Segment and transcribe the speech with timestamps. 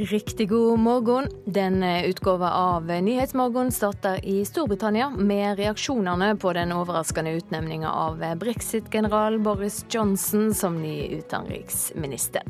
[0.00, 1.28] Riktig god morgen.
[1.44, 9.38] Den utgåva av Nyhetsmorgen starter i Storbritannia med reaksjonene på den overraskende utnevninga av brexit-general
[9.38, 12.42] Boris Johnson som ny utenriksminister.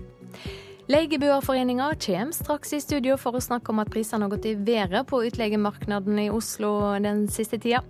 [0.87, 5.11] Legebuerforeninga kommer straks i studio for å snakke om at prisene har gått i været
[5.11, 7.83] på utleiemarkedet i Oslo den siste tida.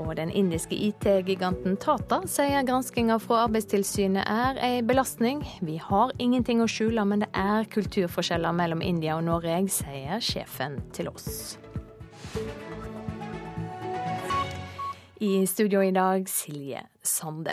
[0.00, 5.42] Og den indiske IT-giganten Tata sier granskinga fra Arbeidstilsynet er ei belastning.
[5.60, 10.78] Vi har ingenting å skjule, men det er kulturforskjeller mellom India og Norge, sier sjefen
[10.96, 11.58] til oss.
[15.20, 17.52] I studio i dag, Silje Sande.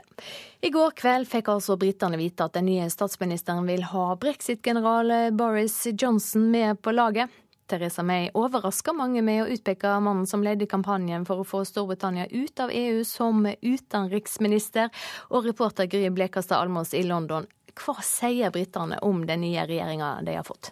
[0.64, 5.76] I går kveld fikk altså britene vite at den nye statsministeren vil ha brexit-general Boris
[5.92, 7.28] Johnson med på laget.
[7.68, 12.28] Teresa May overraska mange med å utpeke mannen som ledet kampanjen for å få Storbritannia
[12.32, 14.90] ut av EU som utenriksminister.
[15.36, 20.40] Og reporter Gry Blekastad Almås i London, hva sier britene om den nye regjeringa de
[20.40, 20.72] har fått?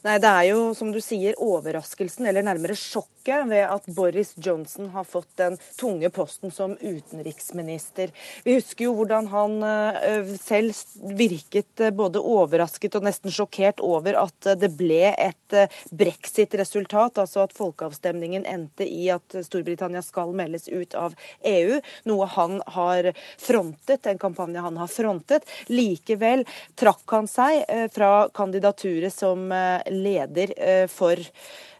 [0.00, 4.88] Nei, Det er jo, som du sier, overraskelsen, eller nærmere sjokket, ved at Boris Johnson
[4.88, 8.10] har fått den tunge posten som utenriksminister.
[8.44, 10.74] Vi husker jo hvordan han uh, selv
[11.18, 15.56] virket uh, både overrasket og nesten sjokkert over at uh, det ble et
[15.90, 22.60] brexit-resultat, altså at folkeavstemningen endte i at Storbritannia skal meldes ut av EU, noe han
[22.76, 23.10] har
[23.40, 25.48] frontet, en kampanje han har frontet.
[25.68, 26.46] Likevel
[26.78, 29.50] trakk han seg fra kandidaturet som
[29.90, 31.18] leder eh, for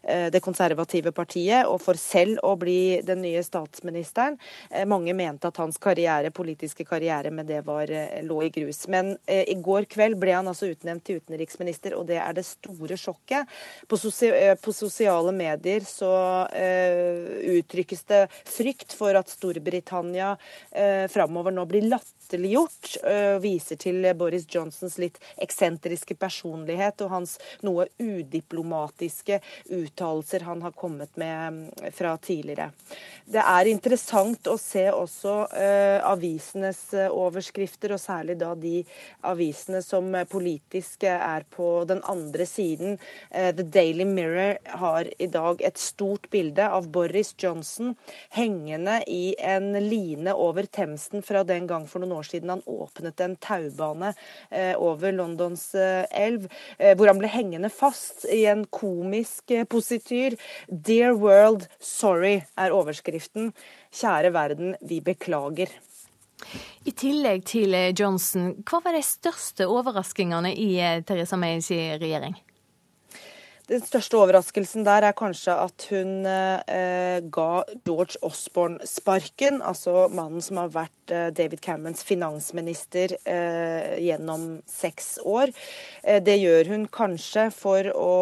[0.01, 4.37] det konservative partiet, og for selv å bli den nye statsministeren.
[4.69, 8.87] Eh, mange mente at hans karriere, politiske karriere med det var, eh, lå i grus.
[8.87, 12.97] Men i går kveld ble han altså utnevnt til utenriksminister, og det er det store
[12.97, 13.47] sjokket.
[13.87, 16.11] På, sosia på sosiale medier så
[16.51, 20.37] uttrykkes det frykt for at Storbritannia
[21.09, 22.20] framover nå blir latterliggjort.
[22.31, 27.33] Uh, viser til Boris Johnsons litt eksentriske personlighet og hans
[27.65, 29.39] noe udiplomatiske
[29.73, 32.69] uttalelser han har kommet med mm, fra tidligere.
[33.25, 38.81] Det er interessant å se også uh, avisenes uh, overskrifter, og særlig da de
[39.27, 42.97] avisene som politisk er på den andre siden.
[43.31, 47.95] The Daily Mirror har i dag et stort bilde av Boris Johnson
[48.35, 53.21] hengende i en line over Themsen fra den gang for noen år siden han åpnet
[53.23, 54.13] en taubane
[54.77, 60.37] over Londons elv, hvor han ble hengende fast i en komisk posityr.
[60.67, 63.53] 'Dear World, sorry' er overskriften.
[63.91, 65.71] Kjære verden, vi beklager.
[66.85, 72.37] I tillegg til Johnson, hva var de største overraskingene i eh, Theresa Mays regjering?
[73.71, 79.61] Den største overraskelsen der er kanskje at hun eh, ga George Osborne sparken.
[79.63, 85.53] Altså mannen som har vært eh, David Camerons finansminister eh, gjennom seks år.
[86.03, 88.17] Eh, det gjør hun kanskje for å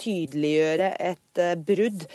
[0.00, 2.06] tydeliggjøre et eh, brudd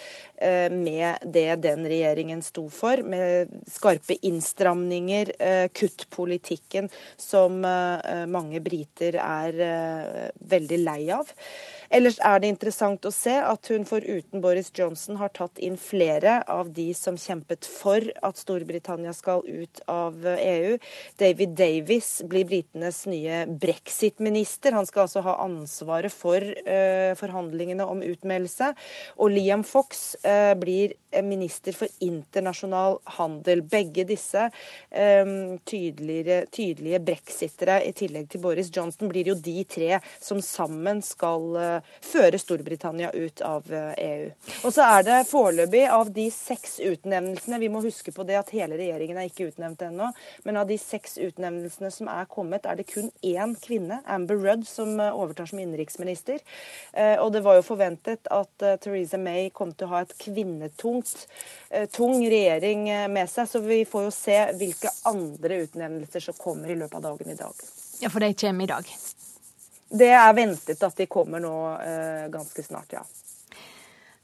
[0.41, 5.35] eh, med det den regjeringen sto for, med skarpe innstramninger,
[5.77, 11.29] kuttpolitikken som mange briter er veldig lei av.
[11.91, 16.37] Ellers er det interessant å se at hun foruten Boris Johnson har tatt inn flere
[16.47, 20.77] av de som kjempet for at Storbritannia skal ut av EU.
[21.19, 24.71] David Davis blir britenes nye brexit-minister.
[24.77, 28.71] Han skal altså ha ansvaret for uh, forhandlingene om utmeldelse.
[29.19, 30.95] Og Liam Fox uh, blir
[31.27, 33.65] minister for internasjonal handel.
[33.67, 39.99] Begge disse um, tydelige, tydelige brexitere, i tillegg til Boris Johnson, blir jo de tre
[40.23, 43.91] som sammen skal uh, føre Storbritannia ut av EU.
[43.91, 48.25] Eh, e og så er det foreløpig av de seks utnevnelsene Vi må huske på
[48.27, 50.11] det at hele regjeringen er ikke utnevnt ennå.
[50.45, 54.65] Men av de seks utnevnelsene som er kommet, er det kun én kvinne, Amber Rudd,
[54.67, 56.41] som eh, overtar som innenriksminister.
[56.93, 61.25] Eh, og det var jo forventet at Theresa May kom til å ha et kvinnetungt
[61.95, 63.49] tung regjering med seg.
[63.49, 67.39] Så vi får jo se hvilke andre utnevnelser som kommer i løpet av dagen i
[67.39, 67.65] dag.
[68.01, 68.93] Ja, for de kommer i dag?
[69.91, 73.03] Det er ventet at de kommer nå eh, ganske snart, ja.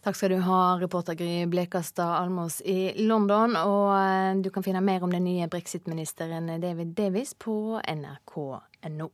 [0.07, 3.57] Takk skal du ha, reporter Gry Blekastad Almås i London.
[3.59, 9.11] Og eh, du kan finne mer om den nye brexit-ministeren David Davis på nrk.no.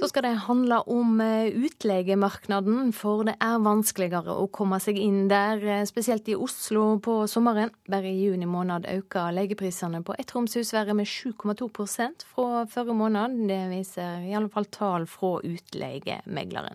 [0.00, 5.28] Så skal det handle om eh, utleiemarkedet, for det er vanskeligere å komme seg inn
[5.30, 7.70] der, eh, spesielt i Oslo på sommeren.
[7.86, 13.38] Bare i juni måned øker legeprisene på ettroms husvære med 7,2% fra forrige måned.
[13.46, 16.74] Det viser i alle fall tall fra utleiemegleren.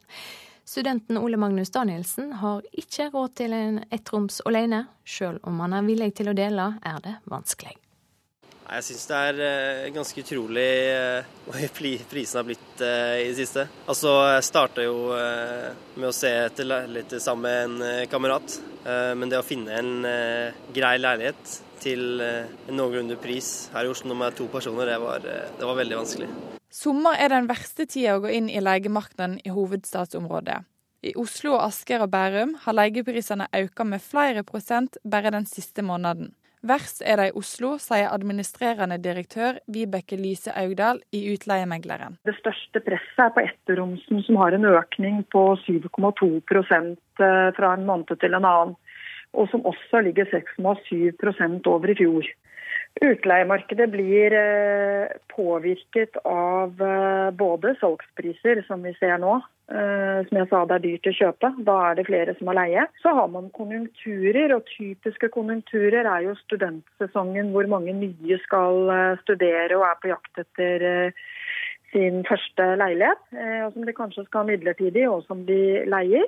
[0.69, 4.85] Studenten Ole Magnus Danielsen har ikke råd til en ettroms alene.
[5.03, 7.75] Sjøl om han er villig til å dele, er det vanskelig.
[8.69, 13.29] Jeg syns det er eh, ganske utrolig eh, hvor høy prisen har blitt eh, i
[13.31, 13.65] det siste.
[13.89, 15.09] Altså, Jeg starta jo
[15.95, 18.59] med å se etter leiligheter sammen med en kamerat.
[18.79, 20.05] Men det å finne en
[20.73, 25.67] grei leilighet til en noenlunde pris her i Oslo med to personer, det var, det
[25.67, 26.29] var veldig vanskelig.
[26.73, 30.61] Sommer er den verste tida å gå inn i leiemarkedet i hovedstadsområdet.
[31.09, 36.33] I Oslo, Asker og Bærum har leieprisene økt med flere prosent bare den siste måneden.
[36.61, 42.17] Verst er det i Oslo, sier administrerende direktør Vibeke Lise Augdal i Utleiemegleren.
[42.27, 47.87] Det største presset er på etterromsen, som har en økning på 7,2 eh, fra en
[47.87, 48.75] måned til en annen.
[49.37, 52.27] Og som også ligger 6,7% over i fjor.
[52.99, 59.37] Utleiemarkedet blir eh, påvirket av eh, både salgspriser, som vi ser nå,
[59.71, 61.51] eh, som jeg sa det er dyrt å kjøpe.
[61.69, 62.83] Da er det flere som har leie.
[62.99, 68.91] Så har man konjunkturer, og typiske konjunkturer er jo studentsesongen hvor mange nye skal
[69.21, 70.85] studere og er på jakt etter
[71.93, 73.21] sin første leilighet,
[73.65, 76.27] og som de kanskje skal ha midlertidig, og som de leier.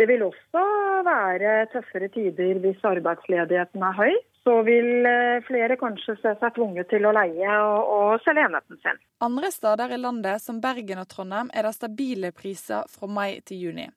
[0.00, 0.64] Det vil også
[1.06, 4.16] være tøffere tider hvis arbeidsledigheten er høy
[4.48, 8.80] så vil eh, flere kanskje se seg tvunget til å leie og, og selge enheten
[8.80, 9.00] sin.
[9.24, 13.66] Andre steder i landet, som Bergen og Trondheim, er det stabile priser fra mai til
[13.66, 13.88] juni.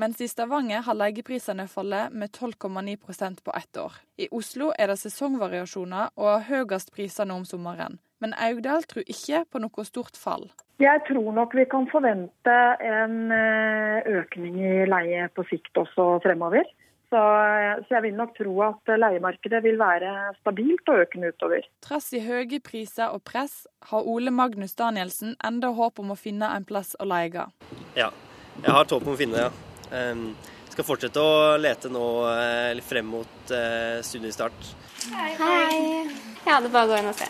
[0.00, 4.00] Mens i Stavanger har leieprisene fallet med 12,9% på ett år.
[4.16, 8.00] I Oslo er det sesongvariasjoner og har høyest priser nå om sommeren.
[8.24, 10.48] Men Augdal tror ikke på noe stort fall.
[10.80, 16.64] Jeg tror nok vi kan forvente en eh, økning i leie på sikt også fremover.
[17.10, 17.20] Så,
[17.88, 21.64] så, jeg vil nok tro at leiemarkedet vil være stabilt og økende utover.
[21.82, 26.52] Trass i høye priser og press, har Ole Magnus Danielsen enda håp om å finne
[26.54, 27.48] en plass å leie.
[27.98, 28.12] Ja,
[28.60, 29.50] jeg har håp om å finne, ja.
[29.90, 30.28] Um,
[30.70, 34.70] skal fortsette å lete nå eller frem mot uh, studiestart.
[35.10, 35.32] Hei.
[35.40, 35.80] Hei.
[36.46, 37.26] Ja, det er bare å gå inn og se.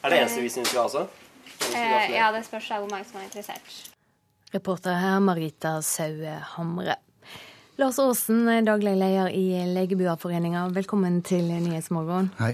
[0.00, 1.04] Er det eneste vi skal ha også?
[1.68, 3.78] Uh, ja, det spørs hvor mange som er interessert.
[4.54, 6.96] Reporter her Marita Saue Hamre.
[7.80, 12.26] Lars Aasen, daglig leder i Legebuerforeninga, velkommen til Nyhetsmorgen.
[12.36, 12.50] Hei.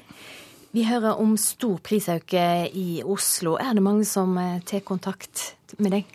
[0.70, 3.56] Vi hører om stor prisøke i Oslo.
[3.58, 5.42] Er det mange som eh, tar kontakt
[5.82, 6.12] med deg?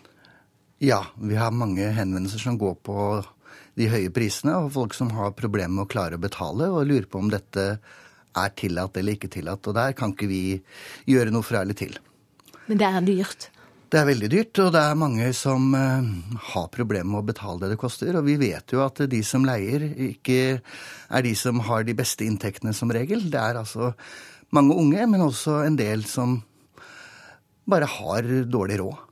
[0.80, 2.96] Ja, vi har mange henvendelser som går på
[3.76, 7.04] de høye prisene, og folk som har problemer med å klare å betale, og lurer
[7.04, 9.68] på om dette er tillatt eller ikke tillatt.
[9.68, 10.44] Og der kan ikke vi
[11.12, 12.00] gjøre noe fra eller til.
[12.64, 13.50] Men det er dyrt?
[13.92, 16.06] Det er veldig dyrt, og det er mange som uh,
[16.54, 18.16] har problemer med å betale det det koster.
[18.16, 19.84] Og vi vet jo at de som leier,
[20.14, 20.38] ikke
[21.12, 23.26] er de som har de beste inntektene som regel.
[23.28, 23.90] Det er altså
[24.56, 26.38] mange unge, men også en del som
[27.68, 29.04] bare har dårlig råd.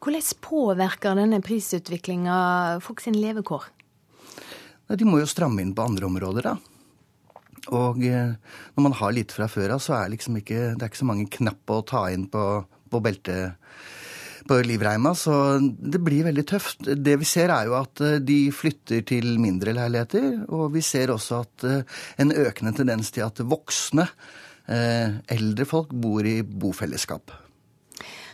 [0.00, 3.68] Hvordan påvirker denne prisutviklinga folk sin levekår?
[4.96, 6.56] De må jo stramme inn på andre områder, da.
[7.76, 8.32] Og eh,
[8.74, 11.12] når man har litt fra før av, så er liksom ikke, det er ikke så
[11.12, 12.46] mange knapper å ta inn på
[12.92, 13.58] på beltet
[14.48, 16.86] på livreima, så det blir veldig tøft.
[16.86, 21.12] Det vi ser er jo at eh, de flytter til mindre leiligheter, og vi ser
[21.14, 24.08] også at eh, en økende tendens til at voksne,
[24.66, 27.34] eh, eldre folk, bor i bofellesskap.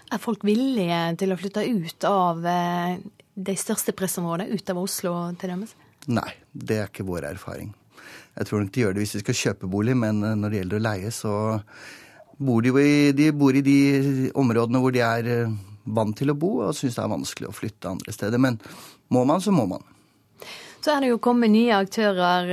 [0.08, 5.52] Er folk villige til å flytte ut av de største pressområdene, ut av Oslo til
[5.52, 5.74] dømes?
[6.08, 7.74] Nei, det er ikke vår erfaring.
[8.38, 10.78] Jeg tror nok de gjør det hvis de skal kjøpe bolig, men når det gjelder
[10.78, 11.34] å leie, så
[12.38, 13.78] bor de, i, de bor i de
[14.38, 17.56] områdene hvor de er eh, vant til å bo, og syns det er vanskelig å
[17.56, 18.42] flytte andre steder.
[18.42, 18.60] Men
[19.14, 19.82] må man, så må man.
[20.78, 22.46] Så er det jo kommet nye aktører,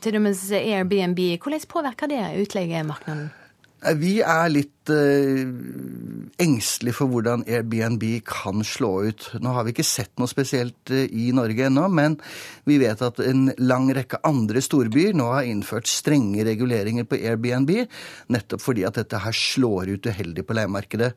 [0.00, 1.20] til og med Airbnb.
[1.42, 3.41] Hvordan påvirker det utleiemarkedet?
[3.82, 5.42] Eh, vi er litt eh,
[6.42, 9.28] engstelige for hvordan Airbnb kan slå ut.
[9.42, 12.16] Nå har vi ikke sett noe spesielt uh, i Norge ennå, men
[12.68, 17.72] vi vet at en lang rekke andre storbyer nå har innført strenge reguleringer på Airbnb,
[18.32, 21.12] nettopp fordi at dette her slår ut uheldig på leiemarkedet.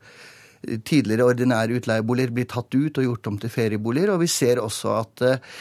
[0.86, 4.96] Tidligere ordinære utleieboliger blir tatt ut og gjort om til ferieboliger, og vi ser også
[4.98, 5.60] at eh,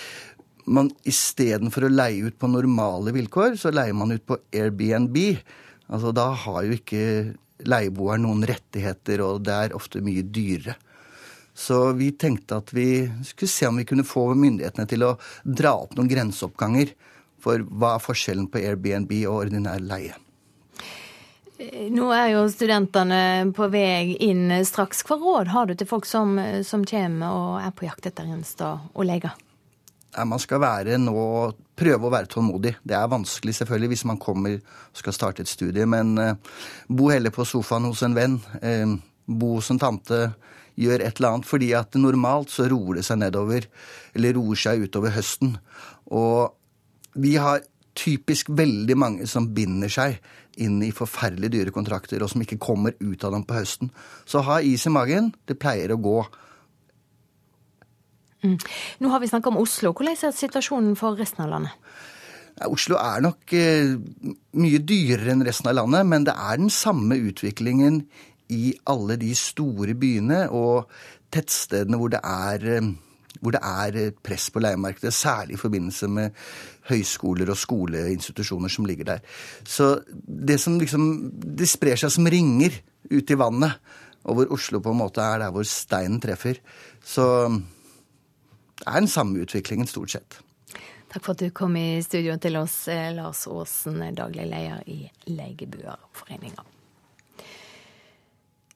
[0.72, 5.18] man istedenfor å leie ut på normale vilkår, så leier man ut på Airbnb.
[5.92, 7.04] Altså, da har jo ikke
[7.68, 10.76] leieboer noen rettigheter, og det er ofte mye dyrere.
[11.54, 15.14] Så vi tenkte at vi skulle se om vi kunne få myndighetene til å
[15.46, 16.90] dra opp noen grenseoppganger
[17.44, 20.16] for hva er forskjellen på Airbnb og ordinær leie.
[21.94, 25.04] Nå er jo studentene på vei inn straks.
[25.06, 26.34] Hva råd har du til folk som,
[26.66, 29.30] som kommer og er på jakt etter en sted å leie?
[30.22, 31.18] Man skal være nå
[31.74, 32.76] prøve å være tålmodig.
[32.86, 36.36] Det er vanskelig selvfølgelig hvis man kommer og skal starte et studie, men eh,
[36.88, 38.38] bo heller på sofaen hos en venn.
[38.62, 38.94] Eh,
[39.26, 40.20] bo hos en tante.
[40.78, 41.48] Gjør et eller annet.
[41.50, 43.66] Fordi at normalt så roer det seg nedover,
[44.14, 45.56] eller roer seg utover høsten.
[46.14, 46.54] Og
[47.18, 47.62] vi har
[47.94, 50.18] typisk veldig mange som binder seg
[50.62, 53.90] inn i forferdelig dyre kontrakter, og som ikke kommer ut av dem på høsten.
[54.26, 55.32] Så ha is i magen.
[55.46, 56.18] Det pleier å gå.
[58.44, 58.58] Mm.
[59.00, 59.92] Nå har vi snakka om Oslo.
[59.92, 61.72] Hvordan er situasjonen for resten av landet?
[62.68, 63.96] Oslo er nok eh,
[64.60, 68.04] mye dyrere enn resten av landet, men det er den samme utviklingen
[68.54, 70.92] i alle de store byene og
[71.34, 72.92] tettstedene hvor det er eh,
[73.44, 76.36] hvor det er press på leiemarkedet, særlig i forbindelse med
[76.88, 79.20] høyskoler og skoleinstitusjoner som ligger der.
[79.66, 83.72] Så det som liksom Det sprer seg som ringer ut i vannet,
[84.24, 86.56] og hvor Oslo på en måte er der hvor steinen treffer.
[87.04, 87.50] Så
[88.80, 90.38] det er den samme utviklingen, stort sett.
[91.12, 95.10] Takk for at du kom i studio til oss, eh, Lars Aasen, daglig leder i
[95.30, 96.64] Legebuerforeninga.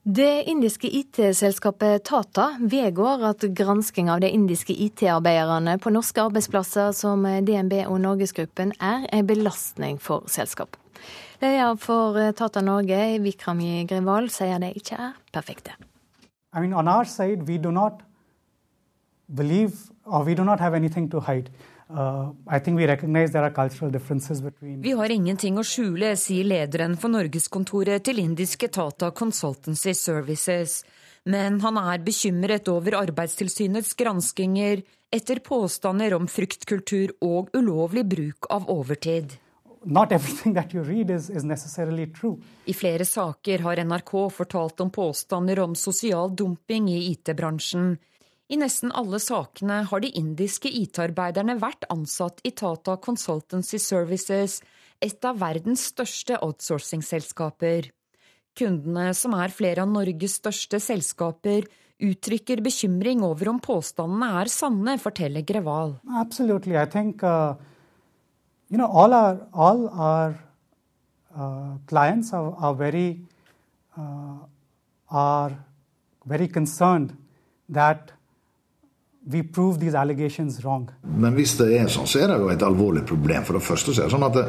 [0.09, 7.27] Det indiske IT-selskapet Tata vedgår at gransking av de indiske IT-arbeiderne på norske arbeidsplasser som
[7.27, 10.79] DNB og Norgesgruppen er en belastning for selskapet.
[11.43, 15.77] Leder for Tata Norge, Vikrami Grival sier de ikke er perfekte.
[16.57, 18.08] I mean, on our side, we do not
[19.29, 21.51] believe or we do not have anything to hide.
[21.91, 22.33] Uh,
[24.83, 30.83] vi har ingenting å skjule, sier lederen for norgeskontoret til indiske Tata Consultancy Services.
[31.25, 38.69] Men han er bekymret over Arbeidstilsynets granskinger etter påstander om fryktkultur og ulovlig bruk av
[38.69, 39.39] overtid.
[39.89, 41.79] Is, is
[42.67, 47.97] I flere saker har NRK fortalt om påstander om sosial dumping i IT-bransjen.
[48.49, 54.63] I nesten alle sakene har de indiske IT-arbeiderne vært ansatt i Tata Consultancy Services,
[55.05, 57.91] et av verdens største outsourcing-selskaper.
[58.59, 61.69] Kundene, som er flere av Norges største selskaper,
[62.01, 65.99] uttrykker bekymring over om påstandene er sanne, forteller Greval.
[66.17, 66.77] Absolutely.
[66.79, 67.55] I think, uh,
[68.71, 70.41] you know, all our, all our
[71.37, 71.77] uh,
[75.13, 75.53] uh,
[76.49, 77.17] concerned
[77.69, 78.18] that
[79.29, 80.89] we prove these allegations wrong.
[81.03, 83.45] Men hvis det er sånn, så er det jo et alvorlig problem.
[83.45, 84.47] For det første så er det sånn at det,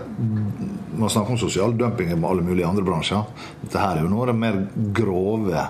[1.00, 3.27] man snakker om sosial dumping med alle mulige andre bransjer.
[3.65, 4.59] Dette her er jo noe av det mer
[4.95, 5.67] grove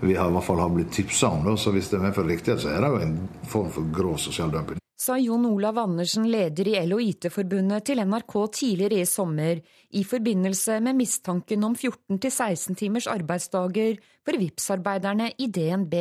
[0.00, 1.46] vi har i hvert fall har blitt tipsa om.
[1.46, 1.56] Det.
[1.58, 3.14] Så hvis det medfører riktighet, så er det jo en
[3.48, 4.80] form for grov sosial dumping.
[4.96, 9.58] Sa Jon Olav Andersen, leder i LHIT-forbundet, til NRK tidligere i sommer
[9.92, 15.94] i forbindelse med mistanken om 14-16 timers arbeidsdager for Vipps-arbeiderne i DNB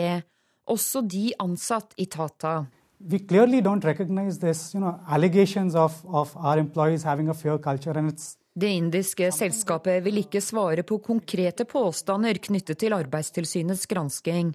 [0.68, 2.66] også de ansatt i Tata.
[3.00, 7.58] We clearly don't recognize this, you know, allegations of, of our employees having a fear
[7.58, 13.84] culture, and it's det indiske selskapet vil ikke svare på konkrete påstander knyttet til Arbeidstilsynets
[13.92, 14.54] gransking,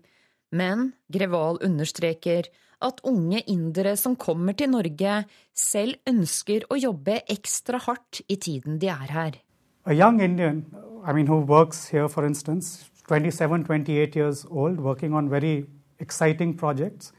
[0.57, 2.49] men Greval understreker
[2.81, 5.19] at unge indere som kommer til Norge,
[5.52, 9.37] selv ønsker å jobbe ekstra hardt i tiden de er her.
[9.85, 10.64] A young Indian,
[11.05, 15.67] I mean, who works here, for instance, 27-28 years old, working on very
[16.00, 17.12] exciting projects.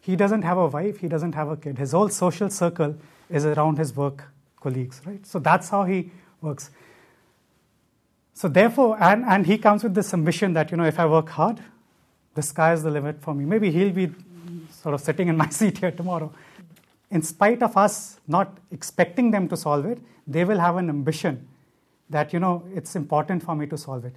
[0.00, 1.78] He doesn't have a wife, he doesn't have a kid.
[1.78, 2.96] His whole social circle
[3.30, 4.24] is around his work
[4.60, 5.24] colleagues, right?
[5.26, 6.70] So that's how he works.
[8.34, 11.30] So therefore, and, and he comes with this ambition that, you know, if I work
[11.30, 11.60] hard,
[12.34, 13.44] the sky is the limit for me.
[13.44, 14.10] Maybe he'll be
[14.70, 16.32] sort of sitting in my seat here tomorrow.
[17.10, 21.46] In spite of us not expecting them to solve it, they will have an ambition
[22.10, 24.14] that, you know, it's important for me to solve it.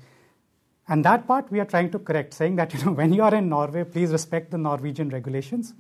[0.90, 3.36] And that part we are trying to correct, saying that you know, when you are
[3.36, 5.74] in Norway, please respect the Norwegian regulations.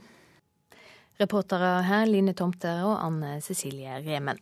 [1.19, 4.37] Reportere her Line Tomter og Anne Cecilie Remen.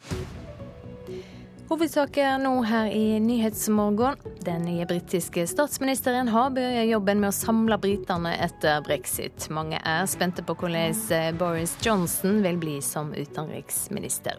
[1.67, 4.19] Hovedsaker nå her i Nyhetsmorgen.
[4.45, 9.49] Den nye britiske statsministeren har begynt jobben med å samle britene etter brexit.
[9.51, 14.37] Mange er spente på hvordan Boris Johnson vil bli som utenriksminister.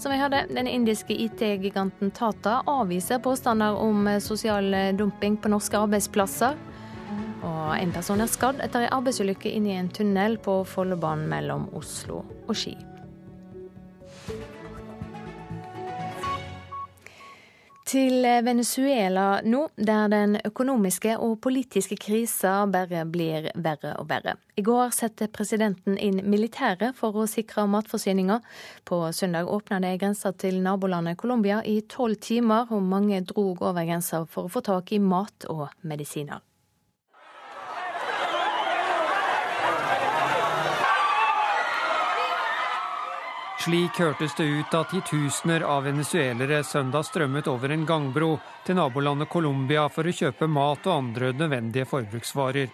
[0.00, 6.56] Som vi hørte, den indiske IT-giganten Tata avviser påstander om sosial dumping på norske arbeidsplasser.
[7.44, 11.68] Og en person er skadd etter ei arbeidsulykke inn i en tunnel på Follobanen mellom
[11.76, 12.78] Oslo og Ski.
[17.90, 24.36] Til Venezuela nå, der den økonomiske og politiske krisa bare blir verre og verre.
[24.54, 28.36] I går satte presidenten inn militæret for å sikre matforsyninga.
[28.86, 33.82] På søndag åpna det grensa til nabolandet Colombia i tolv timer, og mange drog over
[33.82, 36.44] grensa for å få tak i mat og medisiner.
[43.60, 48.30] Slik hørtes det ut da titusener av venezuelere søndag strømmet over en gangbro
[48.64, 52.70] til nabolandet Colombia for å kjøpe mat og andre nødvendige forbruksvarer.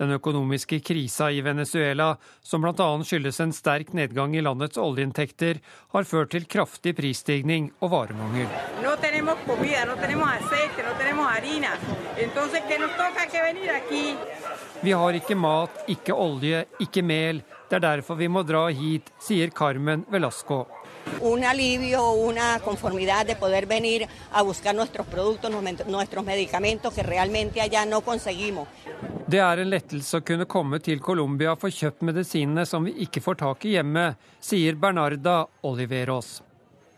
[0.00, 2.86] Den økonomiske krisa i Venezuela, som bl.a.
[3.04, 5.60] skyldes en sterk nedgang i landets oljeinntekter,
[5.92, 8.48] har ført til kraftig prisstigning og varemangel.
[14.84, 17.44] Vi har ikke mat, ikke olje, ikke mel.
[17.74, 20.62] Det er derfor vi må dra hit, sier Carmen Velasco
[21.20, 25.50] un alivio una conformidad de poder venir a buscar nuestros productos,
[25.86, 28.68] nuestros medicamentos que realmente allá no conseguimos.
[29.26, 33.20] Det er en lettelse å kunne komme til Colombia for kjøpt medisinene som vi ikke
[33.24, 36.42] får tak i hjemme, sier Bernarda Oliveros.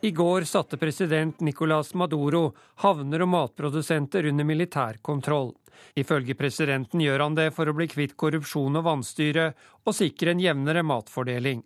[0.03, 2.51] I går satte president Nicolas Maduro
[2.85, 5.55] havner og matprodusenter under militærkontroll.
[5.95, 9.51] Ifølge presidenten gjør han det for å bli kvitt korrupsjon og vanstyre
[9.85, 11.65] og sikre en jevnere matfordeling.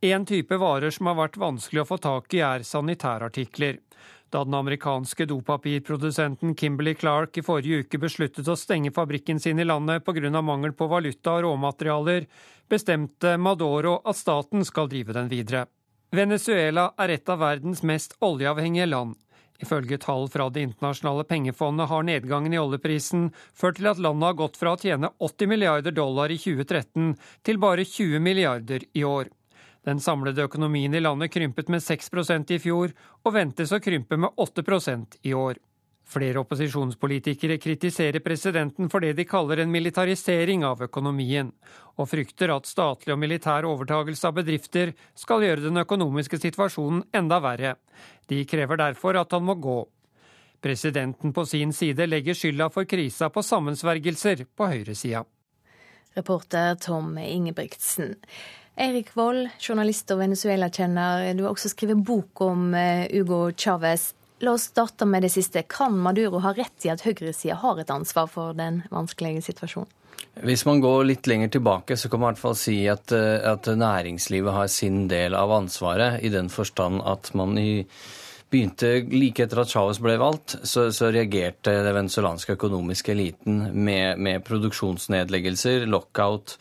[0.00, 3.82] En type varer som har vært vanskelig å få tak i, er sanitærartikler.
[4.30, 9.66] Da den amerikanske dopapirprodusenten Kimberley Clark i forrige uke besluttet å stenge fabrikken sin i
[9.66, 10.40] landet pga.
[10.40, 12.26] mangel på valuta og råmaterialer,
[12.70, 15.66] bestemte Madoro at staten skal drive den videre.
[16.12, 19.16] Venezuela er et av verdens mest oljeavhengige land.
[19.60, 24.38] Ifølge tall fra Det internasjonale pengefondet har nedgangen i oljeprisen ført til at landet har
[24.38, 27.12] gått fra å tjene 80 milliarder dollar i 2013
[27.44, 29.28] til bare 20 milliarder i år.
[29.84, 32.92] Den samlede økonomien i landet krympet med 6% i fjor,
[33.24, 35.60] og ventes å krympe med 8% i år.
[36.10, 41.52] Flere opposisjonspolitikere kritiserer presidenten for det de kaller en militarisering av økonomien,
[41.94, 47.38] og frykter at statlig og militær overtagelse av bedrifter skal gjøre den økonomiske situasjonen enda
[47.44, 47.76] verre.
[48.26, 49.78] De krever derfor at han må gå.
[50.60, 55.22] Presidenten på sin side legger skylda for krisa på sammensvergelser på høyresida.
[56.18, 58.16] Reporter Tom Ingebrigtsen.
[58.80, 61.30] Eirik Vold, journalist og Venezuela-kjenner.
[61.38, 64.10] Du har også skrevet bok om eh, Hugo Chávez.
[64.40, 65.62] La oss starte med det siste.
[65.68, 69.90] Kan Maduro ha rett i at høyresida har et ansvar for den vanskelige situasjonen?
[70.40, 73.42] Hvis man går litt lenger tilbake, så kan man i hvert fall si at, eh,
[73.50, 77.84] at næringslivet har sin del av ansvaret, i den forstand at man i
[78.50, 84.18] begynte like etter at Chávez ble valgt, så, så reagerte den venezuelanske økonomiske eliten med,
[84.18, 86.56] med produksjonsnedleggelser, lockout,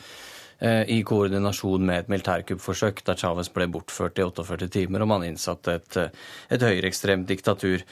[0.59, 5.77] i koordinasjon med et militærkuppforsøk der Chávez ble bortført i 48 timer, og man innsatte
[5.79, 6.09] et, eh,
[6.51, 7.85] et høyreekstremt diktatur.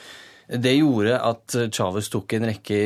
[0.48, 2.80] Det gjorde at Chávez tok en rekke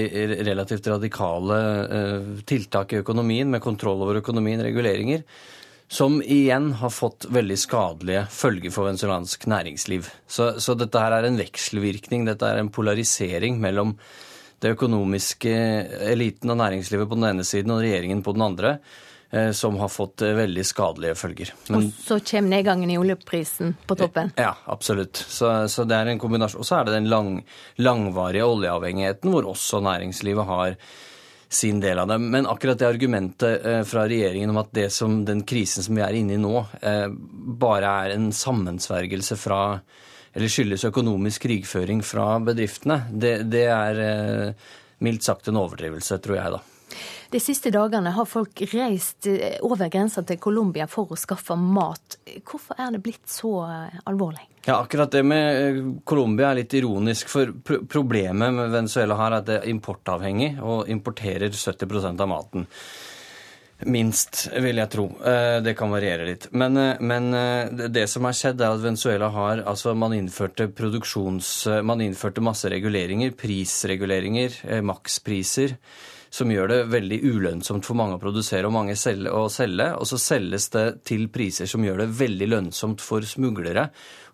[0.46, 5.26] relativt radikale eh, tiltak i økonomien, med kontroll over økonomien, reguleringer,
[5.91, 10.08] som igjen har fått veldig skadelige følger for venezuelansk næringsliv.
[10.26, 13.98] Så, så, dette her er en vekselvirkning, dette er en polarisering mellom
[14.63, 15.52] det økonomiske
[16.13, 18.78] eliten og næringslivet på den ene siden og regjeringen på den andre.
[19.34, 21.54] Eh, som har fått eh, veldig skadelige følger.
[21.70, 24.34] Men, og så kommer nedgangen i oljeprisen på toppen?
[24.36, 25.15] Ja, absolutt.
[25.15, 26.60] Så, så det er en kombinasjon.
[26.60, 27.30] Og så er det den lang,
[27.80, 30.76] langvarige oljeavhengigheten, hvor også næringslivet har
[31.48, 32.17] sin del av det.
[32.26, 36.04] Men akkurat det argumentet eh, fra regjeringen om at det som, den krisen som vi
[36.04, 36.65] er inne i nå,
[37.62, 39.62] bare er en sammensvergelse fra
[40.32, 43.98] eller skyldes økonomisk krigføring fra bedriftene, det, det er
[45.04, 46.62] mildt sagt en overdrivelse, tror jeg, da.
[47.32, 52.17] De siste dagene har folk reist eh, over grensa til Colombia for å skaffe mat.
[52.43, 54.43] Hvorfor er det blitt så eh, alvorlig?
[54.65, 57.32] Ja, akkurat det med eh, Colombia er litt ironisk.
[57.32, 62.67] For problemet med Venezuela her er at det er importavhengig og importerer 70% av maten.
[63.88, 65.08] Minst, vil jeg tro.
[65.65, 66.43] Det kan variere litt.
[66.54, 67.32] Men, men,
[67.89, 71.49] det som har skjedd, er at Venezuela har altså Man innførte produksjons...
[71.82, 73.34] Man innførte masse reguleringer.
[73.41, 75.80] Prisreguleringer, makspriser
[76.32, 79.88] som gjør det veldig ulønnsomt for mange å produsere og mange å selge.
[80.00, 83.89] Og så selges det til priser som gjør det veldig lønnsomt for smuglere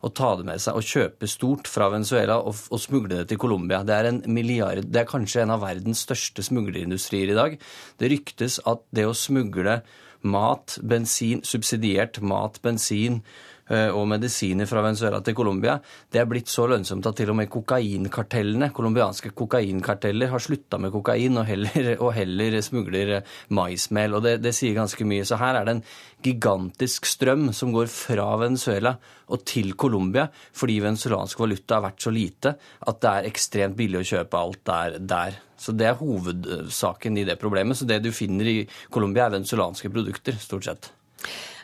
[0.06, 3.42] å ta det med seg og kjøpe stort fra Venezuela og, og smugle det til
[3.42, 3.82] Colombia.
[3.82, 7.58] Det er en milliard, det er kanskje en av verdens største smuglerindustrier i dag.
[7.98, 9.82] Det ryktes at det å smugle
[10.28, 13.24] mat, bensin, subsidiert mat, bensin,
[13.68, 15.78] og medisiner fra Venezuela til Colombia,
[16.14, 20.94] det er blitt så lønnsomt at til og med kokainkartellene, colombianske kokainkarteller har slutta med
[20.94, 23.18] kokain og heller, og heller smugler
[23.54, 24.18] maismel.
[24.18, 25.26] Og det, det, sier ganske mye.
[25.28, 25.84] Så her er det en
[26.24, 28.96] gigantisk strøm som går fra Venezuela
[29.28, 34.02] og til Colombia, fordi venezuelansk valuta har vært så lite at det er ekstremt billig
[34.02, 34.98] å kjøpe alt der.
[35.00, 35.42] der.
[35.58, 37.78] Så Det er hovedsaken i det problemet.
[37.78, 38.58] Så det du finner i
[38.90, 40.92] Colombia, er venezuelanske produkter, stort sett.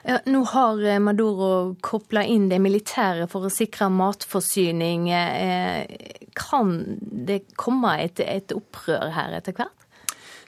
[0.04, 5.08] Ja, nå har eh, Maduro kobla inn det militære for å sikre matforsyning.
[5.16, 9.88] Eh, kan det komme et, et opprør her etter hvert?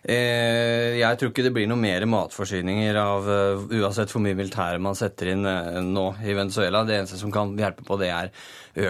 [0.05, 3.29] Eh, jeg tror ikke det blir noe mer matforsyninger av
[3.71, 6.83] uansett hvor mye militære man setter inn nå i Venezuela.
[6.85, 8.33] Det eneste som kan hjelpe på, det er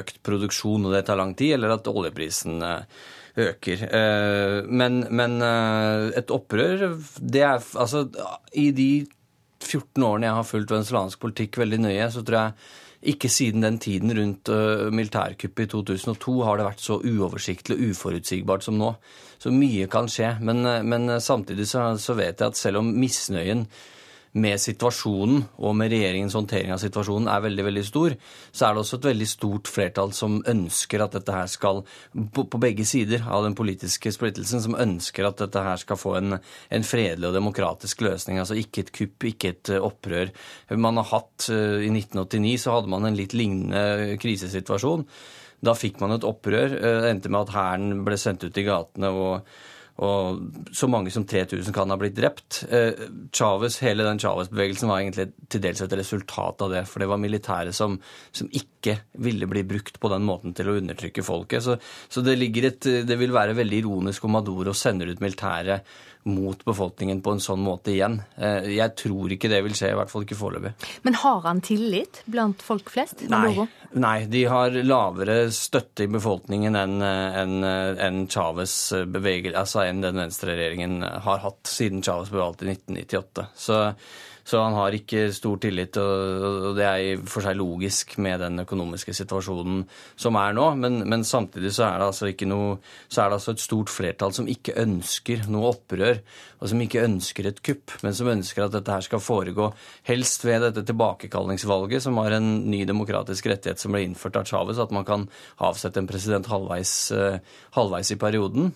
[0.01, 2.57] økt produksjon, og det tar lang tid, eller at oljeprisen
[3.37, 3.85] øker.
[4.65, 5.37] Men, men
[6.17, 6.87] et opprør,
[7.21, 8.07] det er altså
[8.57, 8.89] I de
[9.67, 13.77] 14 årene jeg har fulgt venezuelansk politikk veldig nøye, så tror jeg ikke siden den
[13.81, 18.93] tiden rundt uh, militærkuppet i 2002 har det vært så uoversiktlig og uforutsigbart som nå.
[19.37, 20.31] Så mye kan skje.
[20.41, 23.67] Men, men samtidig så, så, vet jeg at selv om misnøyen
[24.35, 28.15] med situasjonen og med regjeringens håndtering av situasjonen er veldig veldig stor,
[28.51, 31.83] så er det også et veldig stort flertall som ønsker at dette her skal,
[32.35, 36.39] på, begge sider av den politiske splittelsen, som ønsker at dette her skal få en,
[36.39, 38.41] en fredelig og demokratisk løsning.
[38.41, 40.33] Altså ikke et kupp, ikke et eh, opprør.
[40.75, 45.07] Man har hatt, eh, I 1989 så hadde man en litt lignende krisesituasjon.
[45.65, 46.75] Da fikk man et opprør.
[46.75, 49.15] Det eh, endte med at hæren ble sendt ut i gatene.
[49.15, 49.47] og
[50.03, 50.39] og
[50.75, 52.65] så mange som 3000 kan ha blitt drept.
[52.67, 56.81] Eh, Chavez, Hele den Chávez-bevegelsen var egentlig til dels et resultat av det.
[56.89, 57.95] For det var militære som,
[58.35, 61.63] som, ikke ville bli brukt på den måten til å undertrykke folket.
[61.63, 61.77] Så,
[62.11, 65.79] så det, et, det, vil være veldig ironisk om Maduro sender ut militære
[66.25, 68.17] mot befolkningen på en sånn måte igjen.
[68.37, 70.73] Eh, jeg tror ikke det vil skje, i hvert fall ikke foreløpig.
[71.05, 73.25] Men har han tillit blant folk flest?
[73.29, 78.75] Nei, nei, de har lavere støtte i befolkningen enn en, en Chávez
[79.13, 83.49] beveger, altså enn den venstreregjeringen har hatt siden Chávez ble valgt i 1998.
[83.67, 83.81] Så
[84.45, 88.61] så han har ikke stor tillit, og det er i for seg logisk med den
[88.61, 89.79] økonomiske situasjonen
[90.21, 90.67] som er nå.
[90.77, 92.75] Men, men samtidig så er, altså noe,
[93.09, 96.21] så er det altså et stort flertall som ikke ønsker noe opprør,
[96.61, 99.71] og som ikke ønsker et kupp, men som ønsker at dette her skal foregå
[100.11, 104.77] helst ved dette tilbakekallingsvalget, som har en ny demokratisk rettighet som ble innført av Chávez,
[104.77, 105.25] at man kan
[105.57, 107.41] avsette en president halvveis, eh,
[107.79, 108.75] halvveis i perioden.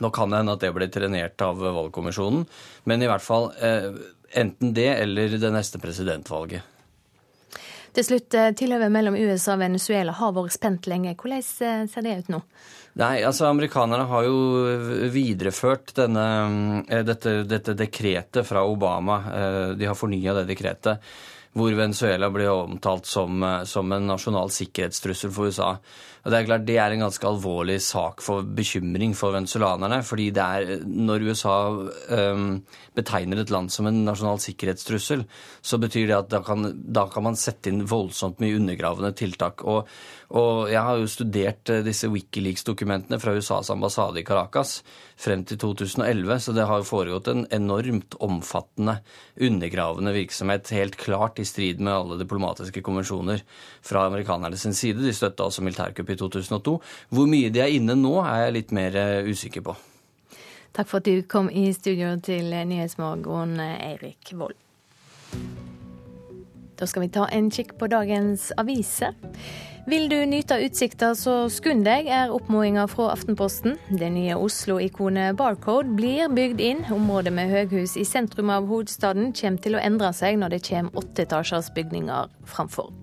[0.00, 2.44] Nå kan det hende at det ble trenert av valgkommisjonen,
[2.88, 3.88] men i hvert fall eh,
[4.34, 6.62] enten det eller det neste presidentvalget.
[7.92, 11.12] Til slutt, eh, tilhøvet mellom USA og Venezuela har vært spent lenge.
[11.12, 12.40] Hvordan eh, ser det ut nå?
[13.00, 14.38] Nei, altså Amerikanerne har jo
[15.12, 16.24] videreført denne,
[16.88, 19.20] eh, dette, dette dekretet fra Obama.
[19.76, 21.04] De har fornya det dekretet
[21.52, 25.74] hvor Venezuela blir omtalt som, som en nasjonal sikkerhetstrussel for USA.
[26.22, 30.02] Og Det er klart det er en ganske alvorlig sak for bekymring for venezuelanerne.
[30.06, 32.62] fordi det er, når USA um,
[32.94, 35.26] betegner et land som en nasjonal sikkerhetstrussel,
[35.60, 39.66] så betyr det at da kan, da kan man sette inn voldsomt mye undergravende tiltak.
[39.66, 39.88] Og,
[40.32, 44.78] og jeg har jo studert eh, disse Wikileaks-dokumentene fra USAs ambassade i Caracas
[45.20, 48.98] frem til 2011, så det har jo foregått en enormt omfattende
[49.36, 53.44] undergravende virksomhet, helt klart i strid med alle diplomatiske konvensjoner
[53.84, 55.04] fra amerikanerne sin side.
[55.04, 56.78] De støtta også militærkupp i 2002.
[57.12, 59.76] Hvor mye de er inne nå, er jeg litt mer eh, usikker på.
[60.72, 64.56] Takk for at du kom i studio til Nyhetsmorgen, Eirik Wold.
[66.80, 69.12] Da skal vi ta en kikk på dagens aviser.
[69.86, 73.74] Vil du nyte utsikta, så skund deg, er oppfordringa fra Aftenposten.
[73.90, 76.84] Det nye Oslo-ikonet Barcode blir bygd inn.
[76.94, 81.02] Området med høghus i sentrum av hovedstaden kommer til å endre seg når det kommer
[81.02, 82.94] åtteetasjers bygninger framfor.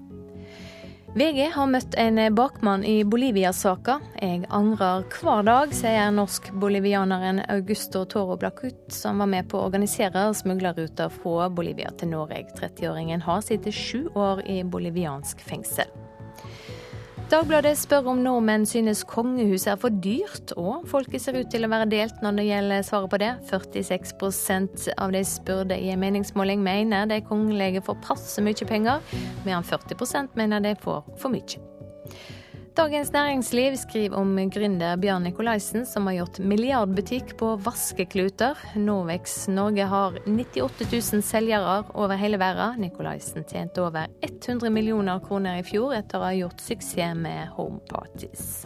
[1.20, 3.98] VG har møtt en bakmann i Bolivia-saka.
[4.22, 10.30] Jeg angrer hver dag, sier norsk-bolivianeren Augusto Toro Blacut, som var med på å organisere
[10.38, 12.46] smuglerruta fra Bolivia til Norge.
[12.62, 15.92] 30-åringen har sittet sju år i boliviansk fengsel.
[17.30, 21.70] Dagbladet spør om nordmenn synes kongehuset er for dyrt, og folket ser ut til å
[21.70, 23.30] være delt når det gjelder svaret på det.
[23.52, 29.06] 46% av de spurte i en meningsmåling mener de kongelige får passe mye penger,
[29.46, 31.69] mens 40% mener de får for mye.
[32.80, 38.56] Dagens Næringsliv skriver om gründer Bjørn Nikolaisen, som har gjort milliardbutikk på vaskekluter.
[38.80, 42.80] Novex Norge har 98 000 selgere over hele verden.
[42.80, 47.84] Nikolaisen tjente over 100 millioner kroner i fjor etter å ha gjort suksess med Home
[47.92, 48.64] Parties.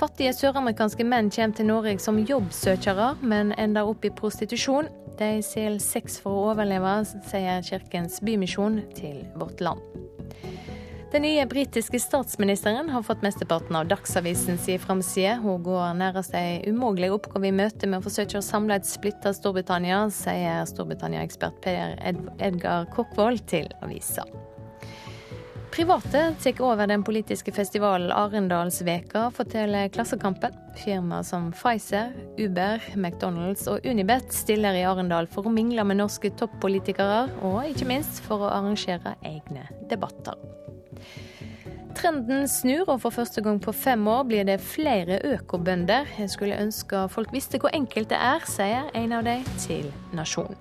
[0.00, 4.88] Fattige søramerikanske menn kommer til Norge som jobbsøkere, men ender opp i prostitusjon.
[5.20, 9.84] De selger sex for å overleve, sier Kirkens Bymisjon til Vårt Land.
[11.12, 15.38] Den nye britiske statsministeren har fått mesteparten av Dagsavisen Dagsavisens framside.
[15.40, 19.32] Hun går nærmest ei umulig oppgave i møte med å forsøke å samle et splitta
[19.32, 21.96] Storbritannia, sier Storbritannia-ekspert Per
[22.44, 24.26] Edgar Kokkvold til avisa.
[25.72, 30.52] Private tar over den politiske festivalen Arendalsveka, forteller Klassekampen.
[30.76, 36.34] Firmaer som Pfizer, Uber, McDonald's og Unibet stiller i Arendal for å mingle med norske
[36.36, 40.36] toppolitikere, og ikke minst for å arrangere egne debatter.
[41.98, 46.06] Trenden snur, og for første gang på fem år blir det flere økobønder.
[46.18, 50.58] Jeg skulle ønske folk visste hvor enkelt det er, sier en av dem til Nasjonen.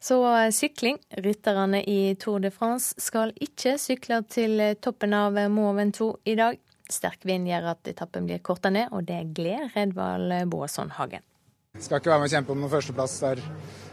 [0.00, 0.16] Så
[0.56, 0.96] sykling.
[1.22, 6.56] Rytterne i Tour de France skal ikke sykle til toppen av Mont Ventoux i dag.
[6.90, 11.22] Sterk vind gjør at etappen blir korta ned, og det gleder Redvald Boasson Hagen.
[11.78, 13.44] Skal ikke være med å kjempe om noen førsteplass der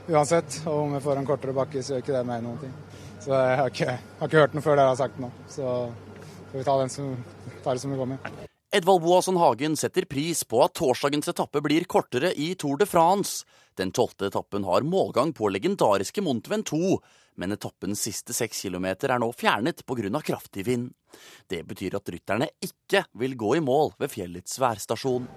[0.10, 0.62] uansett.
[0.66, 2.76] Og om jeg får en kortere bakke, så gjør ikke det meg noen ting.
[3.24, 5.48] Så jeg har ikke, har ikke hørt noe før dere har sagt noe.
[5.52, 5.72] Så
[6.52, 7.16] får vi ta, den som,
[7.64, 8.36] tar det som det kommer.
[8.78, 13.48] Edvald Boasson Hagen setter pris på at torsdagens etappe blir kortere i Tour de France.
[13.78, 17.04] Den tolvte etappen har målgang på legendariske Mont Ventoux,
[17.38, 20.22] men etappens siste seks kilometer er nå fjernet pga.
[20.26, 20.90] kraftig vind.
[21.48, 25.28] Det betyr at rytterne ikke vil gå i mål ved fjellets værstasjon.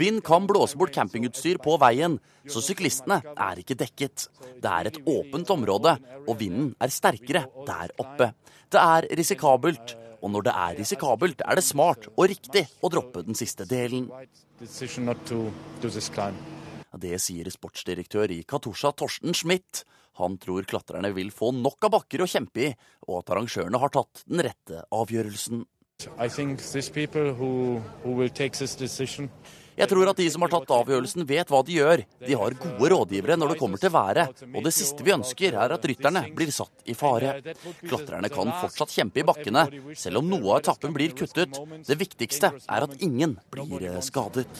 [0.00, 4.28] Vind kan blåse bort campingutstyr på veien, så syklistene er ikke dekket.
[4.56, 8.32] Det er et åpent område, og vinden er sterkere der oppe.
[8.72, 13.22] Det er risikabelt, og når det er risikabelt, er det smart og riktig å droppe
[13.28, 14.08] den siste delen.
[16.96, 19.84] Det sier sportsdirektør i Katusha, Torsten Schmidt.
[20.18, 22.70] Han tror klatrerne vil få nok av bakker å kjempe i,
[23.06, 25.66] og at arrangørene har tatt den rette avgjørelsen.
[29.78, 32.02] Jeg tror at de som har tatt avgjørelsen, vet hva de gjør.
[32.22, 35.74] De har gode rådgivere når det kommer til været, og det siste vi ønsker, er
[35.74, 37.36] at rytterne blir satt i fare.
[37.82, 39.66] Klatrerne kan fortsatt kjempe i bakkene,
[39.98, 41.58] selv om noe av etappen blir kuttet.
[41.86, 44.50] Det viktigste er at ingen blir skadet.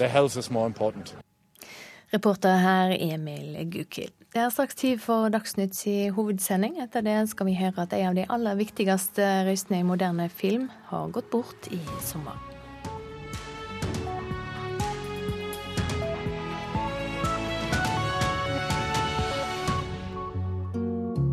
[2.13, 4.15] Reporter her Emil Gukild.
[4.33, 5.85] Det er straks tid for Dagsnytts
[6.17, 6.79] hovedsending.
[6.81, 10.69] Etter det skal vi høre at en av de aller viktigste røystene i moderne film
[10.93, 12.58] har gått bort i sommer.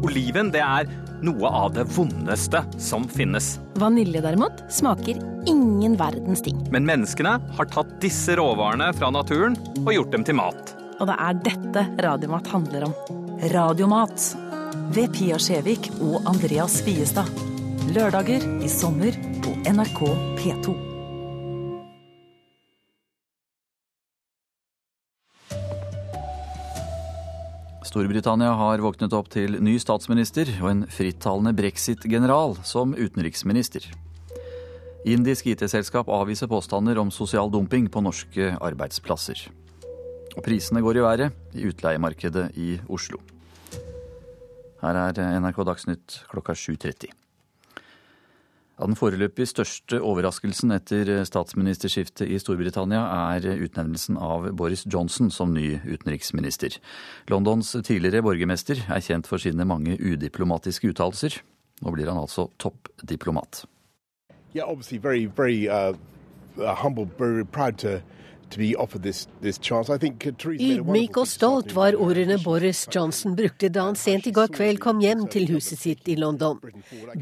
[0.06, 0.90] Oliven det er
[1.26, 3.56] noe av det vondeste som finnes.
[3.82, 5.18] Vanilje derimot smaker
[5.50, 6.60] ingen verdens ting.
[6.74, 10.76] Men menneskene har tatt disse råvarene fra naturen og gjort dem til mat.
[11.00, 12.96] Og det er dette Radiomat handler om.
[13.52, 14.32] Radiomat.
[14.96, 17.30] Ved Pia Skjevik og Andreas Spiestad.
[17.96, 20.06] Lørdager i sommer på NRK
[20.40, 20.95] P2.
[27.96, 33.86] Storbritannia har våknet opp til ny statsminister og en frittalende brexit-general som utenriksminister.
[35.08, 39.46] Indisk IT-selskap avviser påstander om sosial dumping på norske arbeidsplasser.
[40.36, 43.24] Og prisene går i været i utleiemarkedet i Oslo.
[44.84, 47.16] Her er NRK Dagsnytt klokka 7.30.
[48.76, 53.06] Ja, den foreløpig største overraskelsen etter statsministerskiftet i Storbritannia
[53.38, 56.76] er utnevnelsen av Boris Johnson som ny utenriksminister.
[57.32, 61.40] Londons tidligere borgermester er kjent for sine mange udiplomatiske uttalelser.
[61.86, 63.64] Nå blir han altså toppdiplomat.
[64.56, 64.68] Yeah,
[70.56, 75.02] Ydmyk og stolt var ordene Boris Johnson brukte da han sent i går kveld kom
[75.04, 76.60] hjem til huset sitt i London.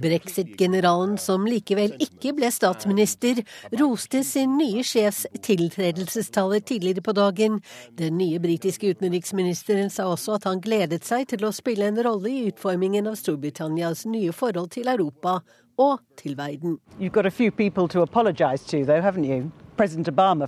[0.03, 3.41] Brexit-generalen, som likevel ikke ble statsminister,
[3.79, 7.61] roste sin nye sjefs tiltredelsestaler tidligere på dagen.
[7.97, 12.29] Den nye britiske utenriksministeren sa også at han gledet seg til å spille en rolle
[12.29, 15.39] i utformingen av Storbritannias nye forhold til Europa
[15.81, 16.79] og til verden.
[16.99, 19.51] You've got a few people to apologize to, though, haven't you?
[19.77, 20.47] Obama.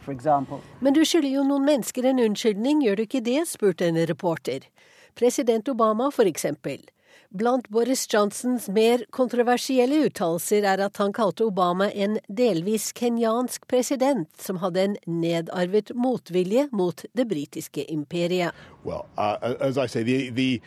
[0.79, 3.47] Men du skylder jo noen mennesker en unnskyldning, gjør du ikke det?
[3.47, 4.67] spurte en reporter.
[5.15, 6.81] President Obama, for eksempel.
[7.29, 14.29] Blant Boris Johnsons mer kontroversielle uttalelser er at han kalte Obama en delvis kenyansk president
[14.41, 18.51] som hadde en nedarvet motvilje mot det britiske imperiet.
[18.85, 20.61] Well, uh, say, the, the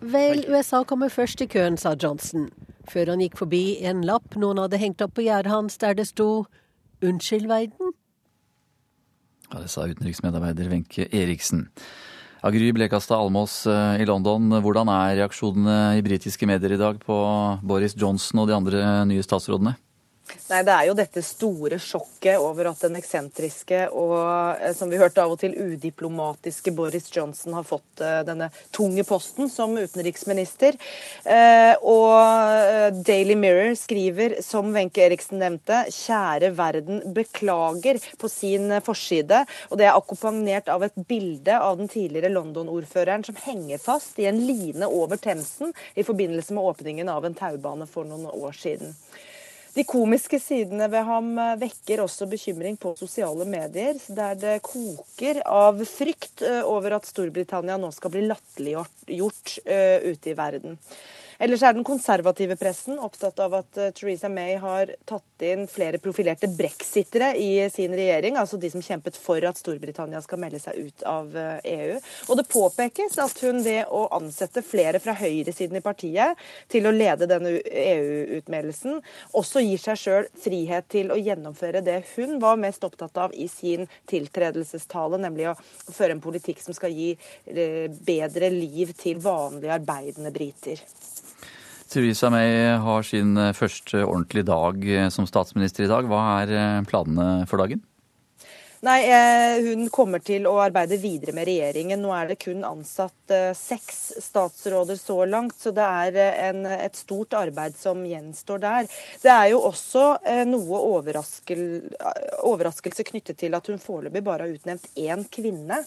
[0.00, 2.48] Vel, USA kommer først i køen, sa Johnson,
[2.88, 6.08] før han gikk forbi en lapp noen hadde hengt opp på gjerdet hans der det
[6.08, 6.46] sto
[7.02, 7.92] 'Unnskyld, verden'.
[9.52, 11.68] Ja, det sa utenriksmedarbeider Wenche Eriksen.
[12.42, 17.16] Agry Blekastad Almås eh, i London, hvordan er reaksjonene i britiske medier i dag på
[17.62, 19.76] Boris Johnson og de andre nye statsrådene?
[20.50, 24.14] Nei, Det er jo dette store sjokket over at den eksentriske og
[24.60, 29.04] eh, som vi hørte av og til udiplomatiske Boris Johnson har fått eh, denne tunge
[29.08, 30.78] posten som utenriksminister.
[31.24, 39.44] Eh, og Daily Mirror skriver, som Wenche Eriksen nevnte, 'Kjære verden, beklager' på sin forside.
[39.70, 44.28] Og det er akkompagnert av et bilde av den tidligere London-ordføreren som henger fast i
[44.30, 48.96] en line over Themsen i forbindelse med åpningen av en taubane for noen år siden.
[49.72, 55.40] De komiske sidene ved ham eh, vekker også bekymring på sosiale medier, der det koker
[55.48, 60.76] av frykt eh, over at Storbritannia nå skal bli latterliggjort uh, ute i verden.
[61.42, 65.98] Ellers er den konservative pressen opptatt av at uh, Theresa May har tatt inn flere
[65.98, 70.78] profilerte brexitere i sin regjering, altså de som kjempet for at Storbritannia skal melde seg
[70.78, 71.96] ut av EU.
[72.30, 76.38] Og det påpekes at hun ved å ansette flere fra høyresiden i partiet
[76.70, 79.02] til å lede denne EU-utmeldelsen,
[79.34, 83.48] også gir seg sjøl frihet til å gjennomføre det hun var mest opptatt av i
[83.50, 85.58] sin tiltredelsestale, nemlig å
[85.90, 90.86] føre en politikk som skal gi uh, bedre liv til vanlige arbeidende briter.
[91.92, 96.06] Theresa May har sin eh, første ordentlige dag eh, som statsminister i dag.
[96.08, 97.82] Hva er eh, planene for dagen?
[98.82, 99.04] Nei,
[99.62, 102.00] Hun kommer til å arbeide videre med regjeringen.
[102.02, 107.36] Nå er det kun ansatt seks statsråder så langt, så det er en, et stort
[107.38, 108.88] arbeid som gjenstår der.
[109.22, 110.02] Det er jo også
[110.50, 111.62] noe overraskel,
[112.42, 115.78] overraskelse knyttet til at hun foreløpig bare har utnevnt én kvinne.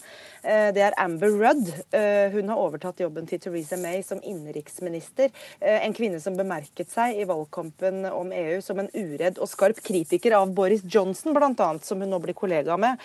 [0.45, 1.69] Eh, det er Amber Rudd.
[1.95, 5.31] Eh, hun har overtatt jobben til Theresa May som innenriksminister.
[5.60, 9.81] Eh, en kvinne som bemerket seg i valgkampen om EU som en uredd og skarp
[9.86, 13.01] kritiker av Boris Johnson, bl.a., som hun nå blir kollega med.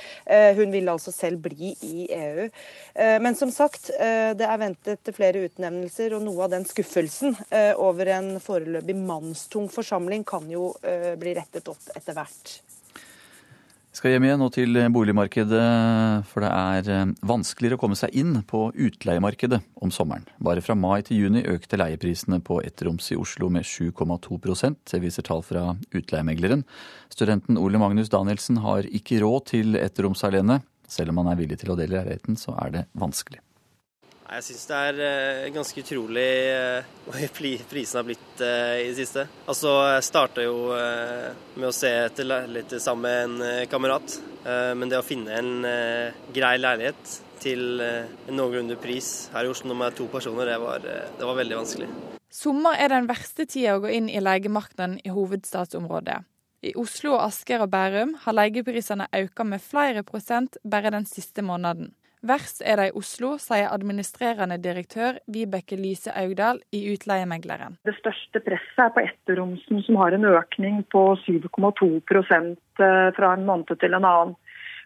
[0.56, 2.48] Hun vil altså selv bli i EU.
[3.22, 7.36] Men som sagt, det er ventet flere utnevnelser, og noe av den skuffelsen
[7.80, 12.58] over en foreløpig mannstung forsamling kan jo bli rettet opp etter hvert.
[13.90, 15.62] Vi skal hjem igjen og til boligmarkedet,
[16.30, 20.28] for det er eh, vanskeligere å komme seg inn på utleiemarkedet om sommeren.
[20.38, 24.38] Bare fra mai til juni økte leieprisene på ettroms i Oslo med 7,2
[24.94, 26.62] Det viser tall fra utleiemegleren.
[27.10, 30.62] Studenten Ole Magnus Danielsen har ikke råd til ettroms alene.
[30.86, 33.42] Selv om han er villig til å dele leiligheten, så er det vanskelig.
[34.30, 36.26] Jeg syns det er uh, ganske utrolig
[37.04, 39.24] hvor høy prisen har blitt uh, i det siste.
[39.50, 40.70] Altså, Jeg starta jo
[41.56, 44.20] med å se etter leiligheter sammen med en kamerat.
[44.76, 45.50] men det å finne en
[46.32, 51.26] grei leilighet til en noenlunde pris her i Oslo er to personer, det var, det
[51.28, 51.88] var veldig vanskelig.
[52.30, 56.22] Sommer er den verste tida å gå inn i leiemarkedet i hovedstadsområdet.
[56.62, 61.94] I Oslo, Asker og Bærum har leieprisene økt med flere prosent bare den siste måneden.
[62.20, 67.78] Verst er det i Oslo, sier administrerende direktør Vibeke Lise Augdal i Utleiemegleren.
[67.88, 73.48] Det største presset er på etterromsen, som har en økning på 7,2 eh, fra en
[73.48, 74.36] måned til en annen.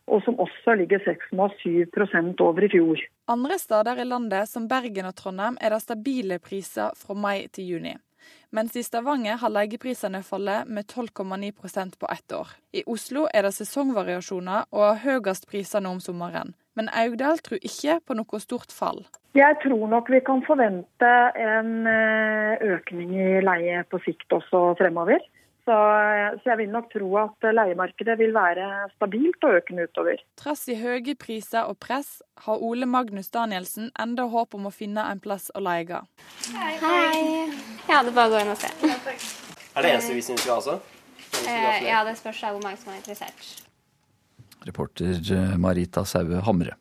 [0.05, 3.03] Og som også ligger 6,7% over i fjor.
[3.33, 7.73] Andre steder i landet, som Bergen og Trondheim, er det stabile priser fra mai til
[7.75, 7.97] juni
[8.55, 12.49] mens i Stavanger har leieprisene fallet med 12,9% på ett år.
[12.73, 16.55] I Oslo er det sesongvariasjoner og høyest priser nå om sommeren.
[16.79, 19.05] Men Augdal tror ikke på noe stort fall.
[19.35, 25.23] Jeg tror nok vi kan forvente en eh, økning i leie på sikt også fremover.
[25.65, 25.73] Så,
[26.43, 28.67] så, jeg vil nok tro at leiemarkedet vil være
[28.99, 30.21] stabilt og økende utover.
[30.37, 35.07] Trass i høye priser og press, har Ole Magnus Danielsen enda håp om å finne
[35.09, 36.03] en plass å leie.
[36.53, 36.75] Hei.
[36.85, 37.23] Hei.
[37.89, 38.75] Ja, det er bare å gå inn og se.
[39.75, 40.81] Er det eneste vi syns vi har, altså?
[41.49, 43.64] Eh, ja, det spørs hvor mange som er interessert.
[44.67, 46.77] Reporter eh, Marita Saue Hamre.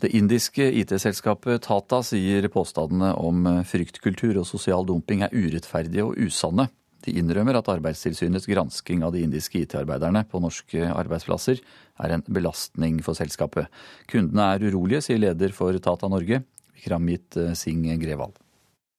[0.00, 6.18] Det indiske IT-selskapet Tata sier påstandene om eh, fryktkultur og sosial dumping er urettferdige og
[6.20, 6.68] usanne.
[7.06, 11.62] De innrømmer at Arbeidstilsynets gransking av de indiske IT-arbeiderne på norske arbeidsplasser
[12.02, 13.70] er en belastning for selskapet.
[14.10, 16.42] Kundene er urolige, sier leder for Tata Norge,
[16.74, 18.36] Vikramit eh, Singh Grevald.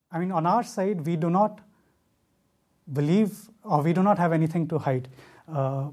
[0.09, 1.59] I mean, side, we do not
[2.87, 3.93] believe or we.
[5.47, 5.87] Uh,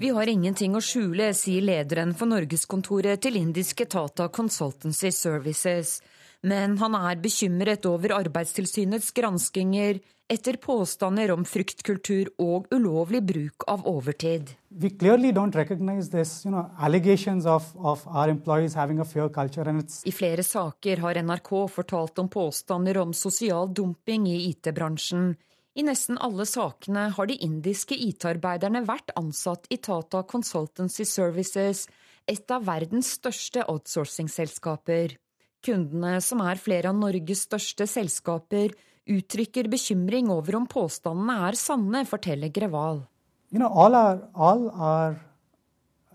[0.00, 6.00] vi har ingenting å skjule, sier lederen for norgeskontoret til indiske Tata Consultancy Services
[6.46, 9.98] men han er bekymret over Arbeidstilsynets granskinger
[10.30, 14.50] etter påstander om fryktkultur og ulovlig bruk av overtid.
[14.70, 19.28] We clearly don't recognize this, you know, allegations of, of our employees having a fear
[19.28, 19.68] culture.
[19.68, 25.36] And it's I flere saker har NRK fortalt om påstander om sosial dumping i IT-bransjen.
[25.76, 31.82] I nesten alle sakene har de indiske IT-arbeiderne vært ansatt i Tata Consultancy Services,
[32.24, 35.18] et av verdens største outsourcing-selskaper.
[35.66, 38.72] Kundene, som er flere av Norges største selskaper,
[39.04, 43.04] uttrykker bekymring over om påstandene er sanne, forteller Greval.
[43.52, 45.20] You know, all our, all our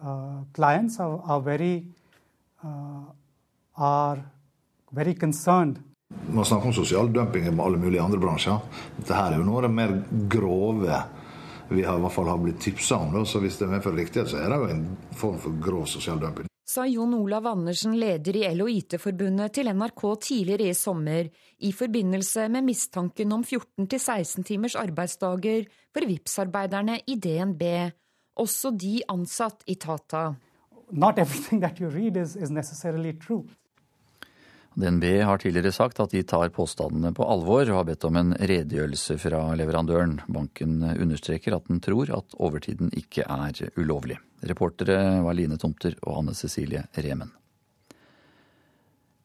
[0.02, 1.86] uh, clients are, are, very,
[2.66, 3.06] uh,
[3.78, 4.26] are
[4.92, 5.84] very concerned
[6.32, 8.62] man snakker om sosial dumping i alle mulige andre bransjer.
[9.00, 9.98] Dette er jo noe av det mer
[10.32, 11.02] grove
[11.72, 13.20] vi har, i hvert fall har blitt tipsa om.
[13.26, 16.52] Så hvis det medfører riktighet, så er det jo en form for grov sosial dumping
[16.72, 21.28] sa Jon Olav Andersen, leder i LO IT-forbundet, til NRK tidligere i sommer
[21.68, 27.66] i forbindelse med mistanken om 14-16 timers arbeidsdager for VIPS-arbeiderne i DNB,
[28.40, 30.30] også de ansatt i Tata.
[30.92, 33.44] Not everything that you read is, is necessarily true.
[34.76, 38.32] DNB har tidligere sagt at de tar påstandene på alvor, og har bedt om en
[38.40, 40.20] redegjørelse fra leverandøren.
[40.32, 44.20] Banken understreker at den tror at overtiden ikke er ulovlig.
[44.48, 47.36] Reportere var Line Tomter og Anne Cecilie Remen.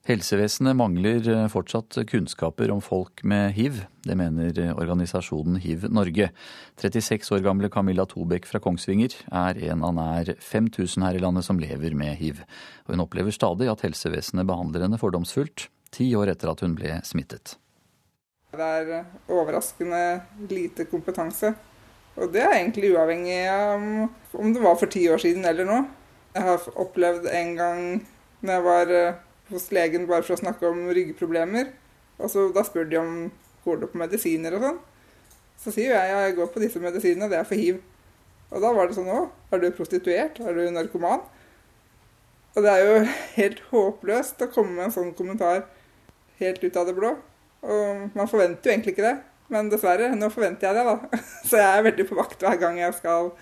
[0.06, 3.80] Helsevesenet mangler fortsatt kunnskaper om folk med hiv.
[4.06, 6.28] Det mener organisasjonen Hiv Norge.
[6.78, 11.48] 36 år gamle Camilla Tobekk fra Kongsvinger er en av nær 5000 her i landet
[11.48, 12.44] som lever med hiv.
[12.86, 17.00] Og hun opplever stadig at helsevesenet behandler henne fordomsfullt, ti år etter at hun ble
[17.02, 17.56] smittet.
[18.54, 20.06] Det er overraskende
[20.46, 21.50] lite kompetanse.
[22.14, 25.82] Og det er egentlig uavhengig av om det var for ti år siden eller nå.
[26.38, 27.86] Jeg har opplevd en gang
[28.46, 28.98] når jeg var
[29.50, 31.72] hos legen bare for å snakke om ryggproblemer.
[32.18, 33.16] Og så Da spør de om
[33.64, 34.78] går du på medisiner og sånn.
[35.60, 37.80] Så sier jeg ja, jeg går på disse medisinene, det er for hiv.
[38.52, 39.30] Og da var det sånn òg.
[39.50, 40.38] er du prostituert?
[40.40, 41.24] Er du narkoman?
[42.56, 43.00] Og det er jo
[43.36, 45.66] helt håpløst å komme med en sånn kommentar
[46.38, 47.16] helt ut av det blå.
[47.66, 49.16] Og man forventer jo egentlig ikke det.
[49.52, 51.20] Men dessverre, nå forventer jeg det, da.
[51.48, 53.32] Så jeg er veldig på vakt hver gang jeg skal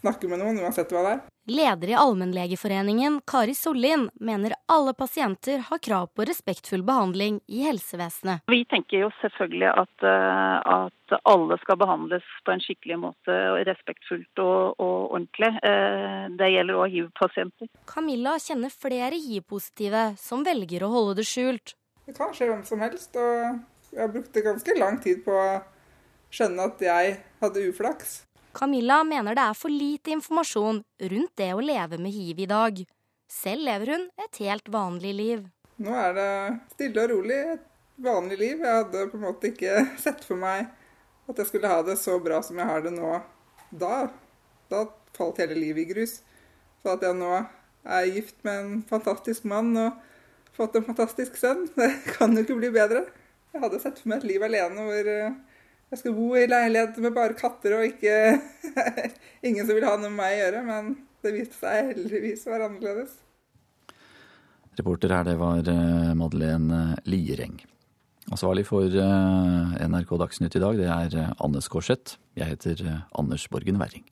[0.00, 1.31] snakke med noen, uansett hva det er.
[1.44, 8.44] Leder i Allmennlegeforeningen, Kari Sollien, mener alle pasienter har krav på respektfull behandling i helsevesenet.
[8.46, 14.38] Vi tenker jo selvfølgelig at, eh, at alle skal behandles på en skikkelig måte, respektfullt
[14.38, 15.50] og, og ordentlig.
[15.66, 17.74] Eh, det gjelder òg hiv-pasienter.
[17.90, 21.74] Camilla kjenner flere hiv-positive som velger å holde det skjult.
[22.06, 25.62] Det kan skje hvem som helst, og jeg brukte ganske lang tid på å
[26.30, 28.20] skjønne at jeg hadde uflaks.
[28.52, 30.82] Camilla mener det er for lite informasjon
[31.12, 32.82] rundt det å leve med hiv i dag.
[33.32, 35.44] Selv lever hun et helt vanlig liv.
[35.82, 36.32] Nå er det
[36.74, 37.64] stille og rolig, et
[38.04, 38.60] vanlig liv.
[38.60, 40.68] Jeg hadde på en måte ikke sett for meg
[41.30, 43.14] at jeg skulle ha det så bra som jeg har det nå
[43.70, 44.10] da.
[44.68, 44.84] Da
[45.16, 46.20] falt hele livet i grus.
[46.82, 49.98] Så at jeg nå er gift med en fantastisk mann og
[50.56, 53.06] fått en fantastisk sønn, det kan jo ikke bli bedre.
[53.52, 55.34] Jeg hadde sett for meg et liv alene hvor eh,
[55.92, 58.14] jeg skal bo i leilighet med bare katter og ikke
[59.46, 60.62] ingen som vil ha noe med meg å gjøre.
[60.68, 63.18] Men det viste seg heldigvis å være annerledes.
[64.78, 67.58] Reporter her, det var eh, Madeleine Liereng.
[68.32, 72.16] Ansvarlig for eh, NRK Dagsnytt i dag, det er eh, Anne Skårseth.
[72.40, 72.80] Jeg heter
[73.12, 74.08] Anders Borgen Werring.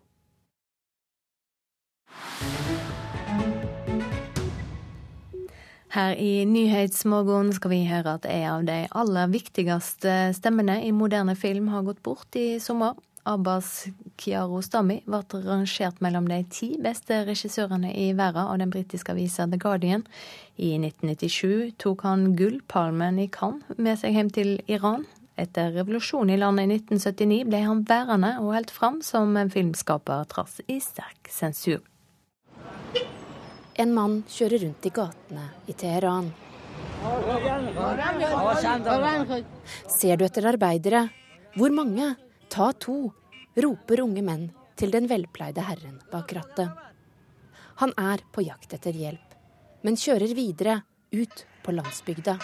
[5.91, 11.35] Her i Nyhetsmorgen skal vi høre at en av de aller viktigste stemmene i moderne
[11.35, 12.95] film har gått bort i sommer.
[13.27, 19.49] Abbas Kiarostami ble rangert mellom de ti beste regissørene i verden av den britiske avisa
[19.51, 20.07] The Guardian.
[20.57, 25.09] I 1997 tok han Gullpalmen i Cannes med seg hjem til Iran.
[25.35, 30.23] Etter revolusjonen i landet i 1979 ble han værende og holdt fram som en filmskaper
[30.31, 31.83] trass i sterk sensur.
[33.81, 36.27] En mann kjører rundt i gatene i Teheran.
[39.89, 41.07] Ser du etter arbeidere?
[41.57, 42.11] Hvor mange?
[42.53, 42.97] Ta to,
[43.57, 46.69] roper unge menn til den velpleide herren bak rattet.
[47.81, 49.37] Han er på jakt etter hjelp,
[49.87, 50.75] men kjører videre
[51.17, 52.35] ut på landsbygda.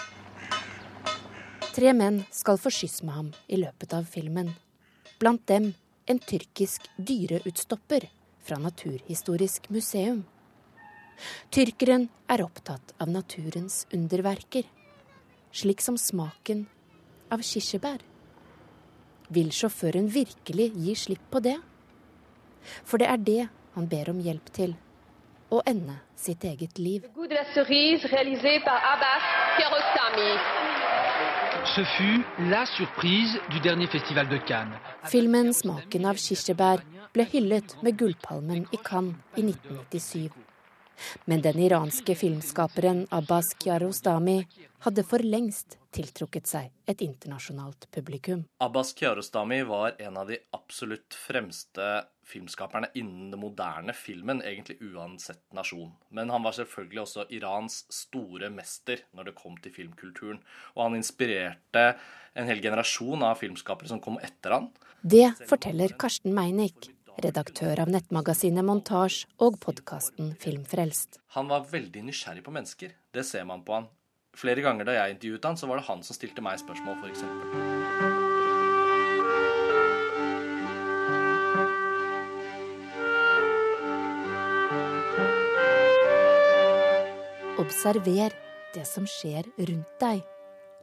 [1.77, 4.55] Tre menn skal få skyss med ham i løpet av filmen.
[5.21, 5.75] Blant dem
[6.09, 8.09] en tyrkisk dyreutstopper
[8.47, 10.25] fra Naturhistorisk museum.
[11.51, 14.67] Tyrkeren er opptatt av naturens underverker,
[15.53, 16.67] slik som smaken
[17.33, 18.03] av kirsebær.
[19.33, 21.57] Vil sjåføren virkelig gi slipp på det?
[22.87, 23.43] For det er det
[23.77, 24.77] han ber om hjelp til.
[25.51, 27.05] Å ende sitt eget liv.
[35.13, 40.46] Filmen 'Smaken av kirsebær' ble hyllet med Gullpalmen i Cannes i 1997.
[41.25, 44.41] Men den iranske filmskaperen Abbas Kiarostami
[44.87, 48.45] hadde for lengst tiltrukket seg et internasjonalt publikum.
[48.63, 55.43] Abbas Kiarostami var en av de absolutt fremste filmskaperne innen den moderne filmen, egentlig uansett
[55.55, 55.93] nasjon.
[56.11, 60.43] Men han var selvfølgelig også Irans store mester når det kom til filmkulturen.
[60.75, 61.87] Og han inspirerte
[62.37, 64.69] en hel generasjon av filmskapere som kom etter han.
[65.07, 66.91] Det forteller Karsten Meinick,
[67.23, 71.21] redaktør av nettmagasinet Montasj og podkasten Filmfrelst.
[71.37, 72.93] Han var veldig nysgjerrig på mennesker.
[73.13, 73.89] Det ser man på han.
[74.37, 77.25] Flere ganger da jeg intervjuet han, så var det han som stilte meg spørsmål, f.eks.
[87.57, 88.37] Observer
[88.77, 90.21] det som skjer rundt deg.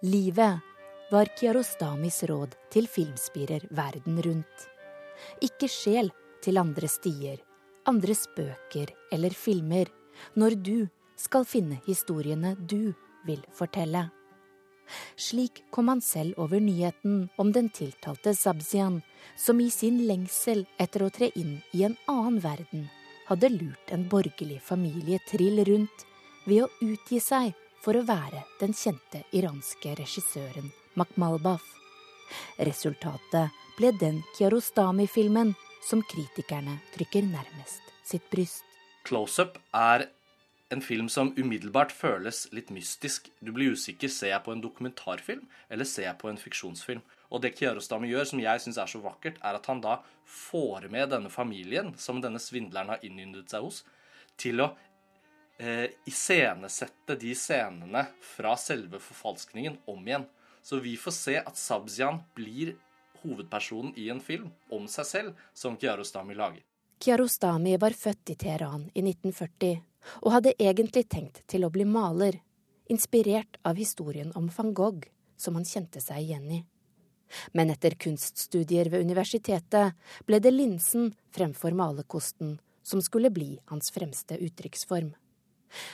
[0.03, 0.65] Livet
[1.13, 4.65] var Kiarostamis råd til filmspirer verden rundt.
[5.45, 6.09] Ikke sjel
[6.43, 7.39] til andre stier,
[7.89, 9.87] andres bøker eller filmer,
[10.35, 10.75] når du
[11.19, 12.93] skal finne historiene du
[13.27, 14.09] vil fortelle.
[15.15, 19.01] Slik kom han selv over nyheten om den tiltalte Zabzian,
[19.39, 22.89] som i sin lengsel etter å tre inn i en annen verden,
[23.29, 26.07] hadde lurt en borgerlig familie trill rundt
[26.45, 31.63] ved å utgi seg for å være den kjente iranske regissøren Makhmalbaf.
[32.59, 35.53] Resultatet ble den Kiarostami-filmen
[35.83, 38.65] som kritikerne trykker nærmest sitt bryst.
[39.03, 40.07] Close-up er
[40.73, 43.29] en film som umiddelbart føles litt mystisk.
[43.39, 44.09] Du blir usikker.
[44.09, 47.03] Ser jeg på en dokumentarfilm, eller ser jeg på en fiksjonsfilm?
[47.33, 50.87] Og det Kiarostami gjør, som jeg syns er så vakkert, er at han da får
[50.93, 53.83] med denne familien, som denne svindleren har innyndet seg hos,
[54.39, 54.71] til å
[55.59, 60.27] eh, iscenesette de scenene fra selve forfalskningen om igjen.
[60.63, 62.77] Så vi får se at Sabzian blir
[63.23, 66.63] hovedpersonen i en film om seg selv, som Kiarostami lager.
[67.03, 69.81] Kiarostami var født i Teheran i 1940
[70.23, 72.37] og hadde egentlig tenkt til å bli maler,
[72.91, 75.07] inspirert av historien om van Gogh,
[75.37, 76.59] som han kjente seg igjen i.
[77.51, 79.95] Men etter kunststudier ved universitetet
[80.27, 85.13] ble det linsen fremfor malerkosten som skulle bli hans fremste uttrykksform.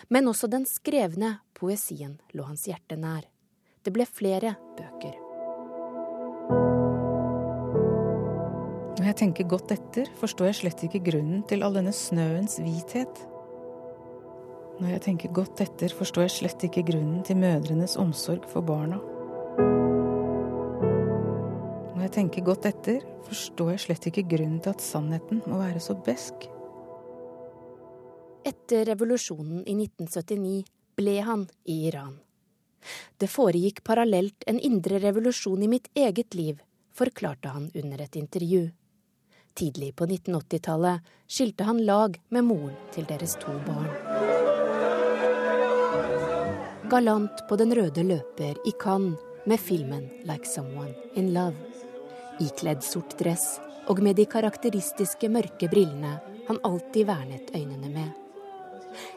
[0.10, 3.24] Men også den skrevne poesien lå hans hjerte nær.
[3.86, 5.29] Det ble flere bøker.
[9.10, 13.24] Når jeg tenker godt etter, forstår jeg slett ikke grunnen til all denne snøens hvithet.
[14.78, 19.00] Når jeg tenker godt etter, forstår jeg slett ikke grunnen til mødrenes omsorg for barna.
[21.96, 25.82] Når jeg tenker godt etter, forstår jeg slett ikke grunnen til at sannheten må være
[25.82, 26.46] så besk.
[28.46, 30.70] Etter revolusjonen i 1979
[31.02, 32.20] ble han i Iran.
[33.18, 36.62] Det foregikk parallelt en indre revolusjon i mitt eget liv,
[36.94, 38.68] forklarte han under et intervju.
[39.54, 44.38] Tidlig på 1980-tallet skilte han lag med moren til deres to barn
[46.90, 51.68] galant på den røde løper i Cannes med filmen 'Like Someone in Love'.
[52.40, 58.10] Ikledd sort dress og med de karakteristiske mørke brillene han alltid vernet øynene med.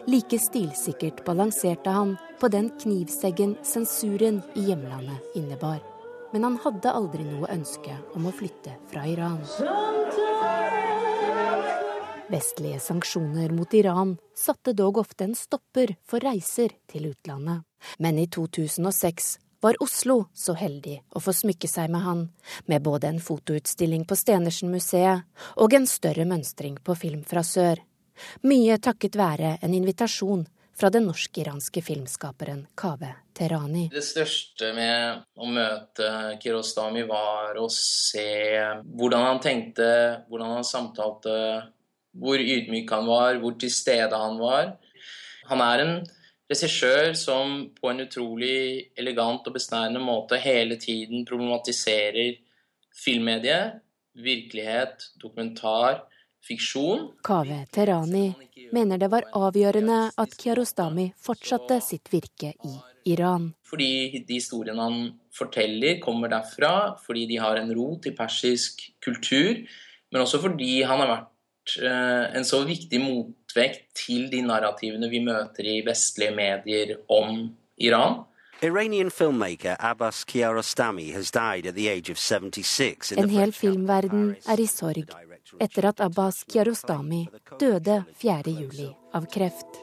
[0.07, 5.92] Like stilsikkert balanserte han på den knivseggen sensuren i hjemlandet innebar.
[6.33, 9.43] Men han hadde aldri noe ønske om å flytte fra Iran.
[12.33, 17.67] Vestlige sanksjoner mot Iran satte dog ofte en stopper for reiser til utlandet.
[17.99, 22.23] Men i 2006 var Oslo så heldig å få smykke seg med han,
[22.67, 25.29] med både en fotoutstilling på Stenersen-museet
[25.61, 27.85] og en større mønstring på Film fra sør.
[28.49, 30.47] Mye takket være en invitasjon
[30.79, 33.89] fra den norsk-iranske filmskaperen Kaveh Terani.
[33.93, 36.09] Det største med å møte
[36.43, 39.93] Kirostami var å se hvordan han tenkte,
[40.29, 41.37] hvordan han samtalte
[42.13, 44.75] hvor ydmyk han var, hvor til stede han var.
[45.49, 45.95] Han er en
[46.53, 52.37] regissør som på en utrolig elegant og besnærende måte hele tiden problematiserer
[52.93, 53.81] filmmediet,
[54.13, 56.03] virkelighet, dokumentar,
[56.45, 57.09] fiksjon.
[57.25, 58.27] Kaveh Terani
[58.73, 62.77] mener det var avgjørende at Kiarostami fortsatte sitt virke i
[63.13, 63.51] Iran.
[63.67, 69.63] Fordi de historiene han forteller, kommer derfra, fordi de har en rot i persisk kultur,
[70.13, 75.21] men også fordi han har vært Eh, en så viktig motvekt til de narrativene vi
[75.23, 78.25] møter i vestlige medier om Iran.
[78.63, 83.13] Iranian filmmaker Abbas Kiarostami has died at the age of 76.
[83.13, 85.07] En hel filmverden er i sorg
[85.61, 87.27] etter at Abbas Kiarostami
[87.61, 88.53] døde 4.
[88.53, 89.81] juli av kreft.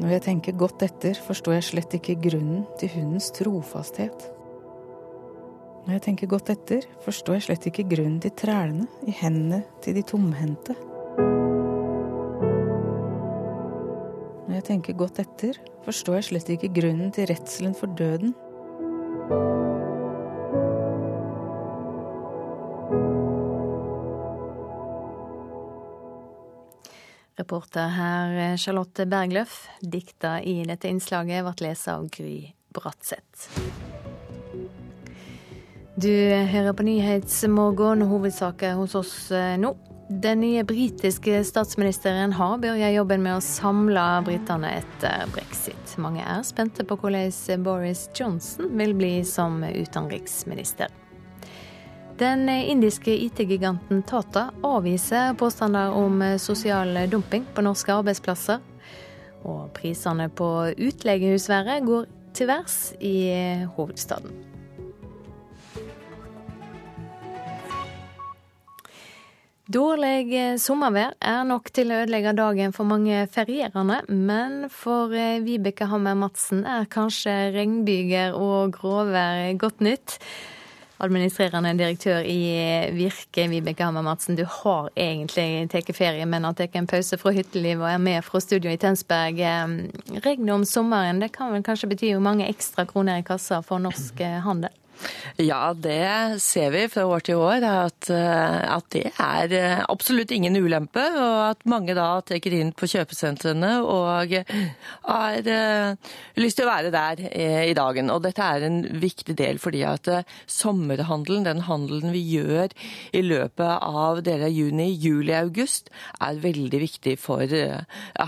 [0.00, 4.30] Når jeg tenker godt etter, forstår jeg slett ikke grunnen til hundens trofasthet.
[5.84, 9.96] Når jeg tenker godt etter, forstår jeg slett ikke grunnen til trælene i hendene til
[9.96, 10.76] de tomhendte.
[14.48, 18.34] Når jeg tenker godt etter, forstår jeg slett ikke grunnen til redselen for døden.
[27.40, 29.62] Reporter her Charlotte Bergløff.
[29.80, 33.48] Dikta i dette innslaget ble lest av Gry Bratseth.
[36.00, 36.12] Du
[36.52, 39.74] hører på Nyhetsmorgen, hovedsaker hos oss eh, nå.
[40.10, 45.92] Den nye britiske statsministeren har begynt jobben med å samle britene etter brexit.
[46.02, 50.99] Mange er spente på hvordan Boris Johnson vil bli som utenriksminister.
[52.20, 58.58] Den indiske IT-giganten Tata avviser påstander om sosial dumping på norske arbeidsplasser.
[59.48, 63.14] Og prisene på utleiehusværet går til værs i
[63.72, 64.36] hovedstaden.
[69.70, 75.16] Dårlig sommervær er nok til å ødelegge dagen for mange ferierende, men for
[75.48, 80.18] Vibeke Hammer Madsen er kanskje regnbyger og gråvær godt nytt.
[81.00, 86.56] Administrerende direktør i eh, Virke, Vibeke Hammer Madsen, du har egentlig tatt ferie, men har
[86.58, 89.40] tatt en pause fra hyttelivet og er med fra studio i Tønsberg.
[90.24, 94.20] Regnet om sommeren, det kan vel kanskje bety mange ekstra kroner i kassa for norsk
[94.44, 94.74] handel?
[95.40, 100.32] Ja, det ser vi fra år til år, at, eh, at, det er eh, absolutt
[100.34, 101.02] ingen ulempe.
[101.16, 104.34] Og at mange da trekker inn på kjøpesentrene og
[105.06, 107.22] har uh, lyst til å være der
[107.70, 108.10] i dagen.
[108.12, 110.10] Og dette er en viktig del fordi at
[110.50, 112.74] sommerhandelen, den handelen vi gjør
[113.16, 115.90] i løpet av deler av juni, juli, august,
[116.20, 117.46] er veldig viktig for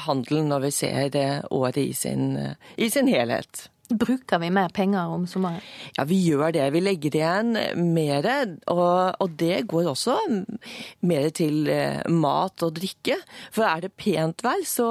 [0.07, 1.20] handelen når vi ser
[1.51, 2.37] året i sin,
[2.77, 3.72] i sin helhet.
[3.91, 5.61] Bruker vi mer penger om sommeren?
[5.97, 6.64] Ja, vi gjør det.
[6.72, 7.57] Vi legger igjen
[7.93, 8.28] mer.
[8.70, 10.14] Og, og, det går også
[11.09, 13.18] mer til eh, mat og drikke.
[13.53, 14.89] For er det pent vær, så,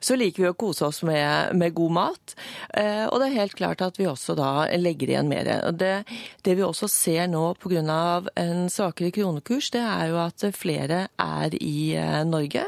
[0.00, 2.36] så liker vi å kose oss med, med, god mat.
[2.70, 5.50] Eh, og det er helt klart at vi også da legger igjen mer.
[5.76, 5.92] Det,
[6.46, 7.98] det vi også ser nå pga.
[8.40, 12.64] en svakere kronekurs, det er jo at flere er i eh, Norge.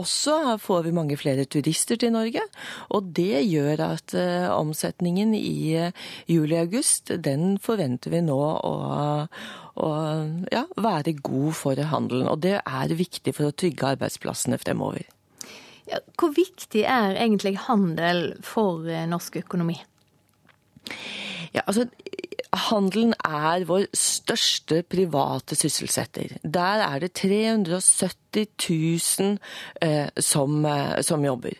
[0.00, 2.42] Også får vi mange flere turister til Norge.
[2.90, 4.18] Og det gjør at
[4.50, 5.94] om omsetningen i eh,
[6.30, 8.74] juli-august, den forventer vi nå å,
[9.76, 9.90] å
[10.52, 12.30] ja, være god for handelen.
[12.30, 15.08] Og det er viktig for å trygge arbeidsplassene fremover.
[15.90, 19.80] Ja, hvor viktig er egentlig handel for eh, norsk økonomi?
[21.54, 21.88] Ja, altså
[22.50, 26.32] Handelen er vår største private sysselsetter.
[26.42, 29.38] Der er det 370 000
[29.80, 31.54] eh, som, eh, som, jobber.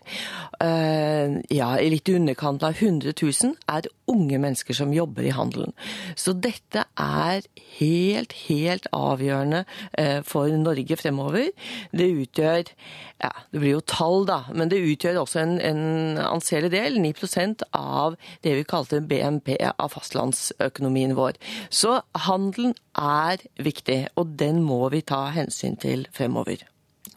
[0.60, 5.72] Eh, ja, litt i underkant av 100 000 er unge mennesker som jobber i handelen.
[6.16, 7.46] Så dette er
[7.78, 9.64] helt, helt avgjørende
[9.98, 11.50] eh, for Norge fremover.
[11.92, 12.74] Det utgjør
[13.20, 17.66] ja, det blir jo tall, da, men det utgjør også en, en anselig del, 9%
[17.76, 21.36] av det vi kalte BNP av fastlandsøkonomien vår.
[21.68, 26.59] Så handelen er viktig, og den må vi ta hensyn til fremover.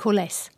[0.01, 0.49] Hvordan?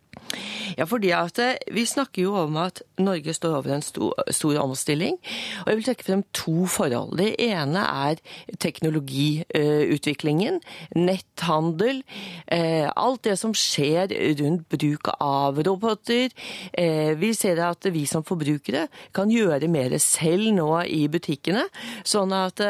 [0.76, 4.58] Ja, fordi at eh, Vi snakker jo om at Norge står over en stor, stor,
[4.60, 5.18] omstilling.
[5.64, 7.18] og Jeg vil trekke frem to forhold.
[7.18, 8.14] Det ene er
[8.60, 10.60] teknologiutviklingen.
[10.96, 12.02] Netthandel.
[12.48, 14.08] Eh, alt det som skjer
[14.40, 16.28] rundt bruk av roboter.
[16.72, 21.66] Eh, vi ser at vi som forbrukere kan gjøre mer selv nå i butikkene.
[22.04, 22.60] Sånn at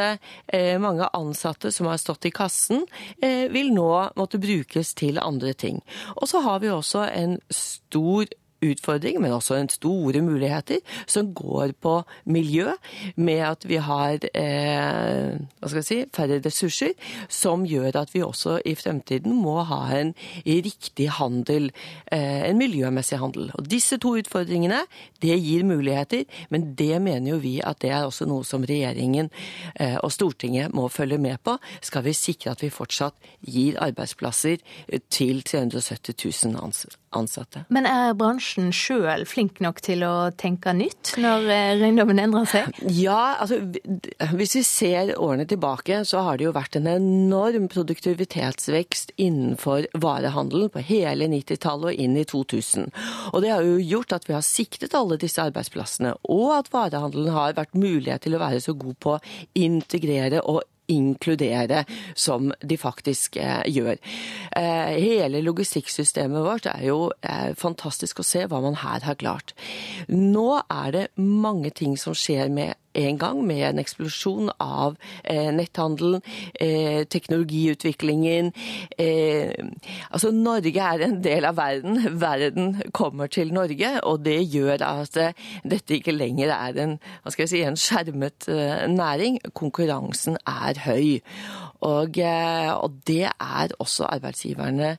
[0.80, 2.84] mange ansatte som har stått i kassen,
[3.20, 5.80] vil nå måtte brukes til andre ting.
[6.16, 8.26] Og så har vi også en stor
[8.64, 12.72] utfordring, men også en store muligheter, som går på miljø,
[13.16, 16.94] med at vi har eh, hva skal jeg si, færre ressurser,
[17.28, 20.14] som gjør at vi også i fremtiden må ha en
[20.46, 21.70] riktig handel,
[22.12, 23.50] eh, en miljømessig handel.
[23.54, 24.82] Og Disse to utfordringene
[25.22, 29.30] det gir muligheter, men det mener jo vi at det er også noe som regjeringen
[29.74, 33.16] eh, og Stortinget må følge med på, skal vi sikre at vi fortsatt
[33.46, 34.62] gir arbeidsplasser
[35.12, 36.16] til 370
[36.46, 37.05] 000 ansatte.
[37.72, 41.46] Men er bransjen bransjen sjøl flink nok til å tenke nytt når
[41.80, 42.78] røyndommen endrer seg?
[42.92, 43.60] Ja, altså
[44.36, 50.70] hvis vi ser årene tilbake, så har det jo vært en enorm produktivitetsvekst innenfor varehandelen
[50.72, 52.90] på hele 90-tallet og inn i 2000.
[53.32, 57.34] Og det har jo gjort at vi har siktet alle disse arbeidsplassene, og at varehandelen
[57.34, 59.22] har vært mulighet til å være så god på å
[59.56, 61.84] integrere og inkludere,
[62.14, 63.98] som de faktisk eh, gjør.
[64.56, 69.54] Eh, hele logistikksystemet vårt er jo eh, fantastisk å se hva man her har klart.
[70.08, 75.50] Nå er det mange ting som skjer med en gang med en eksplosjon av eh,
[75.54, 76.22] netthandelen,
[76.60, 78.52] eh, teknologiutviklingen.
[78.98, 79.52] Eh,
[80.10, 82.00] altså Norge er en del av verden.
[82.26, 85.18] Verden kommer til Norge, og det gjør at
[85.64, 88.48] dette ikke lenger er en, hva skal jeg si, en skjermet
[88.92, 89.40] næring.
[89.54, 91.20] Konkurransen er høy.
[91.86, 94.96] Og, og det er også arbeidsgiverne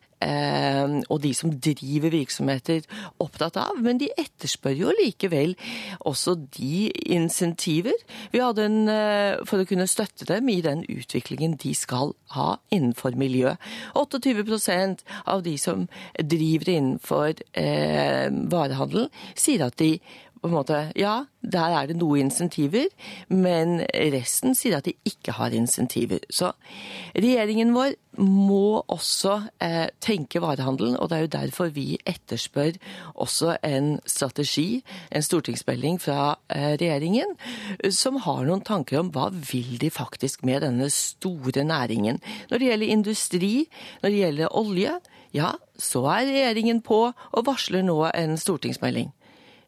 [1.10, 2.86] og de som driver virksomheter
[3.22, 3.78] opptatt av.
[3.82, 5.56] Men de etterspør jo likevel
[6.00, 7.87] også de insentiver
[8.32, 12.58] vi hadde en, eh, for å kunne støtte dem i den utviklingen de skal ha
[12.74, 13.56] innenfor miljø.
[13.96, 20.00] 28% av de som driver innenfor eh, varehandel, sier at de
[20.42, 22.88] på en måte Ja, der er det noe insentiver,
[23.30, 23.82] men
[24.14, 26.24] resten sier at de ikke har insentiver.
[26.30, 26.52] Så
[27.16, 32.80] regjeringen vår må også eh, tenke varehandelen, og det er jo derfor vi etterspør
[33.14, 34.82] også en strategi,
[35.12, 37.36] en stortingsmelding fra eh, regjeringen,
[37.94, 42.20] som har noen tanker om hva vil de faktisk med denne store næringen.
[42.50, 43.54] Når det gjelder industri,
[44.02, 44.98] når det gjelder olje,
[45.36, 49.12] ja, så er regjeringen på og varsler nå en stortingsmelding.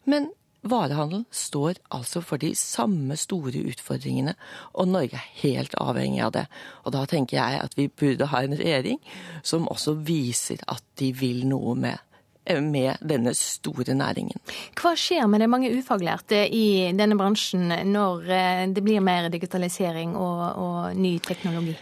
[0.10, 0.30] Men
[0.62, 4.36] varehandelen står altså for de samme store utfordringene,
[4.74, 6.46] og Norge er helt avhengig av det.
[6.86, 9.00] Og da tenker jeg at vi burde ha en regjering
[9.44, 12.06] som også viser at de vil noe med
[12.50, 14.40] med denne store næringen.
[14.80, 20.16] Hva skjer med de mange ufaglærte i denne bransjen når eh, det blir mer digitalisering
[20.18, 21.76] og, og ny teknologi?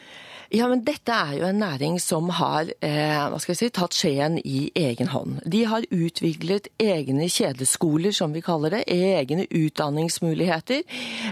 [0.54, 5.10] Ja, men dette er jo en næring som har eh, si, tatt skjeen i egen
[5.12, 5.42] hånd.
[5.44, 10.86] De har utviklet egne kjedeskoler, som vi kaller det, egne utdanningsmuligheter,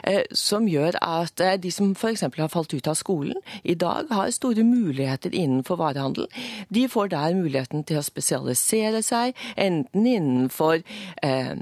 [0.04, 2.26] eh, som gjør at eh, de som f.eks.
[2.36, 6.28] har falt ut av skolen, i dag har store muligheter innenfor varehandel.
[6.68, 10.82] De får der muligheten til å spesialisere seg, enten innenfor
[11.24, 11.56] eh,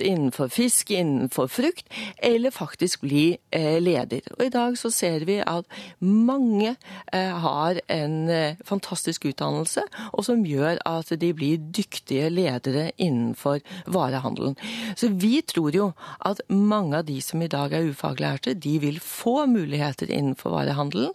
[0.00, 4.24] innenfor fisk, innenfor frukt, eller faktisk bli eh, leder.
[4.38, 5.68] Og i dag så ser vi at
[6.00, 6.74] mange
[7.12, 13.60] eh, har en eh, fantastisk utdannelse, og som gjør at de blir dyktige ledere innenfor
[13.90, 14.56] varehandelen.
[14.96, 15.90] Så vi tror jo
[16.26, 21.14] at mange av de som i dag er ufaglærte, de vil få muligheter innenfor varehandelen.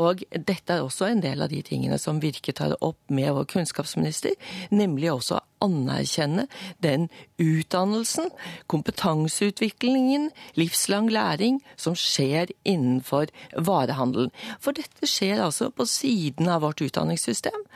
[0.00, 3.48] Og dette er også en del av de tingene som Virke tar opp med vår
[3.52, 4.36] kunnskapsminister,
[4.70, 6.46] nemlig også anerkjenne
[6.84, 7.08] den
[7.42, 8.30] utdannelsen,
[8.72, 14.32] kompetanseutviklingen, livslang læring som skjer innenfor varehandelen.
[14.62, 17.66] For dette skjer altså på siden av vårt utdanningssystem.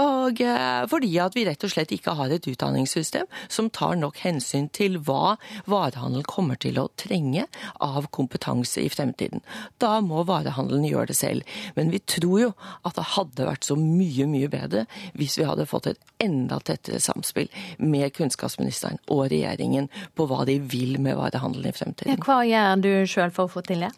[0.00, 4.20] Og eh, fordi at vi rett og slett ikke har et utdanningssystem som tar nok
[4.24, 5.36] hensyn til hva
[5.70, 7.46] varehandelen kommer til å trenge
[7.84, 9.44] av kompetanse i fremtiden.
[9.82, 11.56] Da må varehandelen gjøre det selv.
[11.76, 12.50] Men vi tror jo
[12.86, 14.86] at det hadde vært så mye, mye bedre
[15.18, 20.60] hvis vi hadde fått et enda tettere samspill med kunnskapsministeren og regjeringen på hva de
[20.60, 22.22] vil med varehandelen i fremtiden.
[22.24, 23.92] Hva gjør du sjøl for å få til det?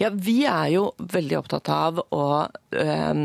[0.00, 3.20] Ja, Vi er jo veldig opptatt av å øh,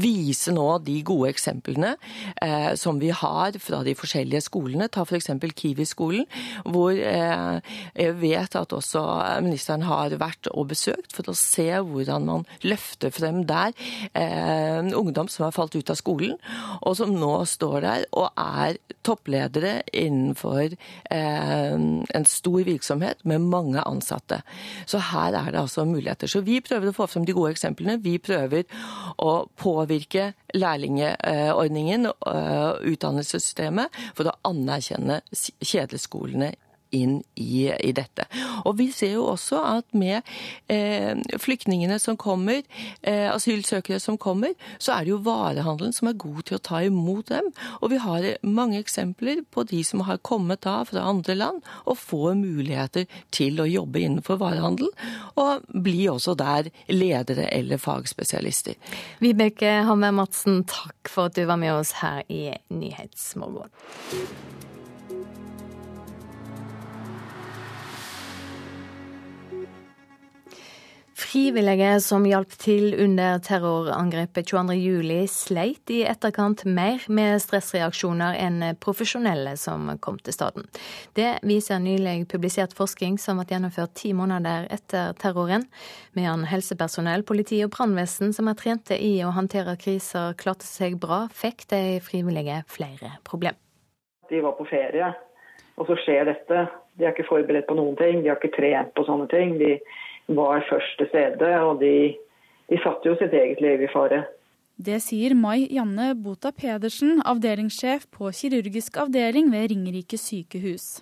[0.00, 4.88] vise nå de gode eksemplene øh, som vi har fra de forskjellige skolene.
[4.92, 5.30] Ta f.eks.
[5.56, 6.26] Kiwi-skolen,
[6.64, 7.58] hvor øh,
[7.96, 9.02] jeg vet at også
[9.44, 13.74] ministeren har vært og besøkt for å se hvordan man løfter frem der
[14.12, 16.36] eh, ungdom som har falt ut av skolen,
[16.82, 20.74] og som nå står der og er toppledere innenfor
[21.12, 24.40] en stor virksomhet med mange ansatte.
[24.88, 26.30] Så her er det altså muligheter.
[26.30, 27.98] Så vi prøver å få frem de gode eksemplene.
[28.02, 28.66] Vi prøver
[29.22, 35.20] å påvirke lærlingeordningen, og utdannelsessystemet, for å anerkjenne
[35.60, 36.54] kjedeskolene
[36.96, 38.26] inn i, i, dette.
[38.64, 40.20] Og vi ser jo også at med
[40.72, 42.62] eh, flyktningene som kommer,
[43.02, 46.82] eh, asylsøkere som kommer, så er det jo varehandelen som er god til å ta
[46.86, 47.50] imot dem.
[47.80, 52.00] Og vi har mange eksempler på de som har kommet da fra andre land og
[52.00, 54.90] får muligheter til å jobbe innenfor varehandel,
[55.40, 58.76] og bli også der ledere eller fagspesialister.
[59.22, 63.70] Vibeke Hammer Madsen, takk for at du var med oss her i Nyhetsmorgen.
[71.16, 79.54] Frivillige som hjalp til under terrorangrepet 22.07, sleit i etterkant mer med stressreaksjoner enn profesjonelle
[79.56, 80.66] som kom til staden.
[81.16, 85.64] Det viser nylig publisert forskning som ble gjennomført ti måneder etter terroren.
[86.12, 91.22] Medan helsepersonell, politi og brannvesen som er trente i å håndtere kriser, klarte seg bra,
[91.32, 93.56] fikk de frivillige flere problem.
[94.28, 95.14] De var på ferie,
[95.80, 96.66] og så skjer dette.
[97.00, 99.56] De er ikke forberedt på noen ting, de har ikke trent på sånne ting.
[99.56, 99.78] De
[100.28, 102.14] var først til stede, og de,
[102.70, 104.24] de satte jo sitt eget liv i fare.
[104.76, 110.98] Det sier Mai Janne Bota Pedersen, avdelingssjef på kirurgisk avdeling ved Ringerike sykehus.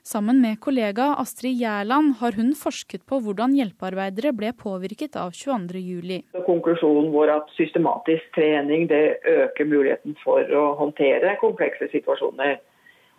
[0.00, 6.22] Sammen med kollega Astrid Gjerland har hun forsket på hvordan hjelpearbeidere ble påvirket av 22.07.
[6.46, 12.56] Konklusjonen vår at systematisk trening det øker muligheten for å håndtere komplekse situasjoner.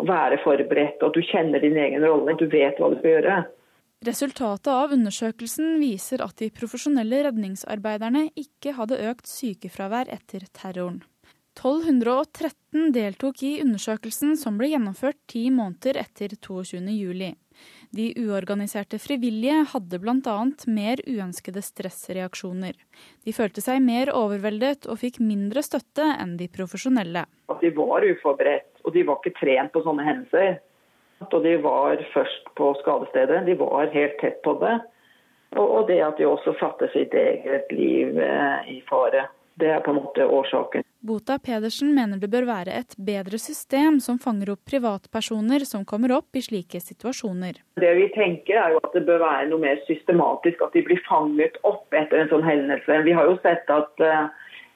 [0.01, 3.19] Å være forberedt, og at du kjenner din egen rolle, du vet hva du skal
[3.19, 3.37] gjøre.
[4.07, 11.01] Resultatet av undersøkelsen viser at de profesjonelle redningsarbeiderne ikke hadde økt sykefravær etter terroren.
[11.59, 17.33] 1213 deltok i undersøkelsen som ble gjennomført ti måneder etter 22.07.
[17.91, 20.37] De uorganiserte frivillige hadde bl.a.
[20.71, 22.79] mer uønskede stressreaksjoner.
[23.27, 27.25] De følte seg mer overveldet og fikk mindre støtte enn de profesjonelle.
[27.51, 30.61] At de var uforberedt, og de var ikke trent på sånne hendelser.
[31.27, 33.43] Og de var først på skadestedet.
[33.45, 34.77] De var helt tett på det.
[35.59, 39.25] Og det at de også satte sitt eget liv eh, i fare.
[39.59, 40.85] Det er på en måte årsaken.
[41.03, 46.13] Bota Pedersen mener det bør være et bedre system som fanger opp privatpersoner som kommer
[46.15, 47.59] opp i slike situasjoner.
[47.81, 51.01] Det vi tenker er jo at det bør være noe mer systematisk, at de blir
[51.07, 53.01] fanget opp etter en sånn hendelse.
[53.07, 54.29] Vi har jo sett at uh,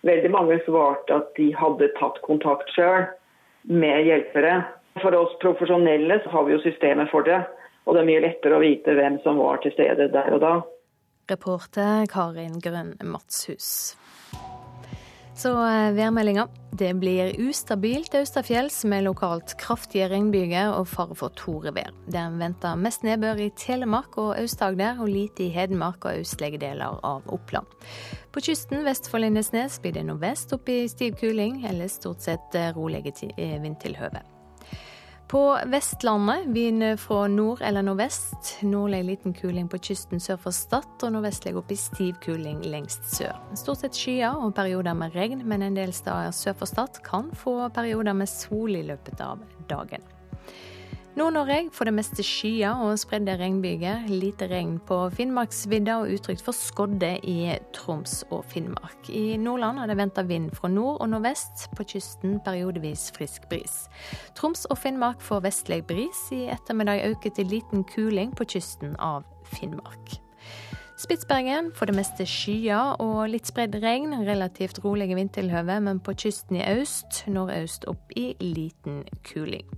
[0.03, 3.05] Veldig mange svarte at de hadde tatt kontakt sjøl
[3.71, 4.57] med hjelpere.
[5.01, 7.41] For oss profesjonelle så har vi jo systemet for det,
[7.85, 10.53] og det er mye lettere å vite hvem som var til stede der og da.
[11.31, 13.95] Reporter Karin Grønn Madshus.
[15.35, 16.47] Så eh, værmeldinga.
[16.71, 21.89] Det blir ustabilt østafjells med lokalt kraftige regnbyger og fare for torevær.
[22.05, 26.61] Det er venta mest nedbør i Telemark og Aust-Agder, og lite i Hedmark og østlige
[26.61, 27.69] deler av Oppland.
[28.33, 32.57] På kysten vest for Lindesnes blir det nordvest opp i stiv kuling, eller stort sett
[32.57, 34.21] eh, rolige eh, vindtilhøve.
[35.27, 38.57] På Vestlandet vind fra nord eller nordvest.
[38.61, 43.07] Nordlig liten kuling på kysten sør for Stad, og nordvestlig opp i stiv kuling lengst
[43.15, 43.39] sør.
[43.57, 47.31] Stort sett skyer og perioder med regn, men en del steder sør for Stad kan
[47.33, 50.12] få perioder med sol i løpet av dagen.
[51.13, 54.07] Nord-Norge får det meste skyer og spredde regnbyger.
[54.09, 59.11] Lite regn på Finnmarksvidda og utrygt for skodde i Troms og Finnmark.
[59.13, 61.67] I Nordland er det venta vind fra nord og nordvest.
[61.77, 63.83] På kysten periodevis frisk bris.
[64.33, 66.23] Troms og Finnmark får vestlig bris.
[66.33, 69.21] I ettermiddag øker til liten kuling på kysten av
[69.53, 70.17] Finnmark.
[70.97, 74.17] Spitsbergen får det meste skyer og litt spredd regn.
[74.25, 79.69] Relativt rolige vindtilhøve, men på kysten i øst, nordøst opp i liten kuling.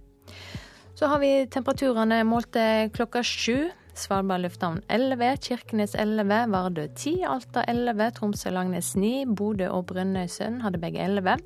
[0.96, 3.68] Så har vi temperaturene målte klokka sju.
[3.96, 10.80] Svalbard lufthavn 11, Kirkenes 11, Vardø 10, Alta 11, Tromsø-Langnes 9, Bodø og Brønnøysund hadde
[10.80, 11.38] begge 11.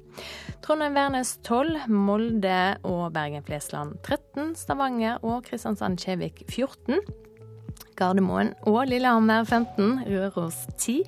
[0.65, 7.01] Trondheim-Værnes 12, Molde og Bergen-Flesland 13, Stavanger og Kristiansand-Kjevik 14.
[7.99, 11.01] Gardermoen og Lillehammer 15, Røros 10.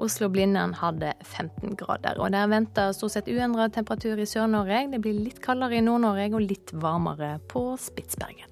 [0.00, 2.20] Oslo-Blindern hadde 15 grader.
[2.22, 4.86] Og der venter stort sett uendret temperatur i Sør-Norge.
[4.94, 8.47] Det blir litt kaldere i Nord-Norge og litt varmere på Spitsbergen.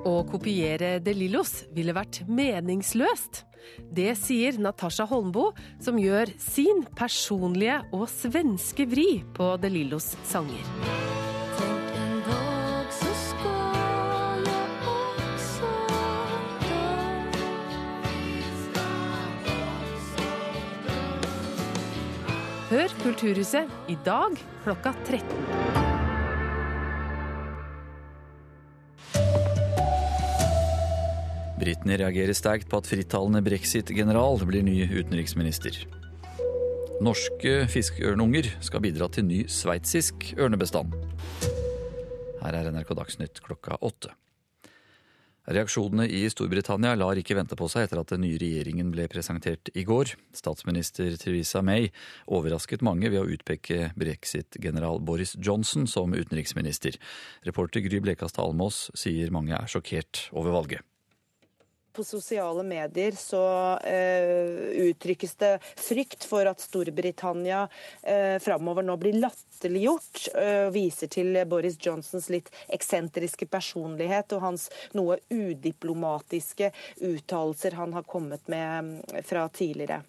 [0.00, 3.44] Å kopiere De Lillos ville vært meningsløst.
[3.92, 10.64] Det sier Natasha Holmboe, som gjør sin personlige og svenske vri på De Lillos sanger.
[22.70, 25.89] Hør Kulturhuset i dag klokka 13.
[31.60, 35.76] Britene reagerer sterkt på at frittalende brexit-general blir ny utenriksminister.
[37.04, 40.96] Norske fiskeørnunger skal bidra til ny sveitsisk ørnebestand.
[42.40, 44.14] Her er NRK Dagsnytt klokka åtte.
[45.50, 49.68] Reaksjonene i Storbritannia lar ikke vente på seg etter at den nye regjeringen ble presentert
[49.76, 50.14] i går.
[50.36, 51.90] Statsminister Theresa May
[52.28, 56.96] overrasket mange ved å utpeke brexit-general Boris Johnson som utenriksminister.
[57.48, 60.89] Reporter Gry Blekastad Almås sier mange er sjokkert over valget.
[61.92, 63.42] På sosiale medier så
[63.82, 69.49] uh, uttrykkes det frykt for at Storbritannia uh, framover nå blir latterliggjort.
[69.60, 74.62] Uh, viser til Boris Johnsons litt eksentriske personlighet og hans
[74.96, 76.70] noe udiplomatiske
[77.04, 80.00] uttalelser han har kommet med um, fra tidligere.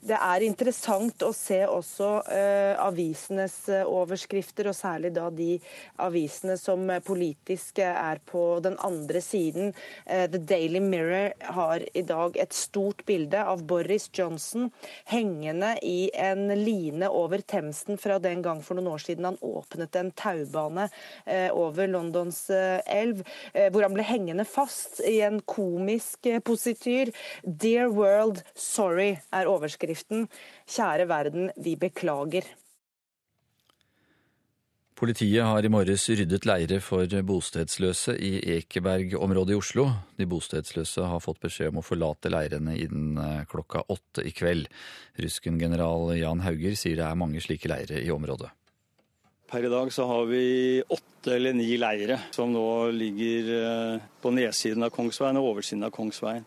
[0.00, 5.58] Det er interessant å se også uh, avisenes overskrifter, og særlig da de
[6.00, 9.72] avisene som politisk er på den andre siden.
[10.04, 14.70] The Daily Mirror har i dag et stort bilde av Boris Johnson
[15.10, 19.96] hengende i en line over Themsen fra den gang for noen år siden han åpnet
[19.96, 20.88] en taubane
[21.26, 23.22] eh, over Londons eh, elv,
[23.52, 27.12] eh, hvor han ble hengende fast i en komisk posityr.
[27.44, 30.28] 'Dear World, sorry' er overskriften.
[30.66, 32.46] Kjære verden, vi beklager.
[34.94, 39.88] Politiet har i morges ryddet leire for bostedsløse i Ekeberg-området i Oslo.
[40.16, 44.70] De bostedsløse har fått beskjed om å forlate leirene innen klokka åtte i kveld.
[45.18, 48.54] Rusken-general Jan Hauger sier det er mange slike leire i området.
[49.54, 50.44] Per i dag så har vi
[50.82, 55.92] åtte eller ni leire som nå ligger eh, på nedsiden av Kongsveien og oversiden av
[55.94, 56.42] Kongsveien.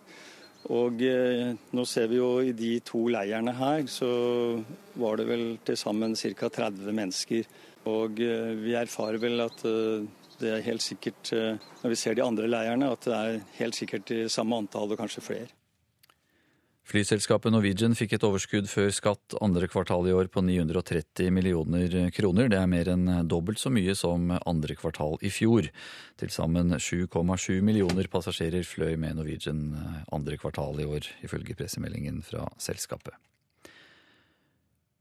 [0.76, 4.10] Og eh, nå ser vi jo i de to leirene her, så
[5.00, 6.52] var det vel til sammen ca.
[6.52, 7.48] 30 mennesker
[7.88, 12.18] og eh, vi erfarer vel at eh, det er helt sikkert, eh, når vi ser
[12.18, 15.50] de andre leirene, at det er helt sikkert i samme antall og kanskje flere.
[16.88, 22.48] Flyselskapet Norwegian fikk et overskudd før skatt andre kvartal i år på 930 millioner kroner.
[22.48, 25.68] Det er mer enn dobbelt så mye som andre kvartal i fjor.
[26.16, 29.66] Til sammen 7,7 millioner passasjerer fløy med Norwegian
[30.16, 33.20] andre kvartal i år, ifølge pressemeldingen fra selskapet.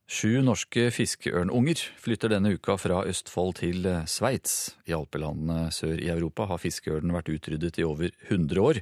[0.07, 4.77] Sju norske fiskeørnunger flytter denne uka fra Østfold til Sveits.
[4.87, 8.79] I alpelandene sør i Europa har fiskeørnen vært utryddet i over 100 år.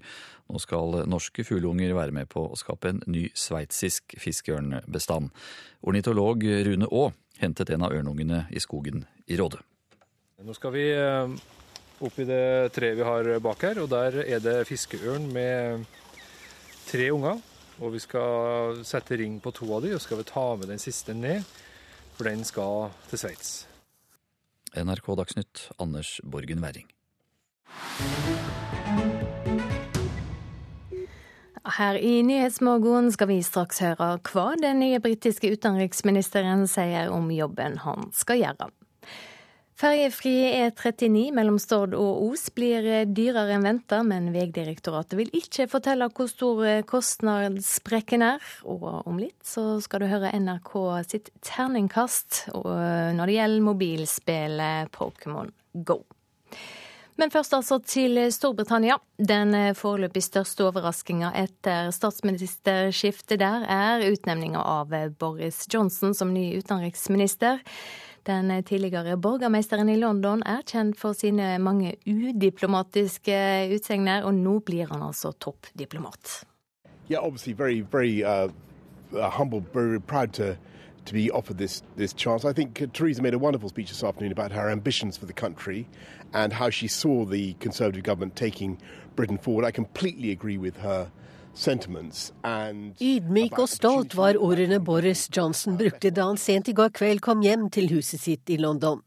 [0.52, 5.32] Nå skal norske fugleunger være med på å skape en ny sveitsisk fiskeørnbestand.
[5.88, 9.62] Ornitolog Rune Aa hentet en av ørnungene i skogen i Råde.
[10.44, 11.34] Nå skal vi eh,
[12.04, 12.44] opp i det
[12.76, 15.88] treet vi har bak her, og der er det fiskeørn med
[16.90, 17.40] tre unger.
[17.82, 20.82] Og vi skal sette ring på to av de, og skal vi ta med den
[20.82, 21.42] siste ned,
[22.14, 23.54] for den skal til Sveits.
[24.74, 26.88] NRK Dagsnytt, Anders Borgen Werring.
[31.64, 37.78] Her i Nyhetsmorgen skal vi straks høre hva den nye britiske utenriksministeren sier om jobben
[37.82, 38.68] han skal gjøre.
[39.74, 46.06] Ferjefri E39 mellom Stord og Os blir dyrere enn venta, men Vegdirektoratet vil ikke fortelle
[46.14, 48.44] hvor stor kostnadssprekken er.
[48.70, 50.76] Og om litt så skal du høre NRK
[51.10, 56.04] sitt terningkast når det gjelder mobilspillet Pokémon Go.
[57.18, 59.00] Men først altså til Storbritannia.
[59.18, 67.62] Den foreløpig største overraskinga etter statsministerskiftet der er utnevninga av Boris Johnson som ny utenriksminister.
[68.26, 73.36] Den tidligere borgermesteren i London er kjent for sine mange udiplomatiske
[73.76, 76.44] utsegner, og nå blir han altså toppdiplomat.
[77.10, 78.48] Yeah, obviously very, very uh,
[79.12, 80.56] humble, very proud to
[81.04, 82.44] to be offered this this chance.
[82.44, 85.86] I think Theresa made a wonderful speech this afternoon about her ambitions for the country
[86.32, 88.78] and how she saw the Conservative government taking
[89.16, 89.64] Britain forward.
[89.66, 91.10] I completely agree with her
[91.54, 97.44] Ydmyk og stolt var ordene Boris Johnson brukte da han sent i går kveld kom
[97.46, 99.02] hjem til huset sitt i London.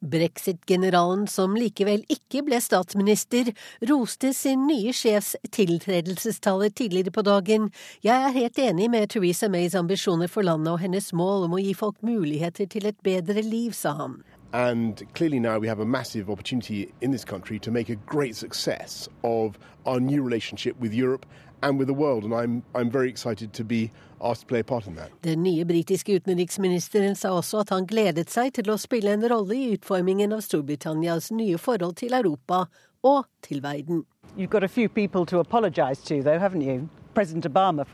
[0.00, 3.52] Brexit-generalen, som likevel ikke ble statsminister,
[3.90, 7.68] roste sin nye sjefs tiltredelsestaler tidligere på dagen.
[8.04, 11.60] Jeg er helt enig med Theresa Mays ambisjoner for landet og hennes mål om å
[11.60, 14.22] gi folk muligheter til et bedre liv, sa han.
[14.52, 18.34] And clearly now we have a massive opportunity in this country to make a great
[18.34, 21.24] success of our new relationship with Europe
[21.62, 23.90] and with the world, and I'm, I'm very excited to be
[24.20, 25.10] asked to play a part in that.
[25.22, 29.56] Den nye britiske utenriksministeren sa også at han gledet seg til å spille en rolle
[29.56, 32.66] i utformingen av Storbritannias nye forhold til Europa
[33.02, 34.04] og til verden.
[34.36, 36.88] You've got a few people to to, though, haven't you?
[37.14, 37.84] President Obama.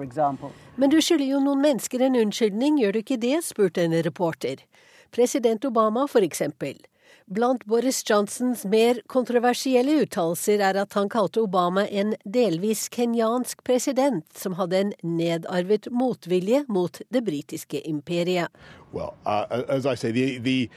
[0.77, 3.45] Men du skylder jo noen mennesker en unnskyldning, gjør du ikke det?
[3.45, 4.61] spurte en reporter.
[5.11, 6.77] President Obama, for eksempel.
[7.29, 14.23] Blant Boris Johnsons mer kontroversielle uttalelser er at han kalte Obama en delvis kenyansk president
[14.39, 18.47] som hadde en nedarvet motvilje mot det britiske imperiet.
[18.93, 20.71] Well, uh, say, the, the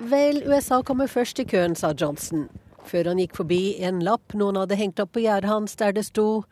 [0.00, 2.48] Vel, USA kommer først i køen, sa Johnson,
[2.82, 6.08] før han gikk forbi en lapp noen hadde hengt opp på gjerdet hans der det
[6.10, 6.42] sto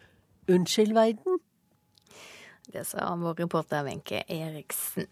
[0.47, 1.43] 'Unnskyld, verden'.
[2.71, 5.11] Det sa vår reporter Wenche Eriksen.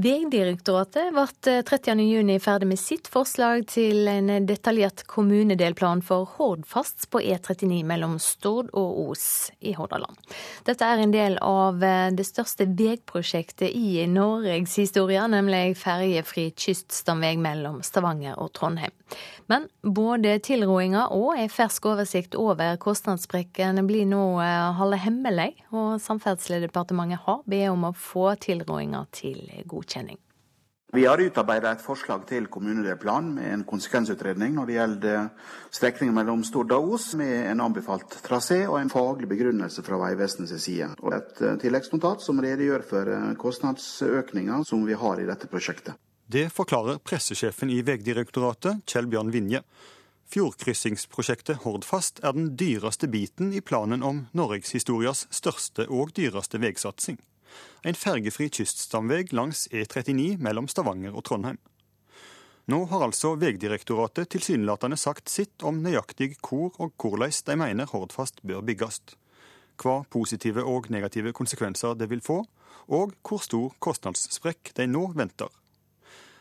[0.00, 1.24] Vegdirektoratet ble
[1.66, 8.70] 30.6 ferdig med sitt forslag til en detaljert kommunedelplan for Hordfast på E39 mellom Stord
[8.72, 9.26] og Os
[9.60, 10.16] i Hordaland.
[10.64, 11.82] Dette er en del av
[12.16, 18.96] det største veiprosjektet i norgeshistoria, nemlig ferjefri kyststamvei mellom Stavanger og Trondheim.
[19.50, 25.98] Men både tilrådinga og en fersk oversikt over kostnadssprekken blir nå eh, holdt hemmelig, og
[26.00, 29.89] Samferdselsdepartementet har bedt om å få tilrådinga til godkjenning.
[30.92, 35.28] Vi har utarbeidet et forslag til kommunedelplan med en konsekvensutredning når det gjelder
[35.70, 40.56] strekningen mellom Stord og Os, med en anbefalt trasé og en faglig begrunnelse fra Vegvesenets
[40.64, 40.90] side.
[41.04, 45.94] Og et eh, tilleggsnotat som redegjør for eh, kostnadsøkninga som vi har i dette prosjektet.
[46.26, 49.62] Det forklarer pressesjefen i Vegdirektoratet, Kjell Bjørn Vinje.
[50.30, 57.18] Fjordkryssingsprosjektet Hordfast er den dyreste biten i planen om norgeshistorias største og dyreste veisatsing.
[57.84, 61.58] En fergefri kyststamvei langs E39 mellom Stavanger og Trondheim.
[62.70, 68.42] Nå har altså Vegdirektoratet tilsynelatende sagt sitt om nøyaktig hvor og hvordan de mener Hordfast
[68.46, 69.00] bør bygges.
[69.80, 72.44] Hva positive og negative konsekvenser det vil få,
[72.92, 75.48] og hvor stor kostnadssprekk de nå venter.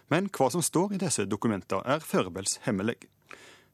[0.09, 2.99] Men hva som står i disse dokumentene er foreløpig hemmelig.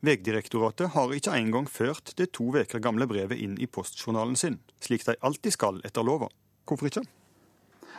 [0.06, 5.06] Vegdirektoratet har ikke engang ført det to uker gamle brevet inn i postjournalen sin, slik
[5.08, 6.30] de alltid skal etter lova.
[6.68, 7.06] Hvorfor ikke?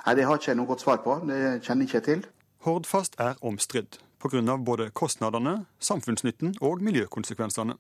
[0.07, 1.19] Nei, Det har ikke jeg noe godt svar på.
[1.27, 2.27] Det kjenner ikke jeg til.
[2.63, 4.57] Hordfast er omstridt pga.
[4.57, 7.75] både kostnadene, samfunnsnytten og miljøkonsekvensene.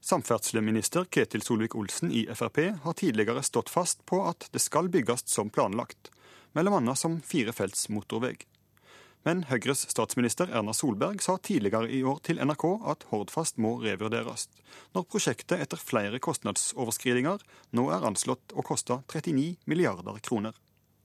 [0.00, 5.50] Samferdselsminister Ketil Solvik-Olsen i Frp har tidligere stått fast på at det skal bygges som
[5.50, 6.12] planlagt,
[6.54, 6.94] bl.a.
[6.94, 8.36] som firefelts motorvei.
[9.26, 14.46] Men Høyres statsminister Erna Solberg sa tidligere i år til NRK at Hordfast må revurderes,
[14.94, 17.42] når prosjektet etter flere kostnadsoverskridinger
[17.74, 20.54] nå er anslått å koste 39 milliarder kroner.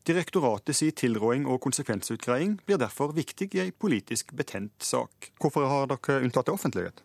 [0.04, 5.30] Direktoratet si tilråding og konsekvensutgreiing blir derfor viktig i ei politisk betent sak.
[5.40, 6.98] Hvorfor har dere unntatt det offentlighet?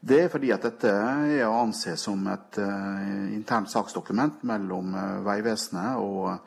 [0.00, 5.18] Det er fordi at dette er å anse som et uh, internt saksdokument mellom uh,
[5.26, 6.38] Vegvesenet og,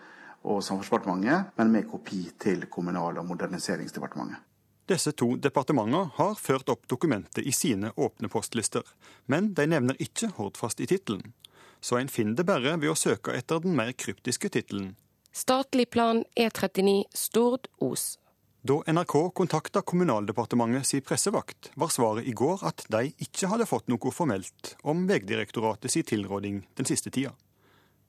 [0.41, 4.41] og Samferdselsdepartementet, men med kopi til Kommunal- og moderniseringsdepartementet.
[4.89, 8.87] Disse to departementene har ført opp dokumentet i sine åpne postlister,
[9.29, 11.35] men de nevner ikke Hordfast i tittelen.
[11.81, 14.95] Så en finner det bare ved å søke etter den mer kryptiske tittelen
[15.31, 18.19] Statlig plan E39 Stord-Os.
[18.61, 23.87] Da NRK kontakta Kommunaldepartementet si pressevakt, var svaret i går at de ikke hadde fått
[23.87, 27.31] noe formelt om Vegdirektoratet si tilråding den siste tida.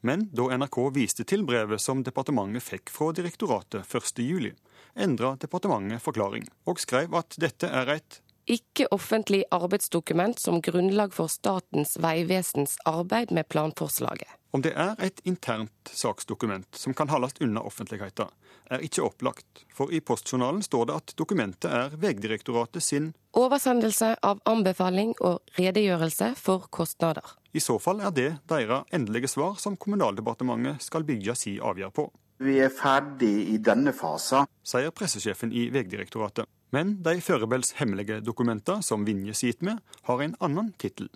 [0.02, 4.50] Men da NRK viste til brevet som departementet fikk fra direktoratet 1.7,
[4.98, 8.18] endra departementet forklaring, og skrev at dette er et
[8.50, 14.28] ikke-offentlig arbeidsdokument som grunnlag for Statens vegvesens arbeid med planforslaget.
[14.52, 18.28] Om det er et internt saksdokument som kan holdes unna offentligheten,
[18.72, 24.42] er ikke opplagt, for i postjournalen står det at dokumentet er Vegdirektoratet sin Oversendelse av
[24.48, 27.24] anbefaling og redegjørelse for kostnader.
[27.52, 32.08] I så fall er det deres endelige svar som Kommunaldepartementet skal bygge si avgjørelse på.
[32.42, 36.48] Vi er ferdig i denne fasen, sier pressesjefen i Vegdirektoratet.
[36.72, 41.10] Men de Førebels hemmelige dokumenter som Vinje sitter med, har en annen tittel.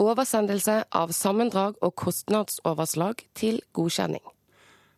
[0.00, 4.24] Oversendelse av sammendrag og kostnadsoverslag til godkjenning.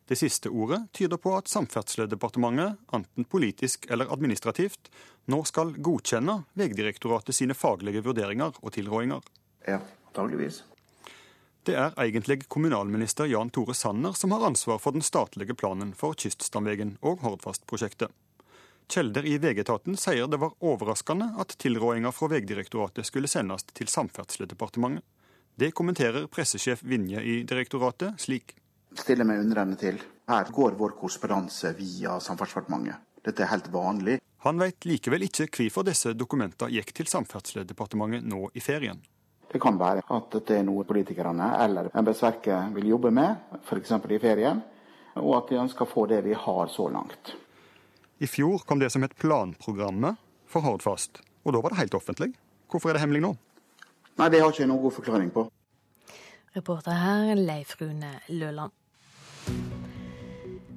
[0.07, 4.91] Det siste ordet tyder på at Samferdselsdepartementet, enten politisk eller administrativt,
[5.27, 9.25] nå skal godkjenne Vegdirektoratet sine faglige vurderinger og tilrådinger.
[9.67, 10.61] Ja, antageligvis.
[11.65, 16.13] Det er egentlig kommunalminister Jan Tore Sanner som har ansvar for den statlige planen for
[16.13, 18.13] Kyststamvegen og Hordfast-prosjektet.
[18.87, 25.03] Kjelder i VG-etaten sier det var overraskende at tilrådinga fra Vegdirektoratet skulle sendes til Samferdselsdepartementet.
[25.55, 28.57] Det kommenterer pressesjef Vinje i direktoratet slik.
[28.95, 29.97] Stiller meg undrende til.
[30.27, 33.01] Her går vår korrespondanse via Samferdselsdepartementet.
[33.25, 34.19] Dette er helt vanlig.
[34.45, 38.99] Han vet likevel ikke hvorfor disse dokumentene gikk til Samferdselsdepartementet nå i ferien.
[39.49, 43.95] Det kan være at dette er noe politikerne eller embetsverket vil jobbe med, f.eks.
[44.11, 44.61] i ferien,
[45.15, 47.33] og at de ønsker å få det vi har så langt.
[48.19, 50.15] I fjor kom det som het Planprogrammet
[50.47, 52.29] for Hordfast, og da var det helt offentlig.
[52.71, 53.33] Hvorfor er det hemmelig nå?
[54.15, 55.49] Nei, Det har ikke jeg noen god forklaring på.
[56.55, 58.71] Reporter her Leif Rune Løland.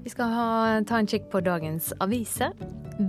[0.09, 2.55] Vi skal ha, ta en kikk på dagens aviser.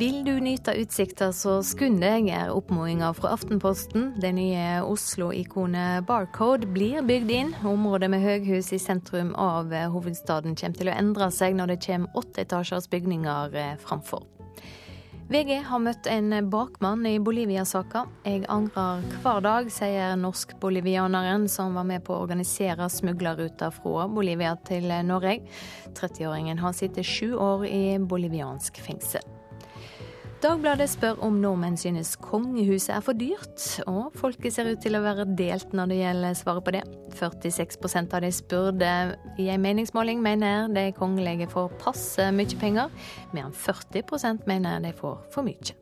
[0.02, 4.10] Vil du nyte utsikta, så skund deg, er oppfordringa fra Aftenposten.
[4.20, 7.54] Det nye Oslo-ikonet Barcode blir bygd inn.
[7.64, 12.20] Området med høghus i sentrum av hovedstaden kommer til å endre seg når det kommer
[12.20, 14.28] åtteetasjers bygninger eh, framfor.
[15.30, 18.02] VG har møtt en bakmann i Bolivia-saka.
[18.26, 24.56] Jeg angrer hver dag, sier norsk-bolivianeren som var med på å organisere smuglerruta fra Bolivia
[24.66, 25.44] til Norge.
[26.02, 29.39] 30-åringen har sittet sju år i boliviansk fengsel.
[30.40, 33.60] Dagbladet spør om nordmenn synes kongehuset er for dyrt,
[33.92, 36.84] og folket ser ut til å være delt når det gjelder svaret på det.
[37.20, 38.94] 46% av de spurte
[39.36, 42.88] i en meningsmåling mener de kongelige får passe mye penger,
[43.36, 45.76] mens 40% mener de får for mye.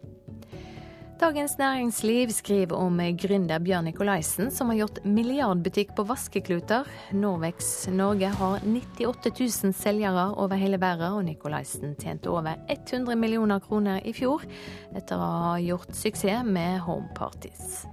[1.18, 6.86] Dagens Næringsliv skriver om gründer Bjørn Nikolaisen som har gjort milliardbutikk på vaskekluter.
[7.18, 9.32] Norvex Norge har 98
[9.64, 14.46] 000 selgere over hele verden, og Nikolaisen tjente over 100 millioner kroner i fjor
[14.94, 17.88] etter å ha gjort suksess med homeparties.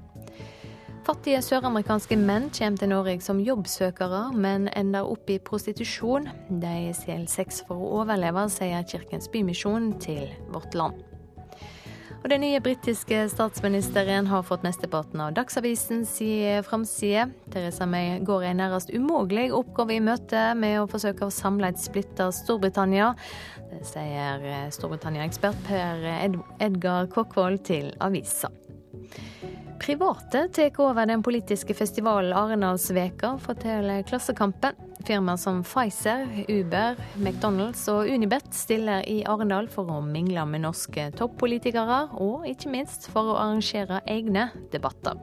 [1.08, 6.28] Fattige søramerikanske menn kommer til Norge som jobbsøkere, men ender opp i prostitusjon.
[6.60, 11.13] De selger sex for å overleve, sier Kirkens Bymisjon til Vårt Land.
[12.24, 16.14] Og Den nye britiske statsministeren har fått mesteparten av Dagsavisens
[16.64, 17.26] framside.
[17.52, 21.82] Teresa May går en nærmest umulig oppgave i møte med å forsøke å samle et
[21.82, 23.10] splitta Storbritannia.
[23.68, 26.08] Det sier Storbritannia-ekspert Per
[26.64, 28.48] Edgar Kokkvold til avisa.
[29.80, 34.74] Private tar over den politiske festivalen Arendalsveka, forteller Klassekampen.
[35.04, 41.10] Firmaer som Pfizer, Uber, McDonald's og Unibet stiller i Arendal for å mingle med norske
[41.18, 45.20] toppolitikere, og ikke minst for å arrangere egne debatter.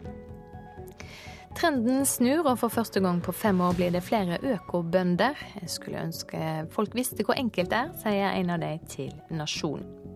[1.58, 5.36] Trenden snur, og for første gang på fem år blir det flere økobønder.
[5.64, 10.11] Jeg skulle ønske folk visste hvor enkelt det er, sier en av de til Nasjonen.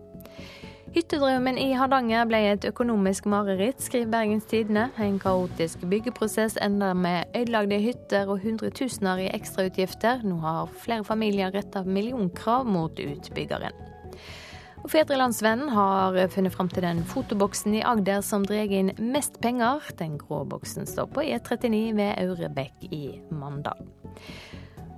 [0.96, 4.86] Hyttedrømmen i Hardanger ble et økonomisk mareritt, skriver Bergens Tidende.
[4.96, 10.24] En kaotisk byggeprosess ender med ødelagte hytter og hundretusener i ekstrautgifter.
[10.24, 13.76] Nå har flere familier retta millionkrav mot utbyggeren.
[14.86, 19.84] Og Fedrelandsvennen har funnet fram til den fotoboksen i Agder som drar inn mest penger.
[20.00, 23.84] Den grå boksen står på E39 ved Aurebekk i Mandal.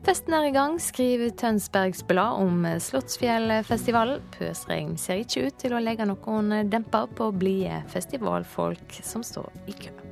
[0.09, 4.23] Festen er i gang, skriver Tønsbergs Blad om Slottsfjellfestivalen.
[4.39, 9.77] Pøsregn ser ikke ut til å legge noen demper på blide festivalfolk som står i
[9.85, 10.08] kø.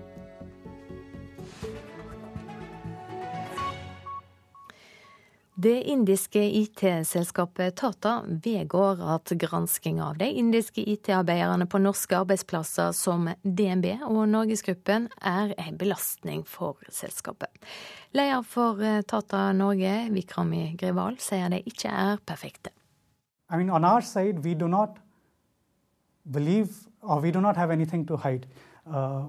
[5.58, 13.30] Det indiske IT-selskapet Tata vedgår at gransking av de indiske IT-arbeiderne på norske arbeidsplasser som
[13.40, 17.48] DNB og Norgesgruppen er en belastning for selskapet.
[18.12, 22.74] Leder for eh, Tata Norge, Vikrami Grival, sier de ikke er perfekte.
[23.48, 24.98] I mean, side, we do not
[26.30, 26.68] believe
[27.00, 27.20] or
[28.18, 28.44] we.
[28.86, 29.26] Uh,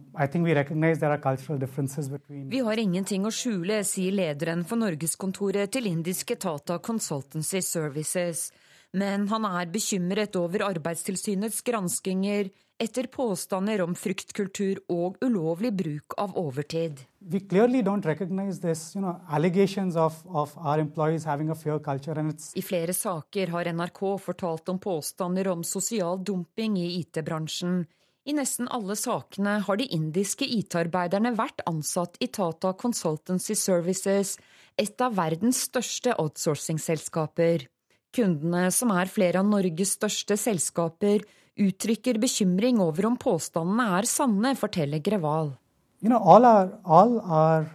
[2.50, 8.52] vi har ingenting å skjule, sier lederen for norgeskontoret til indiske Tata Consultancy Services.
[8.94, 16.38] Men han er bekymret over Arbeidstilsynets granskinger etter påstander om fryktkultur og ulovlig bruk av
[16.38, 17.02] overtid.
[17.20, 21.80] We clearly don't recognize this, you know, allegations of, of our employees having a fear
[21.80, 22.20] culture.
[22.20, 27.88] And it's I flere saker har NRK fortalt om påstander om sosial dumping i IT-bransjen.
[28.28, 34.34] I nesten alle sakene har de indiske IT-arbeiderne vært ansatt i Tata Consultancy Services,
[34.76, 37.64] et av verdens største outsourcing-selskaper.
[38.12, 41.24] Kundene, som er flere av Norges største selskaper,
[41.58, 45.56] uttrykker bekymring over om påstandene er sanne, forteller Greval.
[46.02, 47.72] You know, all our, all our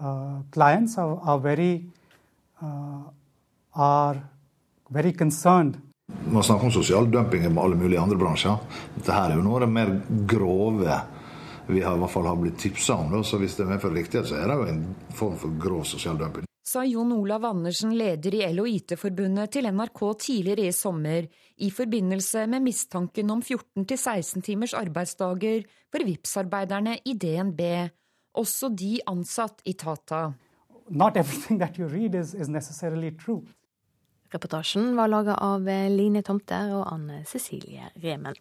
[0.00, 1.84] uh, are, very,
[2.62, 3.02] uh,
[3.74, 4.22] are
[4.88, 5.12] very
[6.30, 8.58] man snakker om sosial dumping i alle mulige andre bransjer.
[8.96, 9.96] Dette er jo noe av det mer
[10.28, 11.00] grove
[11.70, 13.10] vi har, i hvert fall har blitt tipsa om.
[13.12, 13.22] Da.
[13.24, 16.46] Så hvis det medfører riktighet, så er det jo en form for grov sosial dumping.
[16.70, 21.26] Sa Jon Olav Andersen, leder i LO IT-forbundet, til NRK tidligere i sommer
[21.58, 27.62] i forbindelse med mistanken om 14-16 timers arbeidsdager for VIPS-arbeiderne i DNB,
[28.38, 30.28] også de ansatt i Tata.
[30.90, 33.42] Not everything that you read is, is necessarily true.
[34.30, 38.36] Reportasjen var laga av Line Tomter og Anne Cecilie Remen.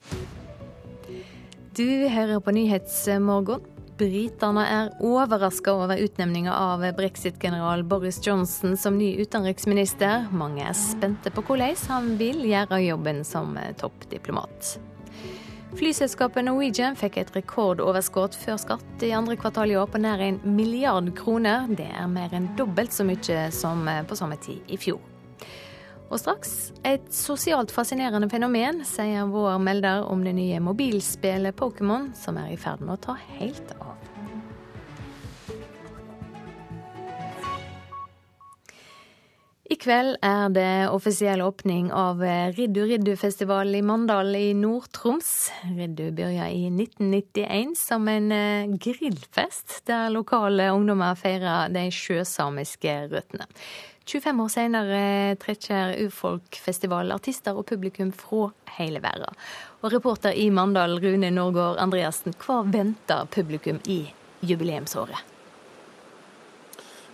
[1.73, 3.65] Du hører på Nyhetsmorgen.
[3.99, 10.29] Britene er overraska over utnevninga av brexit-general Boris Johnson som ny utenriksminister.
[10.31, 14.77] Mange er spente på hvordan han vil gjøre jobben som toppdiplomat.
[15.75, 20.39] Flyselskapet Norwegian fikk et rekordoverskudd før skatt i andre kvartal i år på nær en
[20.45, 21.67] milliard kroner.
[21.73, 25.08] Det er mer enn dobbelt så mye som på samme tid i fjor.
[26.09, 32.39] Og straks et sosialt fascinerende fenomen, sier vår melder om det nye mobilspillet Pokémon, som
[32.41, 33.93] er i ferd med å ta helt av.
[39.69, 42.23] I kveld er det offisiell åpning av
[42.57, 45.29] Riddu Riddu-festival i Mandal i Nord-Troms.
[45.77, 53.45] Riddu begynte i 1991 som en eh, grillfest, der lokale ungdommer feirer de sjøsamiske røttene.
[54.09, 55.01] 25 år senere
[55.37, 58.47] trekker Urfolkfestival artister og publikum fra
[58.79, 59.37] hele verden.
[59.83, 64.01] Og reporter i Mandal, Rune Norgård Andreassen, hva venter publikum i
[64.41, 65.35] jubileumsåret?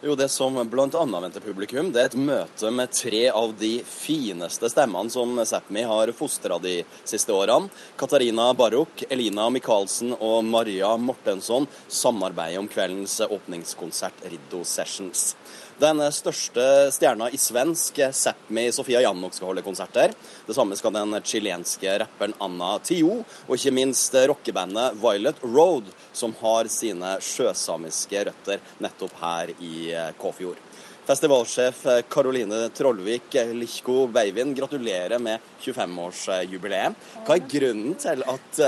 [0.06, 1.06] Jo, Det som bl.a.
[1.22, 6.12] venter publikum, det er et møte med tre av de fineste stemmene som Sápmi har
[6.14, 7.72] fostra de siste årene.
[7.98, 15.32] Katarina Barok, Elina Michaelsen og Maria Mortensson samarbeider om kveldens åpningskonsert Riddo Sessions.
[15.76, 16.64] Den største
[16.96, 20.14] stjerna i svensk, Sápmi Sofia Jannok, skal holde konserter.
[20.48, 26.32] Det samme skal den chilenske rapperen Anna Tio, og ikke minst rockebandet Violet Road, som
[26.40, 29.90] har sine sjøsamiske røtter nettopp her i
[30.22, 30.62] Kåfjord.
[31.06, 36.96] Festivalsjef Karoline Trollvik Lichko Beivin, gratulerer med 25-årsjubileet.
[37.28, 38.64] Hva er grunnen til at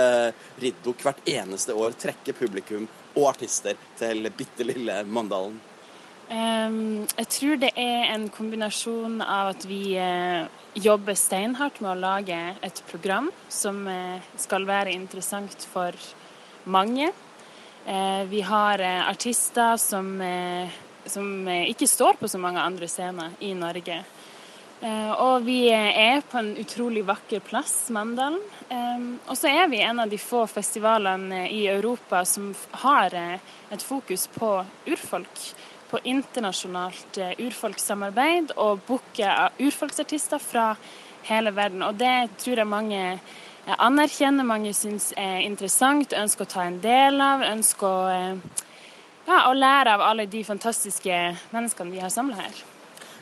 [0.60, 2.84] Riddok hvert eneste år trekker publikum
[3.16, 5.56] og artister til bitte lille Mandalen?
[6.28, 10.44] Jeg tror det er en kombinasjon av at vi eh,
[10.76, 15.96] jobber steinhardt med å lage et program som eh, skal være interessant for
[16.66, 17.14] mange.
[17.88, 20.20] Eh, vi har artister som,
[21.08, 24.04] som ikke står på så mange andre scener i Norge.
[24.78, 28.38] Og vi er på en utrolig vakker plass, Mandalen.
[29.26, 32.52] Og så er vi en av de få festivalene i Europa som
[32.84, 34.52] har et fokus på
[34.86, 35.48] urfolk
[35.90, 39.34] på internasjonalt eh, urfolkssamarbeid og booke
[39.64, 40.70] urfolksartister fra
[41.28, 41.84] hele verden.
[41.88, 46.82] Og det tror jeg mange eh, anerkjenner, mange syns er interessant, ønsker å ta en
[46.84, 48.66] del av, ønsker å, eh,
[49.28, 51.22] ja, å lære av alle de fantastiske
[51.54, 52.66] menneskene vi har samla her.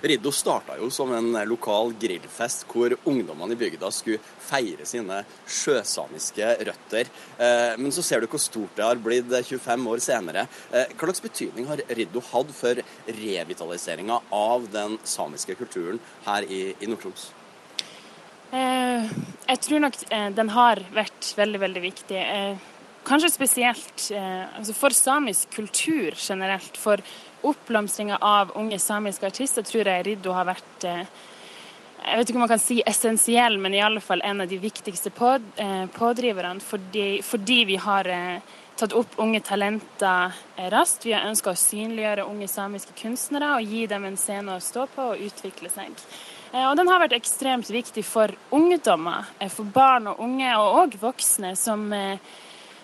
[0.06, 6.52] Riddo starta jo som en lokal grillfest hvor ungdommene i bygda skulle feire sine sjøsamiske
[6.68, 7.10] røtter.
[7.41, 10.45] Eh, men så ser du hvor stort det har blitt 25 år senere.
[10.69, 16.61] Eh, hva slags betydning har Riddo hatt for revitaliseringa av den samiske kulturen her i,
[16.77, 17.32] i Nord-Troms?
[18.53, 19.10] Eh,
[19.49, 19.99] jeg tror nok
[20.38, 22.22] den har vært veldig, veldig viktig.
[23.06, 26.77] Kanskje spesielt altså for samisk kultur generelt.
[26.82, 27.02] For
[27.45, 30.88] oppblomstringa av unge samiske artister tror jeg Riddu har vært
[32.06, 34.60] jeg vet ikke om man kan si essensiell, men i alle fall en av de
[34.61, 36.61] viktigste på, eh, pådriverne.
[36.61, 41.07] Fordi, fordi, vi har eh, tatt opp unge talenter eh, raskt.
[41.07, 44.86] Vi har ønska å synliggjøre unge samiske kunstnere og gi dem en scene å stå
[44.94, 45.98] på og utvikle seg.
[46.52, 50.82] Eh, og den har vært ekstremt viktig for ungdommer, eh, for barn og unge, og
[50.84, 52.19] òg voksne, som, eh,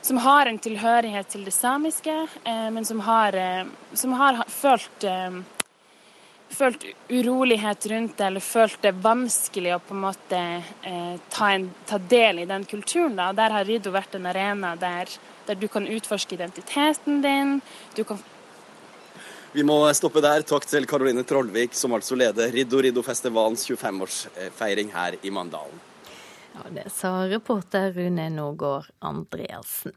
[0.01, 2.15] som, har en tilhørighet til det samiske,
[2.45, 3.37] men som har,
[3.93, 5.05] som har følt
[6.51, 11.69] følt urolighet rundt det, eller følt det vanskelig å på en måte eh, ta, en,
[11.87, 13.15] ta, del i den kulturen.
[13.17, 13.31] Da.
[13.35, 15.09] Der har Riddo vært en arena der,
[15.47, 17.59] der, du kan utforske identiteten din.
[17.95, 18.21] Du kan
[19.51, 20.45] vi må stoppe der.
[20.47, 25.90] Takk til Karoline Trollvik, som altså leder Riddo Riddo-festivalens 25-årsfeiring her i Mandalen.
[26.53, 29.91] Ja, Det sa reporter Rune Någård Andreassen.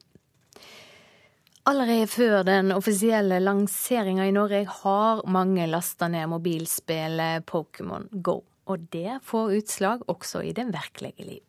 [1.66, 8.42] Allerede før den offisielle lanseringa i Norge har mange lasta ned mobilspillet Pokémon Go.
[8.68, 11.40] Og det får utslag også i det virkelige liv.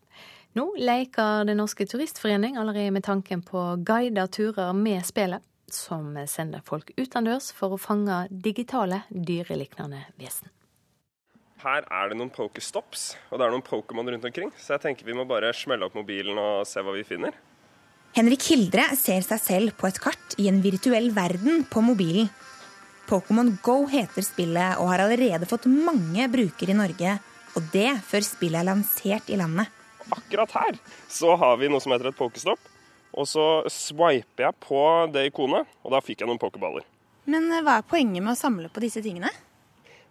[0.56, 6.64] Nå leker Den norske turistforening allerede med tanken på guida turer med spillet, som sender
[6.64, 10.55] folk utendørs for å fange digitale, dyreliknende vesen.
[11.66, 15.08] Her er det noen pokestops, og det er noen Pokémon rundt omkring, så jeg tenker
[15.08, 17.34] vi må bare smelle opp mobilen og se hva vi finner.
[18.14, 22.30] Henrik Hildre ser seg selv på et kart i en virtuell verden på mobilen.
[23.10, 27.18] Pokémon Go heter spillet og har allerede fått mange brukere i Norge.
[27.58, 29.70] Og det før spillet er lansert i landet.
[30.14, 30.80] Akkurat her
[31.10, 32.62] så har vi noe som heter et pokestopp.
[33.16, 34.80] Og så swiper jeg på
[35.14, 36.86] det ikonet, og da fikk jeg noen pokerballer.
[37.32, 39.32] Men eh, hva er poenget med å samle på disse tingene?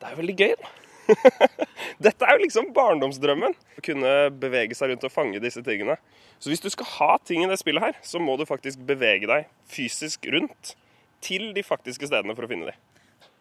[0.00, 0.70] Det er jo veldig gøy, da.
[2.04, 3.54] Dette er jo liksom barndomsdrømmen.
[3.54, 5.96] Å kunne bevege seg rundt og fange disse tingene.
[6.38, 9.28] Så hvis du skal ha ting i det spillet her, så må du faktisk bevege
[9.30, 10.74] deg fysisk rundt
[11.24, 12.80] til de faktiske stedene for å finne dem.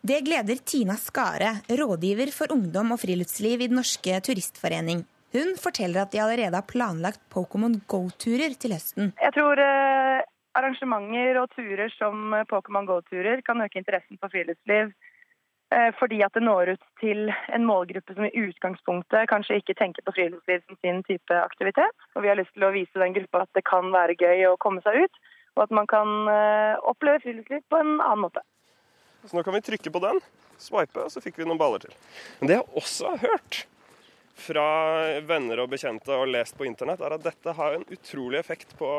[0.04, 5.06] Det gleder Tina Skare, rådgiver for ungdom og friluftsliv i Den norske turistforening.
[5.34, 9.14] Hun forteller at de allerede har planlagt Pokémon Go-turer til høsten.
[9.18, 10.20] Jeg tror eh,
[10.60, 15.13] arrangementer og turer som Pokémon Go-turer kan øke interessen for friluftsliv Eh,
[16.00, 20.14] fordi at det når ut til en målgruppe som i utgangspunktet kanskje ikke tenker på
[20.16, 22.08] friluftsliv som sin type aktivitet.
[22.14, 24.60] Og vi har lyst til å vise den gruppa at det kan være gøy å
[24.62, 25.22] komme seg ut,
[25.58, 28.44] og at man kan eh, oppleve friluftsliv på en annen måte.
[29.24, 30.20] Så nå kan vi trykke på den,
[30.60, 31.94] swipe, og så fikk vi noen baller til.
[32.42, 33.64] Men det jeg også har hørt
[34.34, 34.66] fra
[35.28, 38.90] venner og bekjente og lest på internett, er at dette har en utrolig effekt på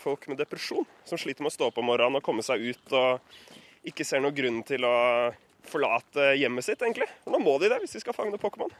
[0.00, 2.94] folk med depresjon, som sliter med å stå opp om morgenen og komme seg ut
[2.94, 3.50] og
[3.84, 4.94] ikke ser noen grunn til å
[5.70, 7.08] forlate hjemmet sitt, egentlig.
[7.28, 8.72] Nå må de det hvis de skal fange Pokémon.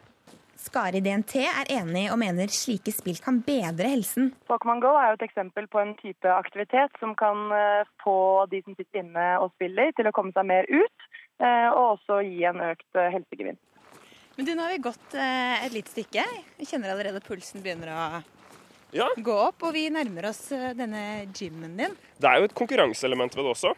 [0.65, 4.31] Skari DNT er enig og mener slike spill kan bedre helsen.
[4.49, 8.63] Pokémon GO er jo et eksempel på en type aktivitet som kan eh, få de
[8.65, 11.09] som sitter inne og spiller, til å komme seg mer ut,
[11.43, 13.65] eh, og også gi en økt eh, helsegevinst.
[14.39, 16.23] Men du, Nå har vi gått et lite stykke.
[16.59, 17.99] Vi kjenner allerede pulsen begynner å
[18.97, 19.07] ja.
[19.15, 21.95] gå opp, og vi nærmer oss denne gymmen din.
[22.19, 23.77] Det er jo et konkurranseelement ved det også.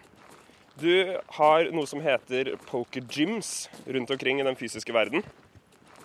[0.77, 5.25] Du har noe som heter poker gyms rundt omkring i den fysiske verden.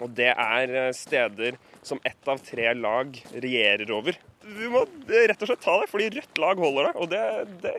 [0.01, 4.17] Og det er eh, steder som ett av tre lag regjerer over.
[4.41, 7.01] Du må rett og slett ta det, fordi rødt lag holder deg.
[7.03, 7.23] Og det,
[7.65, 7.73] det,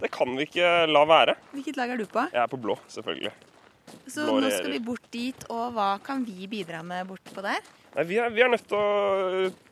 [0.00, 1.36] det kan vi ikke la være.
[1.52, 2.24] Hvilket lag er du på?
[2.32, 3.34] Jeg er på blå, selvfølgelig.
[4.08, 7.60] Så blå nå skal vi bort dit, og hva kan vi bidra med bortpå der?
[7.94, 8.84] Nei, vi, er, vi, er å,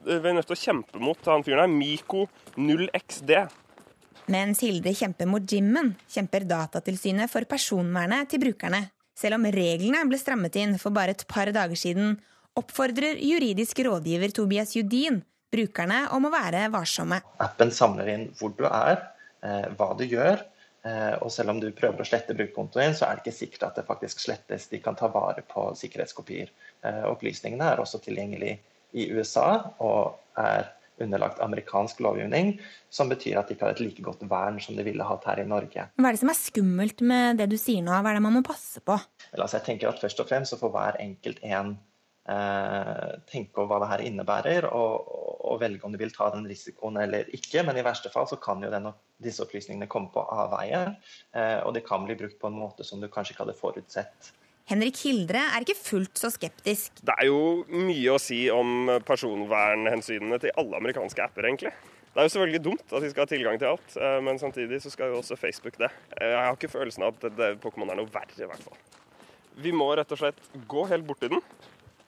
[0.06, 1.72] vi er nødt til å kjempe mot han fyren her.
[1.72, 3.32] Miko 0XD.
[4.30, 8.84] Mens Hilde kjemper mot gymmen, kjemper Datatilsynet for personvernet til brukerne.
[9.18, 12.14] Selv om reglene ble strammet inn for bare et par dager siden,
[12.58, 15.20] oppfordrer juridisk rådgiver Tobias Judin
[15.52, 17.18] brukerne om å være varsomme.
[17.42, 19.02] Appen samler inn hvor du er,
[19.42, 20.44] eh, hva du gjør.
[20.84, 23.66] Eh, og selv om du prøver å slette brukerkontoen din, så er det ikke sikkert
[23.68, 24.68] at det faktisk slettes.
[24.68, 26.48] De kan ta vare på sikkerhetskopier.
[26.82, 28.56] Eh, opplysningene er også tilgjengelig
[28.94, 30.72] i USA og er
[31.04, 32.54] underlagt amerikansk lovgivning,
[32.92, 35.42] som betyr at de ikke har et like godt vern som de ville hatt her
[35.42, 35.86] i Norge.
[35.96, 37.94] Hva er det som er skummelt med det du sier nå?
[37.94, 38.98] Hva er det man må passe på?
[39.32, 41.76] Altså, jeg tenker at Først og fremst så får hver enkelt en
[42.28, 46.46] eh, tenke over hva det her innebærer, og, og, velge om de vil ta den
[46.50, 47.62] risikoen eller ikke.
[47.66, 50.84] Men i verste fall så kan jo denne, disse opplysningene komme på avveie,
[51.36, 54.32] eh, og det kan bli brukt på en måte som du kanskje ikke hadde forutsett
[54.70, 57.00] Henrik Hildre er ikke fullt så skeptisk.
[57.02, 61.72] Det er jo mye å si om personvernhensynene til alle amerikanske apper, egentlig.
[62.12, 64.82] Det er jo selvfølgelig dumt at de skal ha tilgang til alt, eh, men samtidig
[64.84, 65.88] så skal jo også Facebook det.
[66.18, 68.76] Eh, jeg har ikke følelsen av at Pokémon er noe verre, i hvert fall.
[69.64, 71.40] Vi må rett og slett gå helt borti den.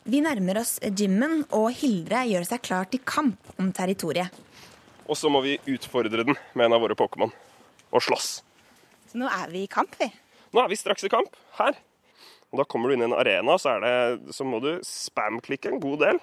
[0.05, 4.29] Vi nærmer oss gymmen, og Hildre gjør seg klar til kamp om territoriet.
[5.09, 7.33] Og så må vi utfordre den med en av våre Pokémon,
[7.91, 8.29] og slåss.
[9.09, 10.11] Så nå er vi i kamp, vi?
[10.53, 11.81] Nå er vi straks i kamp, her.
[12.55, 15.81] Og Da kommer du inn i en arena, så, det, så må du spam-klikke en
[15.83, 16.21] god del.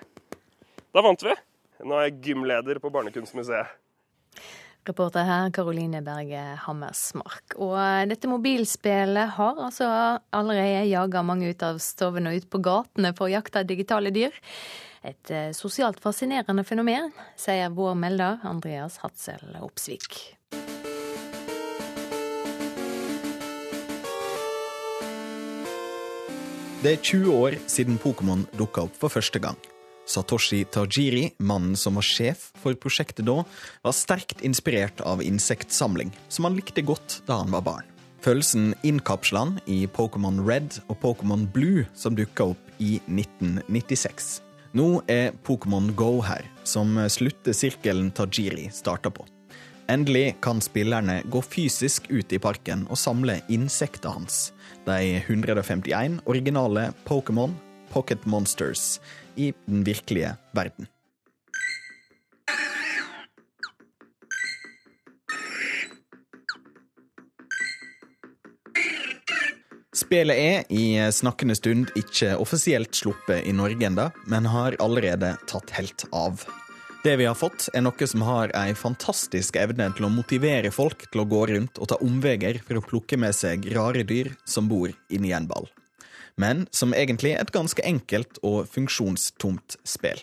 [0.95, 1.33] Da vant vi.
[1.83, 3.73] Nå er jeg gymleder på Barnekunstmuseet.
[4.87, 7.57] Reporter her Karoline Berge Hammersmark.
[7.59, 7.75] Og
[8.09, 9.89] dette mobilspillet har altså
[10.31, 14.33] allerede jaga mange ut av stovene og ut på gatene for å jakte digitale dyr.
[15.03, 20.21] Et eh, sosialt fascinerende fenomen, sier vår melder Andreas Hatzel Opsvik.
[26.81, 29.57] Det er 20 år siden Pokémon dukka opp for første gang.
[30.09, 33.43] Satoshi Tajiri, mannen som var sjef for prosjektet da,
[33.85, 37.91] var sterkt inspirert av insektsamling, som han likte godt da han var barn.
[38.25, 44.39] Følelsen innkapsla han i Pokémon Red og Pokémon Blue, som dukka opp i 1996.
[44.73, 49.29] Nå er Pokémon Go her, som slutter sirkelen Tajiri starta på.
[49.91, 54.37] Endelig kan spillerne gå fysisk ut i parken og samle insektene hans.
[54.85, 57.57] De 151 originale Pokémon
[57.91, 59.01] Pocket Monsters
[59.35, 60.87] i den virkelige verden.
[69.91, 75.75] Spillet er i snakkende stund ikke offisielt sluppet i Norge enda, men har allerede tatt
[75.75, 76.47] helt av.
[77.03, 81.07] Det vi har fått, er noe som har ei fantastisk evne til å motivere folk
[81.09, 84.67] til å gå rundt og ta omveier for å plukke med seg rare dyr som
[84.69, 85.65] bor inni en ball.
[86.37, 90.21] Men som egentlig er et ganske enkelt og funksjonstomt spill.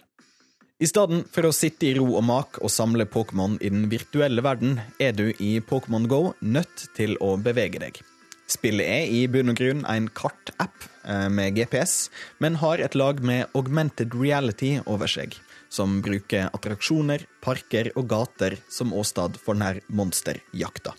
[0.78, 4.46] I stedet for å sitte i ro og mak og samle Pokémon i den virtuelle
[4.46, 7.98] verden, er du i Pokémon Go nødt til å bevege deg.
[8.46, 12.06] Spillet er i bunn og grunn en kartapp eh, med GPS,
[12.38, 15.34] men har et lag med augmented reality over seg
[15.68, 20.94] som bruker attraksjoner, parker og gater som åsted for denne monsterjakta.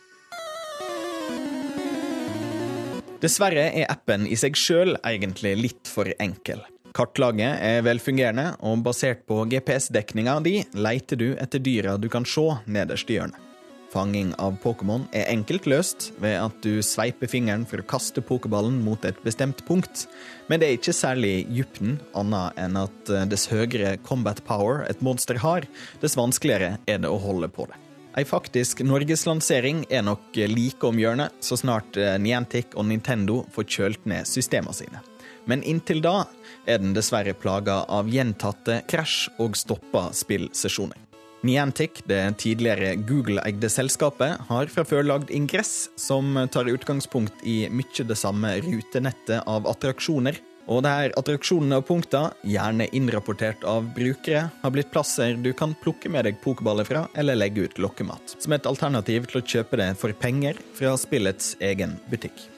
[3.19, 6.61] Dessverre er appen i seg sjøl egentlig litt for enkel.
[6.95, 12.47] Kartlaget er velfungerende, og basert på GPS-dekninga di leiter du etter dyra du kan se
[12.65, 13.48] nederst i hjørnet.
[13.89, 18.77] Fanging av Pokémon er enkelt løst ved at du sveiper fingeren for å kaste pokerballen
[18.85, 20.05] mot et bestemt punkt,
[20.49, 25.01] men det er ikke særlig dybden, annet enn at eh, dess høyere combat power et
[25.05, 25.65] monster har,
[26.03, 27.81] dess vanskeligere er det å holde på det.
[28.17, 33.69] Ei faktisk norgeslansering er nok like om hjørnet, så snart eh, Niantic og Nintendo får
[33.73, 35.01] kjølt ned systemene sine.
[35.49, 36.27] Men inntil da
[36.69, 41.08] er den dessverre plaga av gjentatte krasj og stoppa spillsesjoner.
[41.45, 48.05] Niantic, det tidligere Google-eide selskapet, har fra før lagd ingress som tar utgangspunkt i mye
[48.07, 50.41] det samme rutenettet av attraksjoner.
[50.69, 56.11] Og der attraksjonene og punkter, gjerne innrapportert av brukere, har blitt plasser du kan plukke
[56.13, 58.35] med deg pokerballer fra eller legge ut lokkemat.
[58.37, 62.49] Som et alternativ til å kjøpe det for penger fra spillets egen butikk.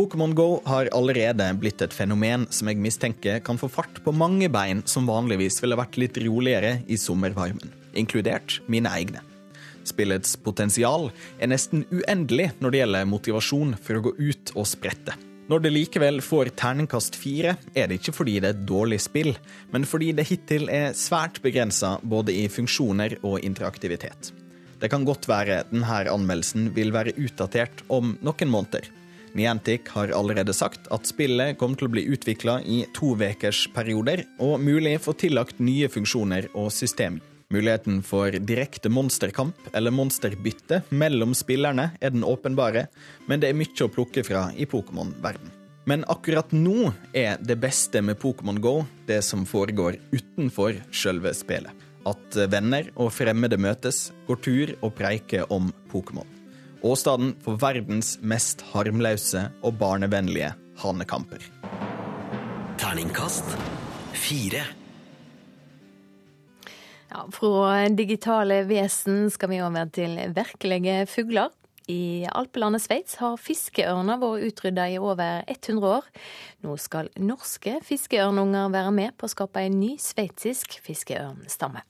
[0.00, 4.46] Pokémon Go har allerede blitt et fenomen som jeg mistenker kan få fart på mange
[4.48, 9.20] bein som vanligvis ville vært litt roligere i sommervarmen, inkludert mine egne.
[9.84, 15.18] Spillets potensial er nesten uendelig når det gjelder motivasjon for å gå ut og sprette.
[15.52, 19.34] Når det likevel får terningkast fire, er det ikke fordi det er et dårlig spill,
[19.74, 24.32] men fordi det hittil er svært begrensa både i funksjoner og interaktivitet.
[24.80, 28.88] Det kan godt være denne anmeldelsen vil være utdatert om noen måneder.
[29.34, 34.24] Niantic har allerede sagt at spillet kommer til å bli utvikla i to ukers perioder,
[34.42, 37.20] og mulig få tillagt nye funksjoner og system.
[37.50, 42.86] Muligheten for direkte monsterkamp eller monsterbytte mellom spillerne er den åpenbare,
[43.26, 45.50] men det er mye å plukke fra i Pokémon-verden.
[45.90, 48.74] Men akkurat nå er det beste med Pokémon Go
[49.08, 51.74] det som foregår utenfor selve spillet.
[52.06, 56.39] At venner og fremmede møtes, går tur og preiker om Pokémon
[56.86, 61.44] åstedet for verdens mest harmløse og barnevennlige hanekamper.
[62.80, 63.56] Terningkast
[64.16, 64.64] fire.
[67.10, 71.50] Ja, fra digitale vesen skal vi over til virkelige fugler.
[71.90, 76.06] I alpelandet Sveits har fiskeørner vært utrydda i over 100 år.
[76.62, 81.82] Nå skal norske fiskeørnunger være med på å skape en ny sveitsisk fiskeørnstamme.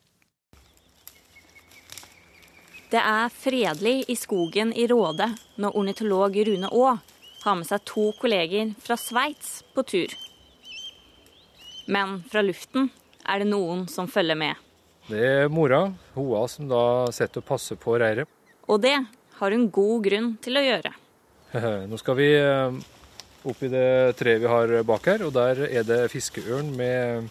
[2.91, 5.29] Det er fredelig i skogen i Råde
[5.63, 6.97] når ornitolog Rune Aa
[7.45, 10.17] har med seg to kolleger fra Sveits på tur.
[11.87, 12.91] Men fra luften
[13.23, 14.59] er det noen som følger med.
[15.07, 15.85] Det er mora,
[16.17, 16.83] Hoa, som da
[17.15, 18.27] sitter og passer på reiret.
[18.67, 18.97] Og det
[19.39, 20.93] har hun god grunn til å gjøre.
[21.91, 22.81] Nå skal vi eh,
[23.47, 27.31] opp i det treet vi har bak her, og der er det fiskeørn med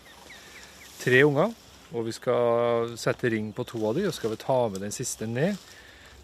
[1.04, 1.52] tre unger.
[1.90, 4.94] Og vi skal sette ring på to av dem, og skal vi ta med den
[4.94, 5.58] siste ned,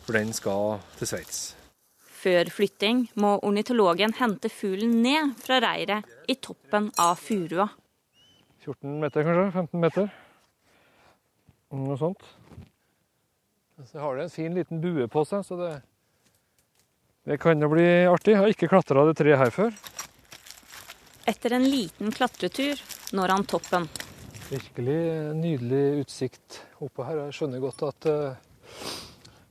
[0.06, 1.40] for den skal til Sveits.
[2.26, 7.68] Før flytting må ornitologen hente fuglen ned fra reiret i toppen av furua.
[8.66, 9.50] 14 meter, kanskje?
[9.54, 10.08] 15 meter?
[11.76, 12.24] Noe sånt.
[13.90, 15.74] Så har det en fin liten bue på seg, så det,
[17.28, 18.34] det kan jo bli artig.
[18.34, 19.76] Jeg har ikke klatra det treet her før.
[21.30, 22.82] Etter en liten klatretur
[23.18, 23.90] når han toppen.
[24.46, 25.00] Virkelig
[25.34, 27.24] nydelig utsikt oppe her.
[27.26, 28.76] Jeg skjønner godt at uh,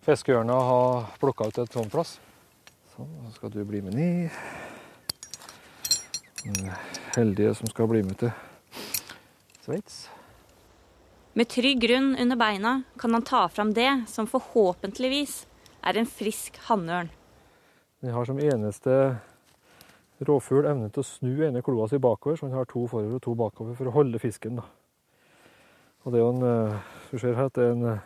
[0.07, 2.13] fiskeørna har plukka ut et sånt plass.
[2.93, 4.37] Sånn, så skal du bli med ned.
[6.45, 6.71] Den
[7.17, 8.31] heldige som skal bli med til
[9.65, 10.05] Sveits.
[11.35, 15.41] Med trygg grunn under beina kan han ta fram det som forhåpentligvis
[15.83, 17.11] er en frisk hannørn.
[18.05, 18.95] Den har som eneste
[20.23, 23.27] rovfugl evne til å snu ene kloa si bakover, så den har to forover og
[23.27, 24.63] to bakover for å holde fisken.
[24.63, 24.69] da.
[26.05, 26.81] Og det er jo en eh,
[27.13, 27.99] Du ser her at det er en, eh,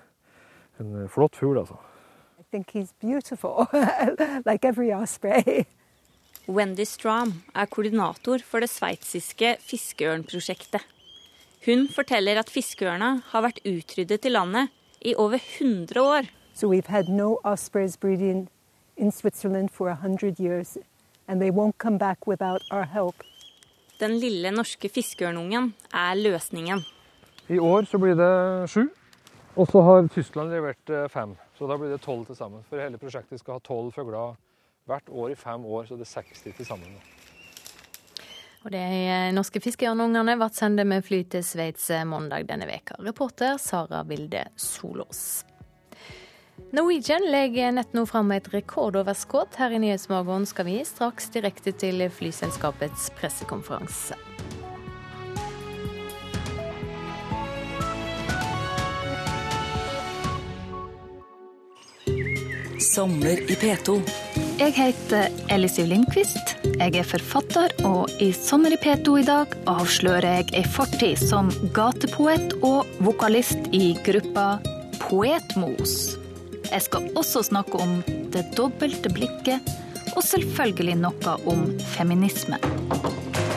[0.81, 1.79] en eh, flott fugl, altså.
[2.39, 3.67] I think he's beautiful,
[4.49, 5.67] like every osprey.
[6.49, 10.85] Wendy Strom er koordinator for det sveitsiske fiskeørnprosjektet.
[11.67, 14.71] Hun forteller at fiskeørna har vært utryddet i landet
[15.05, 16.31] i over 100 år.
[16.55, 18.49] So we've had no ospreys breeding
[18.97, 20.79] in Switzerland for 100 years,
[21.27, 23.23] and they won't come back without our help.
[24.01, 26.85] Den lille norske fiskeørnungen er løsningen.
[27.49, 28.89] I år så blir det sju.
[29.57, 31.33] Og så har Tyskland levert eh, fem.
[31.59, 32.63] Så da blir det tolv til sammen.
[32.69, 34.37] For hele prosjektet skal ha tolv fugler
[34.89, 36.93] hvert år i fem år, så det er 60 til sammen.
[38.67, 43.01] Og De eh, norske fiskeørnungene ble sendt med fly til Sveits eh, mandag denne veka.
[43.03, 45.45] Reporter Sara Vilde Solås.
[46.75, 49.57] Norwegian legger nett nå fram et rekordoverskudd.
[49.57, 54.19] Her i Nyhetsmorgen skal vi straks direkte til flyselskapets pressekonferanse.
[62.79, 63.97] Sommer i P2.
[64.59, 66.53] Jeg heter Elisiv Lindqvist.
[66.79, 71.51] Jeg er forfatter, og i Sommer i P2 i dag avslører jeg ei fortid som
[71.75, 74.61] gatepoet og vokalist i gruppa
[75.03, 76.19] Poetmos.
[76.69, 77.99] Jeg skal også snakke om
[78.35, 79.75] det dobbelte blikket,
[80.15, 82.61] og selvfølgelig noe om feminisme.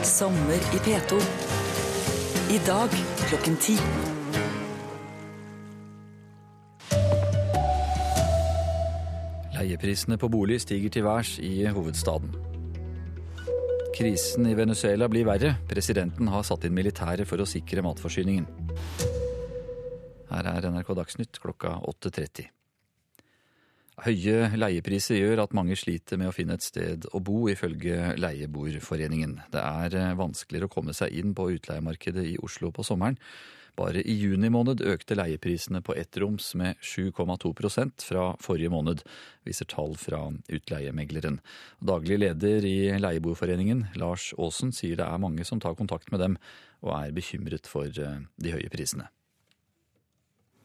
[0.02, 1.22] Sommer i P2.
[2.58, 3.78] I dag klokken ti.
[9.72, 12.34] Leieprisene på bolig stiger til værs i hovedstaden.
[13.96, 15.54] Krisen i Venezuela blir verre.
[15.70, 18.50] Presidenten har satt inn militæret for å sikre matforsyningen.
[20.32, 22.50] Her er NRK Dagsnytt klokka 8.30.
[24.02, 29.36] Høye leiepriser gjør at mange sliter med å finne et sted å bo, ifølge Leieboerforeningen.
[29.54, 33.20] Det er vanskeligere å komme seg inn på utleiemarkedet i Oslo på sommeren.
[33.78, 39.06] Bare i juni måned økte leieprisene på ettroms med 7,2% fra forrige måned,
[39.48, 41.38] viser tall fra utleiemegleren.
[41.80, 46.42] Daglig leder i Leieboerforeningen, Lars Aasen, sier det er mange som tar kontakt med dem
[46.82, 49.12] og er bekymret for eh, de høye prisene.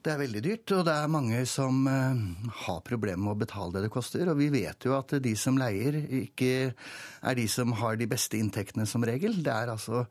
[0.07, 2.19] Det er veldig dyrt, og det er mange som uh,
[2.62, 4.28] har problemer med å betale det det koster.
[4.31, 8.39] Og vi vet jo at de som leier, ikke er de som har de beste
[8.39, 9.35] inntektene som regel.
[9.43, 10.05] Det er altså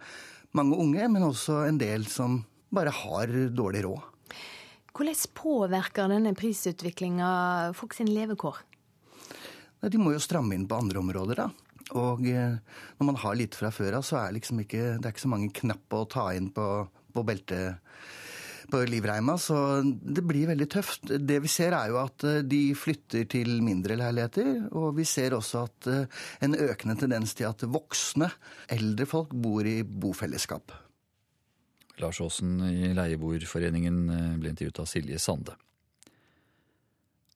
[0.60, 2.42] mange unge, men også en del som
[2.76, 4.36] bare har dårlig råd.
[4.92, 7.32] Hvordan påvirker denne prisutviklinga
[7.80, 8.60] folk sin levekår?
[9.80, 11.48] De må jo stramme inn på andre områder, da.
[11.96, 12.60] Og eh,
[13.00, 15.32] når man har lite fra før av, så er liksom ikke, det er ikke så
[15.32, 16.70] mange knapper å ta inn på,
[17.16, 17.80] på beltet
[18.90, 21.10] livreima, så det blir veldig tøft.
[21.10, 25.38] Det vi ser er jo at eh, de flytter til mindre leiligheter, og vi ser
[25.38, 28.30] også at eh, en økende tendens til at voksne,
[28.76, 30.76] eldre folk bor i bofellesskap.
[32.04, 35.56] Lars Aasen i Leieboerforeningen eh, ble intervjuet av Silje Sande.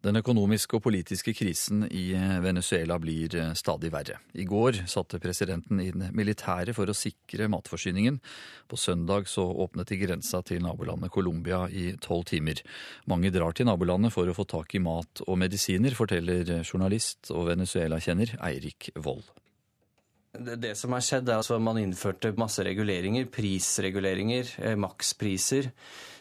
[0.06, 4.22] Den økonomiske og politiske krisen i eh, Venezuela blir eh, stadig verre.
[4.32, 8.22] I går satte presidenten inn militære for å sikre matforsyningen.
[8.72, 12.64] På søndag så åpnet de grensa til nabolandet Colombia i tolv timer.
[13.12, 17.50] Mange drar til nabolandet for å få tak i mat og medisiner, forteller journalist og
[17.52, 19.28] Venezuela-kjenner Eirik Wold.
[20.32, 25.72] Det som har skjedd, er at man innførte masse reguleringer, prisreguleringer, eh, makspriser,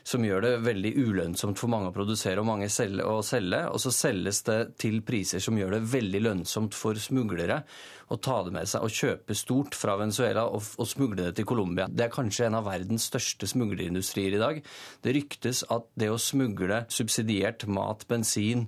[0.08, 3.60] som gjør det veldig ulønnsomt for mange å produsere og mange å selge.
[3.68, 7.60] Og så selges det til priser som gjør det veldig lønnsomt for smuglere
[8.08, 11.48] å ta det med seg og kjøpe stort fra Venezuela og, og smugle det til
[11.50, 11.90] Colombia.
[11.92, 14.62] Det er kanskje en av verdens største smuglerindustrier i dag.
[15.04, 18.64] Det ryktes at det å smugle subsidiert mat, bensin,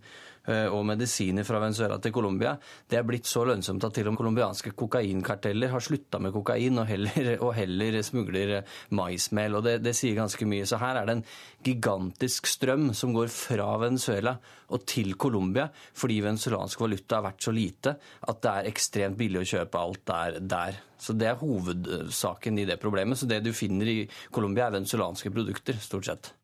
[0.72, 2.54] og medisiner fra Venezuela til Colombia,
[2.90, 6.80] det er blitt så lønnsomt at til og med colombianske kokainkarteller har slutta med kokain
[6.82, 8.56] og heller, og heller smugler
[8.96, 9.58] maismel.
[9.58, 10.66] og det, det, sier ganske mye.
[10.68, 11.24] Så her er det en
[11.66, 14.36] gigantisk strøm som går fra Venezuela
[14.70, 17.96] og til Colombia, fordi venezuelansk valuta har vært så lite
[18.30, 20.40] at det er ekstremt billig å kjøpe alt der.
[20.40, 20.82] der.
[21.00, 23.18] Så Det er hovedsaken i det problemet.
[23.18, 26.34] Så det du finner i Colombia, er venezuelanske produkter, stort sett.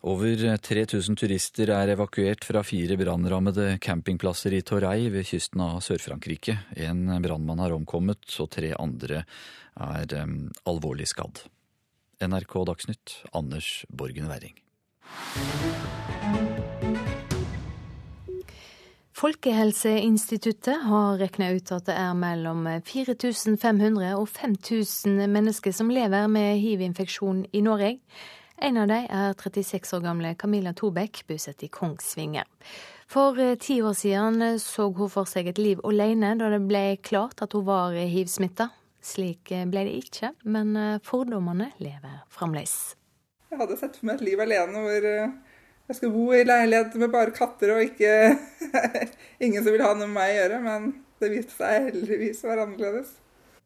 [0.00, 6.54] Over 3000 turister er evakuert fra fire brannrammede campingplasser i Torrey ved kysten av Sør-Frankrike.
[6.80, 9.26] En brannmann har omkommet, og tre andre
[9.76, 11.42] er um, alvorlig skadd.
[12.24, 14.56] NRK Dagsnytt, Anders Borgen Werring.
[19.20, 26.56] Folkehelseinstituttet har regna ut at det er mellom 4500 og 5000 mennesker som lever med
[26.64, 27.98] hiv-infeksjon i Norge.
[28.62, 32.44] En av dem er 36 år gamle Camilla Tobekk, bosatt i Kongsvinger.
[33.08, 36.60] For eh, ti år siden eh, så hun for seg et liv alene da det
[36.68, 38.68] ble klart at hun var hiv-smitta.
[39.00, 42.76] Slik eh, ble det ikke, men fordommene lever fremdeles.
[43.48, 47.16] Jeg hadde sett for meg et liv alene hvor jeg skulle bo i leilighet med
[47.16, 48.12] bare katter og ikke
[49.44, 50.92] ingen som ville ha noe med meg å gjøre, men
[51.24, 53.16] det viste seg heldigvis å være annerledes.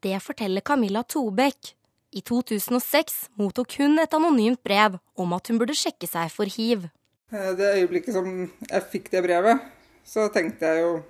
[0.07, 1.75] Det forteller Camilla Tobekk,
[2.15, 6.87] i 2006 mottok hun et anonymt brev om at hun burde sjekke seg for hiv.
[7.33, 8.29] Eh, det øyeblikket som
[8.69, 9.63] jeg fikk det brevet,
[10.07, 11.03] så tenkte jeg jo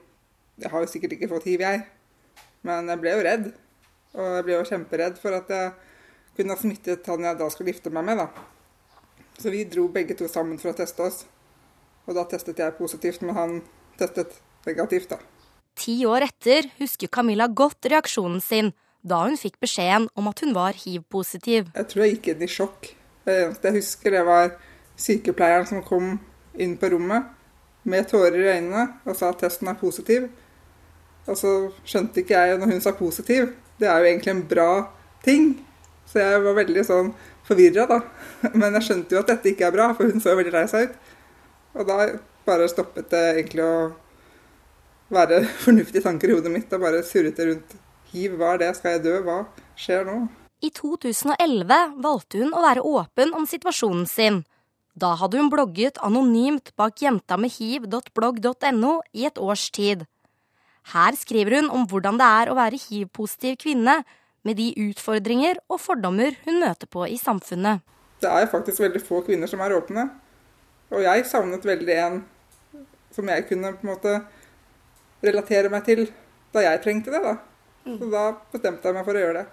[0.56, 1.82] Jeg har jo sikkert ikke fått hiv, jeg.
[2.64, 3.48] Men jeg ble jo redd.
[4.16, 5.74] Og jeg ble jo kjemperedd for at jeg
[6.38, 8.30] kunne ha smittet han jeg da skulle gifte meg med, da.
[9.36, 11.26] Så vi dro begge to sammen for å teste oss.
[12.08, 13.58] Og da testet jeg positivt, men han
[14.00, 15.20] testet negativt, da.
[15.76, 18.72] Ti år etter husker Camilla godt reaksjonen sin
[19.06, 21.70] da hun fikk beskjeden om at hun var hiv-positiv.
[21.76, 22.90] Jeg tror jeg gikk inn i sjokk.
[23.26, 24.56] Det jeg husker, det var
[25.02, 26.18] sykepleieren som kom
[26.62, 27.32] inn på rommet
[27.86, 30.28] med tårer i øynene og sa at testen er positiv.
[31.26, 31.54] Og så
[31.86, 33.52] skjønte ikke jeg når hun sa positiv.
[33.80, 34.70] Det er jo egentlig en bra
[35.26, 35.56] ting.
[36.06, 37.12] Så jeg var veldig sånn
[37.46, 38.00] forvirra, da.
[38.60, 40.90] Men jeg skjønte jo at dette ikke er bra, for hun så veldig lei seg
[40.90, 41.14] ut.
[41.76, 41.98] Og da
[42.46, 43.78] bare stoppet det egentlig å
[45.14, 48.72] være fornuftige tanker i hodet mitt og bare surret det rundt hiv, hva er det,
[48.78, 49.44] skal jeg dø, hva
[49.80, 50.18] skjer nå?
[50.64, 54.44] I 2011 valgte hun å være åpen om situasjonen sin.
[54.96, 60.06] Da hadde hun blogget anonymt bak jenta med hiv.blogg.no i et års tid.
[60.94, 64.04] Her skriver hun om hvordan det er å være hiv-positiv kvinne,
[64.46, 67.82] med de utfordringer og fordommer hun møter på i samfunnet.
[68.22, 70.06] Det er faktisk veldig få kvinner som er åpne.
[70.94, 72.20] Og jeg savnet veldig en
[73.16, 74.14] som jeg kunne på en måte
[75.26, 76.06] relatere meg til
[76.54, 77.24] da jeg trengte det.
[77.26, 77.36] da.
[77.86, 78.00] Mm.
[78.02, 79.46] Så da bestemte jeg meg for å gjøre det.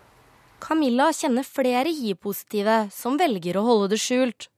[0.62, 4.48] Camilla kjenner flere hiv-positive som velger å holde det skjult.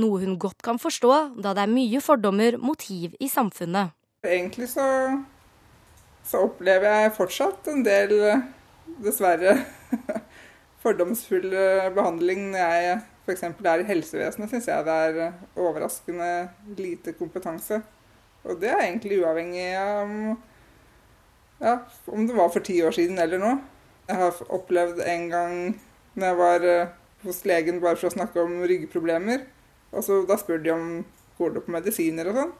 [0.00, 1.12] Noe hun godt kan forstå,
[1.44, 3.92] da det er mye fordommer mot hiv i samfunnet.
[4.24, 4.86] Egentlig så,
[6.24, 8.14] så opplever jeg fortsatt en del,
[9.04, 9.58] dessverre,
[10.82, 11.50] fordomsfull
[11.94, 13.44] behandling når jeg f.eks.
[13.44, 16.30] er i helsevesenet, syns jeg det er overraskende
[16.78, 17.82] lite kompetanse.
[18.48, 20.16] Og det er egentlig uavhengig av
[21.62, 21.78] ja,
[22.10, 23.58] om det var for ti år siden eller noe.
[24.08, 25.56] Jeg har opplevd en gang
[26.18, 29.46] når jeg var eh, hos legen bare for å snakke om ryggproblemer.
[29.92, 30.88] Og så Da spør de om
[31.38, 32.52] går du på medisiner og sånn.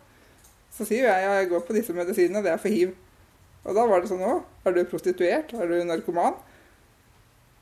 [0.73, 2.95] Så sier jeg ja, jeg går på disse medisinene, det er for hiv.
[3.63, 4.43] Og da var det sånn òg.
[4.65, 5.53] er du prostituert?
[5.55, 6.39] Er du narkoman?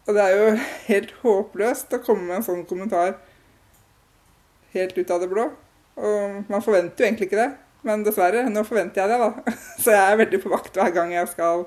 [0.07, 0.53] Og det er jo
[0.91, 3.17] helt håpløst å komme med en sånn kommentar
[4.75, 5.49] helt ut av det blå.
[6.01, 7.51] Og man forventer jo egentlig ikke det.
[7.86, 9.55] Men dessverre, nå forventer jeg det, da.
[9.82, 11.65] Så jeg er veldig på vakt hver gang jeg skal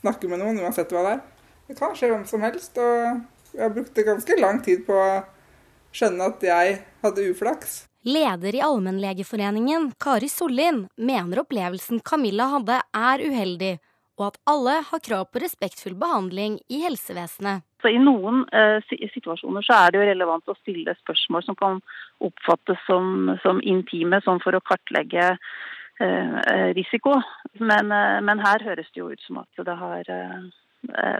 [0.00, 1.22] snakke med noen, uansett hva det er.
[1.70, 5.22] Det kan skje hvem som helst, og jeg brukte ganske lang tid på å
[5.94, 7.82] skjønne at jeg hadde uflaks.
[8.02, 13.76] Leder i Allmennlegeforeningen, Kari Sollien, mener opplevelsen Camilla hadde er uheldig,
[14.18, 17.62] og at alle har krav på respektfull behandling i helsevesenet.
[17.82, 18.78] Så I noen eh,
[19.14, 21.80] situasjoner så er det jo relevant å stille spørsmål som kan
[22.22, 27.18] oppfattes som, som intime, sånn for å kartlegge eh, risiko.
[27.58, 30.12] Men, eh, men, her høres det jo ut som at det har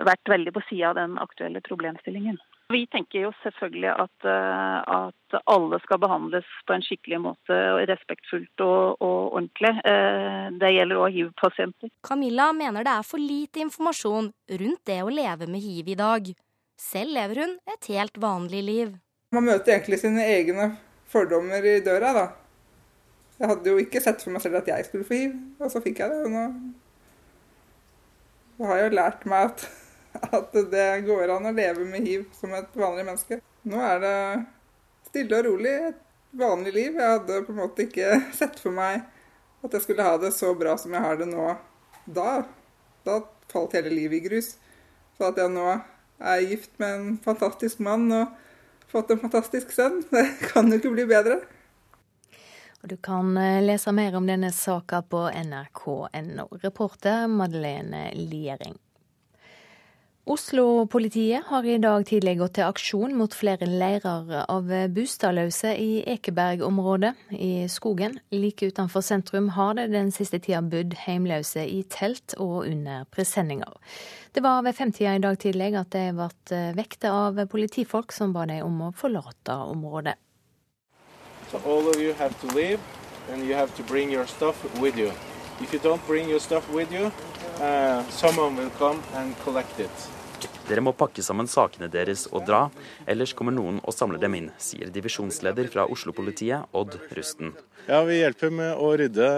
[0.02, 2.40] vært veldig på sida av den aktuelle problemstillingen.
[2.72, 7.56] Vi tenker jo selvfølgelig at, eh, at, alle skal behandles på en skikkelig måte,
[7.88, 9.72] respektfullt og, og ordentlig.
[9.88, 11.92] Eh, det gjelder òg hiv-pasienter.
[12.04, 14.28] Camilla mener det er for lite informasjon
[14.62, 16.32] rundt det å leve med hiv i dag.
[16.80, 18.88] Selv lever hun et helt vanlig liv.
[19.32, 20.76] Man møter egentlig sine egne
[21.12, 22.26] fordommer i døra, da.
[23.38, 25.78] Jeg hadde jo ikke sett for meg selv at jeg skulle få hiv, og så
[25.82, 26.20] fikk jeg det.
[26.26, 26.42] Og nå
[28.68, 29.58] har jeg jo lært meg at
[30.12, 33.40] at det går an å leve med hiv som et vanlig menneske.
[33.68, 34.16] Nå er det
[35.08, 36.00] stille og rolig, et
[36.38, 36.98] vanlig liv.
[36.98, 39.02] Jeg hadde på en måte ikke sett for meg
[39.62, 41.52] at jeg skulle ha det så bra som jeg har det nå
[42.06, 42.42] da.
[43.06, 43.20] Da
[43.52, 44.54] falt hele livet i grus.
[45.16, 45.66] Så at jeg nå
[46.20, 48.34] er gift med en fantastisk mann og
[48.92, 51.40] fått en fantastisk sønn, det kan jo ikke bli bedre.
[52.82, 56.48] Og du kan eh, lese mer om denne saka på nrk.no.
[56.64, 58.74] Reporter Madeleine Liering.
[60.24, 67.10] Oslo-politiet har i dag tidlig gått til aksjon mot flere leirer av bostadløse i Ekeberg-området
[67.34, 68.14] i skogen.
[68.30, 73.74] Like utenfor sentrum har det den siste tida bodd heimløse i telt og under presenninger.
[74.30, 78.46] Det var ved femtida i dag tidlig at de ble vekta av politifolk som ba
[78.46, 80.14] dem om å forlate området.
[81.50, 82.78] So all of you have to leave,
[83.32, 85.10] and you have to bring your stuff with you.
[85.60, 87.10] If you don't bring your stuff with you,
[87.60, 90.11] uh, someone will come and collect it.
[90.68, 92.68] Dere må pakke sammen sakene deres og dra,
[93.10, 97.52] ellers kommer noen og samler dem inn, sier divisjonsleder fra Oslo-politiet, Odd Rusten.
[97.88, 99.28] Ja, Vi hjelper med å rydde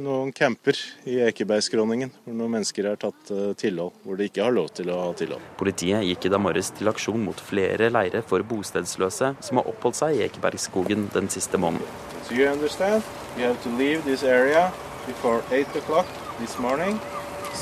[0.00, 4.54] noen camper i Ekebergskråningen, hvor noen mennesker har tatt eh, tilhold, hvor de ikke har
[4.56, 5.42] lov til å ha tilhold.
[5.60, 10.00] Politiet gikk i dag morges til aksjon mot flere leire for bostedsløse som har oppholdt
[10.00, 11.84] seg i Ekebergskogen den siste måneden.
[12.24, 13.04] So you understand?
[13.36, 14.72] You have to leave this area
[15.06, 16.06] before 8 o'clock
[16.38, 16.96] this morning,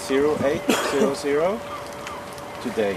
[0.06, 1.77] 0800
[2.62, 2.96] today.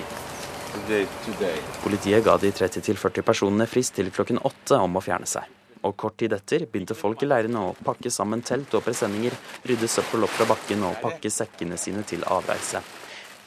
[0.74, 1.58] Today, today.
[1.84, 5.50] Politiet ga de 30-40 personene frist til klokken åtte om å fjerne seg.
[5.88, 9.34] Og kort tid etter begynte folk i leirene å pakke sammen telt og presenninger,
[9.68, 12.84] rydde søppel opp fra bakken og pakke sekkene sine til avreise.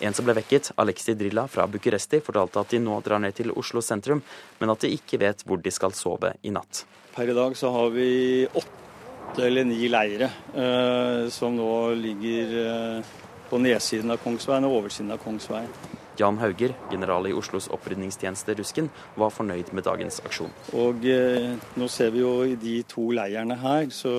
[0.05, 3.55] En som ble vekket, Alexi Drilla fra Bucuresti, fortalte at de nå drar ned til
[3.55, 4.23] Oslo sentrum,
[4.59, 6.83] men at de ikke vet hvor de skal sove i natt.
[7.15, 13.13] Per i dag så har vi åtte eller ni leire eh, som nå ligger eh,
[13.51, 15.71] på nedsiden av Kongsveien og oversiden av Kongsveien.
[16.19, 20.53] Jan Hauger, general i Oslos opprydningstjeneste Rusken, var fornøyd med dagens aksjon.
[20.79, 24.15] Og eh, Nå ser vi jo i de to leirene her, så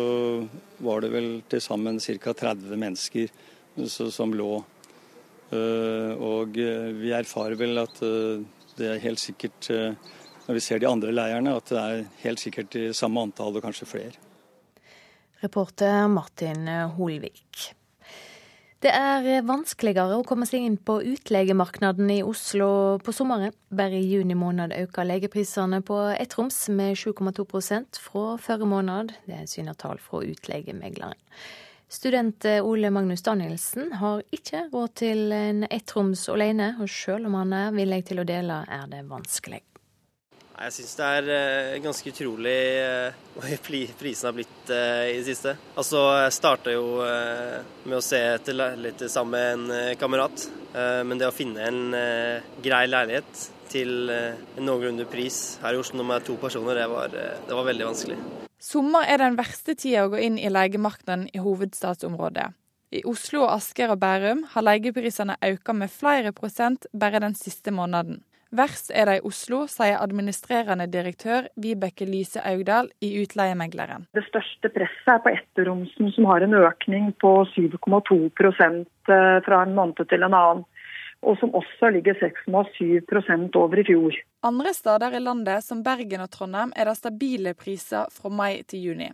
[0.83, 2.33] var det vel til sammen ca.
[2.33, 3.31] 30 mennesker
[3.87, 4.57] så, som lå.
[5.53, 8.41] Uh, og eh, vi erfarer vel at uh,
[8.75, 9.93] det er helt sikkert, uh,
[10.47, 13.63] når vi ser de andre leirene, at det er helt sikkert i samme antall og
[13.63, 14.23] kanskje flere.
[15.43, 16.65] Reporter Martin
[16.97, 17.67] Holvik.
[18.85, 22.67] Det er vanskeligere å komme seg inn på utleiemarkedet i Oslo
[23.01, 23.55] på sommeren.
[23.73, 29.15] Bare i juni måned øker legeprisene på ettroms med 7,2% fra forrige måned.
[29.25, 31.17] Det syner tall fra utleiemegleren.
[31.89, 37.57] Student Ole Magnus Danielsen har ikke råd til en ettroms alene, og selv om han
[37.57, 39.63] er villig til å dele, er det vanskelig.
[40.55, 45.25] Jeg syns det er eh, ganske utrolig eh, hvor prisene har blitt eh, i det
[45.27, 45.55] siste.
[45.75, 50.47] Altså, Jeg starta jo med å se etter leiligheter sammen med en kamerat.
[50.75, 51.93] Men det å finne en
[52.59, 57.55] grei leilighet til en noenlunde pris her i Oslo er to personer, det var, det
[57.55, 58.17] var veldig vanskelig.
[58.59, 62.49] Sommer er den verste tida å gå inn i leiemarkedet i hovedstadsområdet.
[62.91, 68.19] I Oslo, Asker og Bærum har leieprisene økt med flere prosent bare den siste måneden.
[68.55, 74.05] Verst er det i Oslo, sier administrerende direktør Vibeke Lyse Augdal i Utleiemegleren.
[74.15, 78.85] Det største presset er på etterromsen, som har en økning på 7,2 eh,
[79.47, 80.63] fra en måned til en annen.
[81.25, 84.17] Og som også ligger 6,7% over i fjor.
[84.45, 88.91] Andre steder i landet, som Bergen og Trondheim, er det stabile priser fra mai til
[88.91, 89.11] juni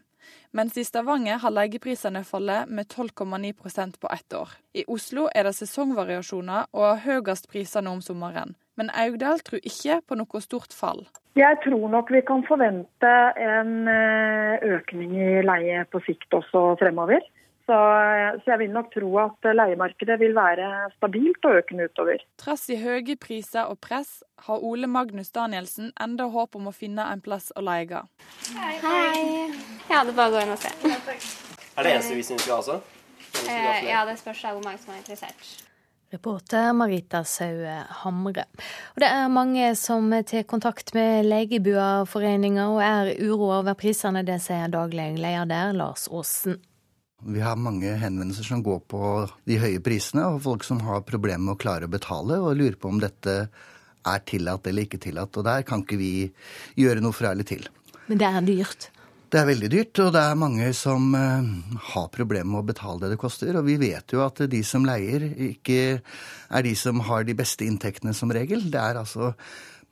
[0.52, 4.50] mens i Stavanger har leieprisene fallet med 12,9% på ett år.
[4.74, 8.56] I Oslo er det sesongvariasjoner og høyest priser nå om sommeren.
[8.80, 11.04] Men Augdal tror ikke på noe stort fall.
[11.40, 17.24] Jeg tror nok vi kan forvente en eh, økning i leie på sikt også fremover.
[17.70, 17.78] Så,
[18.42, 20.68] så, jeg vil nok tro at leiemarkedet vil være
[20.98, 22.24] stabilt og økende utover.
[22.42, 27.06] Trass i høye priser og press, har Ole Magnus Danielsen enda håp om å finne
[27.14, 28.04] en plass å leie.
[28.58, 28.76] Hei.
[28.82, 29.26] Hei.
[29.88, 30.74] Ja, det er bare å gå inn og se.
[31.78, 32.82] Er det eneste vi syns vi har, altså?
[33.48, 35.71] Eh, ja, det spørs hvor mange som er interessert.
[36.12, 38.44] Reporter Marita Saue Hamre.
[38.96, 44.26] Og det er mange som tar kontakt med Legebuaforeninga og er uroa over prisene.
[44.28, 46.60] Det sier daglig leder der, Lars Aasen.
[47.22, 49.02] Vi har mange henvendelser som går på
[49.48, 52.80] de høye prisene, og folk som har problemer med å klare å betale, og lurer
[52.82, 53.36] på om dette
[54.02, 55.38] er tillatt eller ikke tillatt.
[55.38, 56.16] Og der kan ikke vi
[56.82, 57.70] gjøre noe fra eller til.
[58.10, 58.90] Men det er dyrt?
[59.32, 61.46] Det er veldig dyrt, og det er mange som uh,
[61.94, 63.56] har problemer med å betale det det koster.
[63.56, 67.64] Og vi vet jo at de som leier, ikke er de som har de beste
[67.64, 68.66] inntektene som regel.
[68.74, 69.32] Det er altså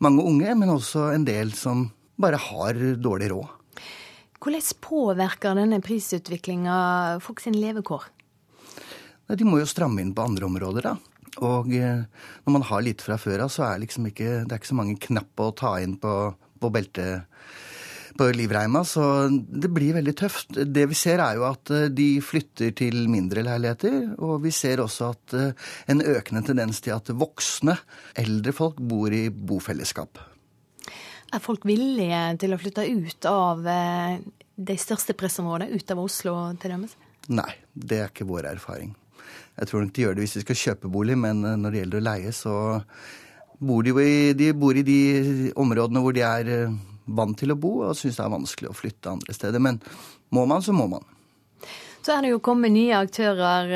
[0.03, 1.85] mange unge, men også en del som
[2.19, 3.79] bare har dårlig råd.
[4.43, 6.75] Hvordan påvirker denne prisutviklinga
[7.23, 8.11] folk sin levekår?
[9.39, 10.97] De må jo stramme inn på andre områder, da.
[11.47, 12.03] Og uh,
[12.43, 14.81] når man har litt fra før av, så er liksom ikke, det er ikke så
[14.83, 16.17] mange knapp å ta inn på,
[16.59, 17.23] på beltet
[18.19, 20.57] på livreima, så det blir veldig tøft.
[20.67, 24.81] Det vi ser er jo at eh, de flytter til mindre leiligheter, og vi ser
[24.83, 27.77] også at eh, en økende tendens til at voksne,
[28.19, 30.19] eldre folk bor i bofellesskap.
[31.29, 34.19] Er folk villige til å flytte ut av eh,
[34.59, 36.97] de største pressområdene, ut av Oslo til dømes?
[37.31, 38.91] Nei, det er ikke vår erfaring.
[39.59, 42.01] Jeg tror nok de gjør det hvis de skal kjøpe bolig, men når det gjelder
[42.01, 42.53] å leie, så
[43.59, 45.01] bor de, i, de bor i de
[45.59, 46.53] områdene hvor de er
[47.15, 49.63] vant til å bo, og syns det er vanskelig å flytte andre steder.
[49.63, 49.81] Men
[50.35, 51.05] må man, så må man.
[51.99, 53.69] Så er det jo kommet nye aktører,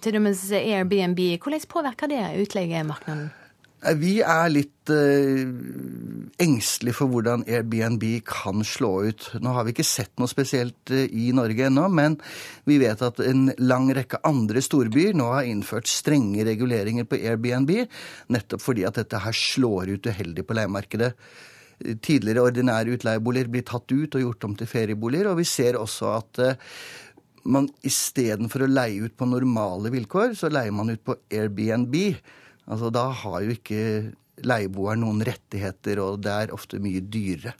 [0.00, 1.20] til til med Airbnb.
[1.42, 3.30] Hvordan påvirker det utleiemarkedet?
[3.98, 5.42] Vi er litt eh,
[6.42, 9.26] engstelige for hvordan Airbnb kan slå ut.
[9.42, 12.14] Nå har vi ikke sett noe spesielt uh, i Norge ennå, men
[12.68, 17.74] vi vet at en lang rekke andre storbyer nå har innført strenge reguleringer på Airbnb,
[18.30, 21.16] nettopp fordi at dette her slår ut uheldig på leiemarkedet
[21.80, 25.30] tidligere ordinære utleieboliger blir tatt ut og gjort om til ferieboliger.
[25.30, 26.72] Og vi ser også at eh,
[27.44, 31.96] man istedenfor å leie ut på normale vilkår, så leier man ut på Airbnb.
[32.70, 33.82] Altså Da har jo ikke
[34.46, 37.54] leieboer noen rettigheter, og det er ofte mye dyrere.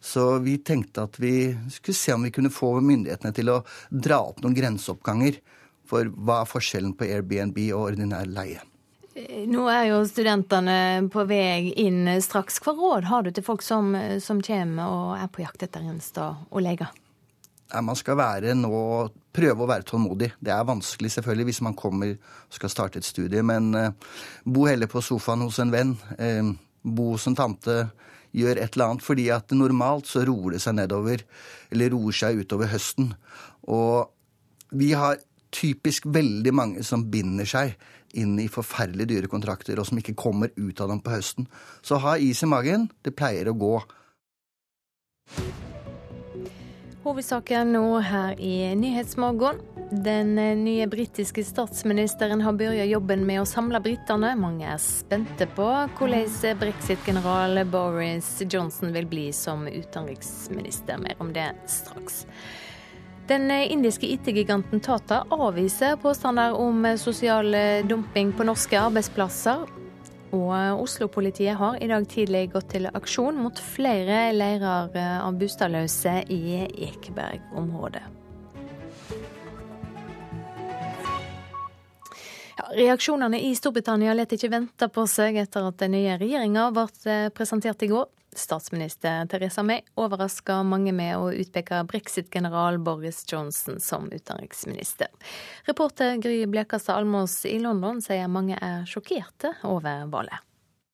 [0.00, 3.60] Så vi tenkte at vi skulle se om vi kunne få myndighetene til å
[3.92, 5.36] dra opp noen grenseoppganger
[5.90, 8.62] for hva er forskjellen på Airbnb og ordinær leie.
[9.10, 12.60] Nå er jo studentene på vei inn straks.
[12.62, 13.92] Hva råd har du til folk som,
[14.22, 16.86] som kommer og er på jakt etter en stad å legge?
[17.70, 18.70] Man skal være nå,
[19.34, 20.32] prøve å være tålmodig.
[20.42, 23.92] Det er vanskelig selvfølgelig hvis man kommer og skal starte et studie, men eh,
[24.42, 25.94] bo heller på sofaen hos en venn.
[26.18, 26.50] Eh,
[26.82, 27.76] bo hos en tante.
[28.34, 29.02] Gjør et eller annet.
[29.06, 31.22] fordi at normalt så roer det seg nedover,
[31.70, 33.12] eller roer seg utover høsten.
[33.66, 34.10] Og
[34.70, 35.18] vi har
[35.50, 37.74] typisk veldig mange som binder seg
[38.18, 41.48] inn i forferdelig dyre kontrakter, og som ikke kommer ut av dem på høsten.
[41.82, 42.90] Så ha is i magen.
[43.04, 43.74] Det pleier å gå.
[47.00, 49.62] Hovedsaken nå her i Nyhetsmorgen.
[50.04, 54.34] Den nye britiske statsministeren har begynt jobben med å samle britene.
[54.38, 55.66] Mange er spente på
[55.96, 61.00] hvordan brexit-general Boris Johnson vil bli som utenriksminister.
[61.00, 62.26] Mer om det straks.
[63.30, 67.54] Den indiske IT-giganten Tata avviser påstander om sosial
[67.88, 69.62] dumping på norske arbeidsplasser.
[70.34, 74.90] Og Oslo-politiet har i dag tidlig gått til aksjon mot flere leirer
[75.22, 76.40] av bostadløse i
[76.88, 78.02] Ekeberg-området.
[82.74, 87.86] Reaksjonene i Storbritannia let ikke vente på seg etter at den nye regjeringa ble presentert
[87.86, 88.10] i går.
[88.32, 95.08] Statsminister Teresa May overraska mange med å utpeke brexit-general Boris Johnson som utenriksminister.
[95.64, 100.46] Reporter Gry Blekastad Almås i London sier mange er sjokkerte over valget.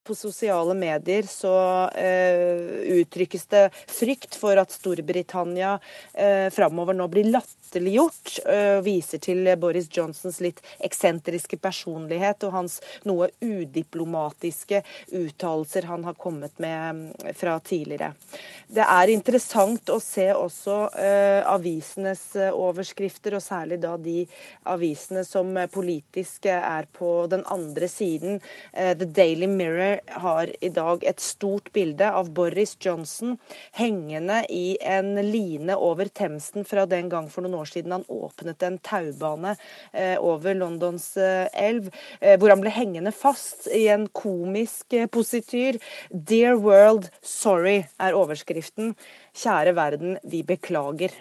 [0.07, 1.53] På sosiale medier så
[1.91, 7.27] uh, uttrykkes det frykt for at Storbritannia uh, framover nå blir
[7.67, 8.39] latterliggjort.
[8.47, 14.83] Uh, viser til Boris Johnsons litt eksentriske personlighet og hans noe udiplomatiske
[15.13, 18.15] uttalelser han har kommet med um, fra tidligere.
[18.69, 24.27] Det er interessant å se også uh, avisenes overskrifter, og særlig da de
[24.65, 28.41] avisene som politisk er på den andre siden.
[28.73, 33.37] The Daily Mirror har i dag et stort bilde av Boris Johnson
[33.77, 38.63] hengende i en line over Themsen fra den gang for noen år siden han åpnet
[38.67, 39.57] en taubane
[39.93, 45.81] eh, over Londons eh, elv, eh, hvor han ble hengende fast i en komisk posityr.
[46.11, 48.95] 'Dear World, sorry' er overskriften.
[49.37, 51.13] Kjære verden, vi beklager.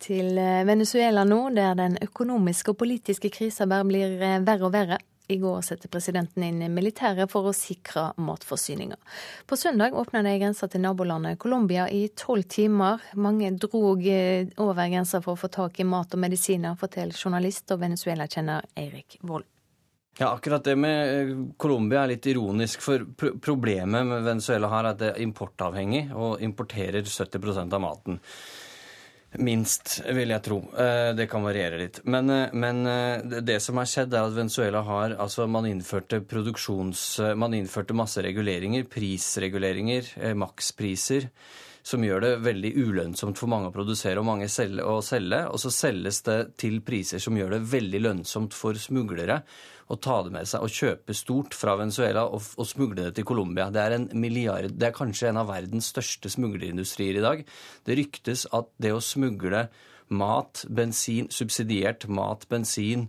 [0.00, 4.16] Til Venezuela nå, der den økonomiske og politiske krisa bare blir
[4.46, 4.96] verre og verre.
[5.30, 8.96] I går satte presidenten inn militæret for å sikre matforsyninga.
[9.46, 12.98] På søndag åpna de grensa til nabolandet Colombia i tolv timer.
[13.14, 17.70] Mange drog eh, over grensa for å få tak i mat og medisiner, forteller journalist
[17.70, 19.46] og Venezuela-kjenner Eirik Wold.
[20.18, 22.82] Ja, akkurat det med eh, Colombia er litt ironisk.
[22.82, 23.06] For
[23.40, 28.18] problemet med Venezuela her er at det er importavhengig og importerer 70% av maten.
[29.38, 30.58] Minst, vil jeg tro.
[30.74, 32.00] Eh, det kan variere litt.
[32.04, 32.82] Men, eh, men,
[33.46, 37.20] det som har skjedd, er at Venezuela har altså Man innførte produksjons...
[37.36, 38.88] Man innførte masse reguleringer.
[38.90, 41.30] Prisreguleringer, makspriser.
[41.82, 45.44] Som gjør det veldig ulønnsomt for mange å produsere og mange å selge.
[45.46, 49.40] Og så selges det til priser som gjør det veldig lønnsomt for smuglere
[49.90, 53.26] å ta det med seg og kjøpe stort fra Venezuela og, og smugle det til
[53.26, 53.68] Colombia.
[53.74, 53.96] Det er
[54.70, 57.42] det er kanskje en av verdens største smuglerindustrier i dag.
[57.86, 59.66] Det ryktes at det å smugle
[60.10, 63.08] mat, bensin, subsidiert mat, bensin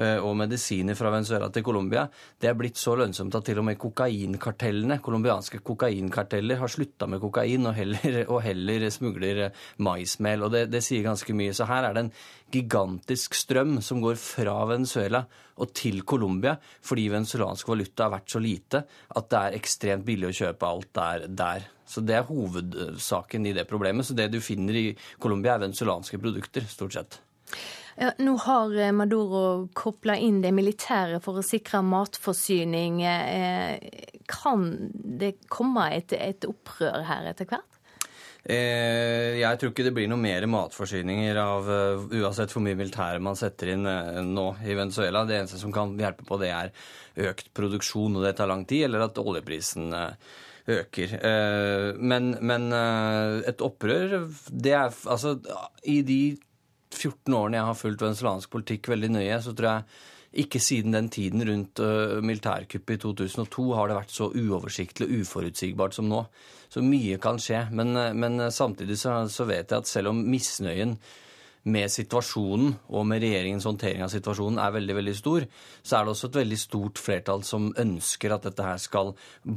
[0.00, 2.06] og medisiner fra Venezuela til Colombia,
[2.40, 7.20] det er blitt så lønnsomt at til og med kokainkartellene, colombianske kokainkarteller, har slutta med
[7.20, 10.46] kokain og heller, og heller smugler eh, maismel.
[10.46, 11.54] Og det, det, sier ganske mye.
[11.56, 12.12] Så her er det en
[12.52, 15.24] gigantisk strøm som går fra Venezuela
[15.62, 20.30] og til Colombia, fordi venezuelansk valuta har vært så lite at det er ekstremt billig
[20.30, 21.28] å kjøpe alt der.
[21.28, 21.68] der.
[21.86, 24.06] Så Det er hovedsaken i det problemet.
[24.06, 24.86] Så det du finner i
[25.20, 27.20] Colombia, er venezuelanske produkter, stort sett.
[27.96, 33.02] Nå har eh, Maduro kobla inn det militære for å sikre matforsyning.
[33.04, 37.68] Eh, kan det komme et, et opprør her etter hvert?
[38.42, 41.68] Eh, jeg tror ikke det blir noe mer matforsyninger av
[42.08, 45.26] uansett hvor mye militære man setter inn nå i Venezuela.
[45.28, 46.72] Det eneste som kan hjelpe på, det er
[47.28, 49.92] økt produksjon, og det tar lang tid, eller at oljeprisen
[50.72, 51.12] øker.
[52.00, 55.36] Men, men et opprør, det er altså
[55.84, 56.20] I de
[56.96, 61.10] 14 årene jeg har fulgt venezuelansk politikk veldig nøye, så tror jeg ikke siden den
[61.12, 66.22] tiden rundt uh, militærkuppet i 2002 har det vært så uoversiktlig og uforutsigbart som nå.
[66.72, 67.66] Så mye kan skje.
[67.76, 70.96] Men, men samtidig så, så, vet jeg at selv om misnøyen
[71.62, 75.46] med situasjonen og med regjeringens håndtering av situasjonen er veldig veldig stor,
[75.82, 79.12] så er det også et veldig stort flertall som ønsker at dette her skal,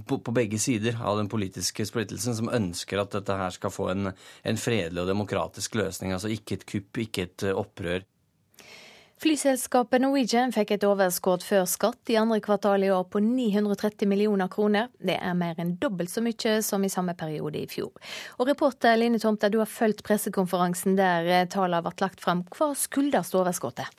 [0.10, 3.90] på, på begge sider av den politiske splittelsen, som ønsker at dette her skal få
[3.96, 4.12] en,
[4.46, 6.14] en fredelig og demokratisk løsning.
[6.14, 8.06] Altså ikke et kupp, ikke et eh, opprør.
[9.26, 14.52] Flyselskapet Norwegian fikk et overskudd før skatt i andre kvartal i år på 930 millioner
[14.54, 14.92] kroner.
[15.02, 17.90] Det er mer enn dobbelt så mye som i samme periode i fjor.
[18.38, 22.46] Og reporter Line Tomter, du har fulgt pressekonferansen der eh, tallene ble lagt fram.
[22.54, 23.90] Hva skyldes overskuddet?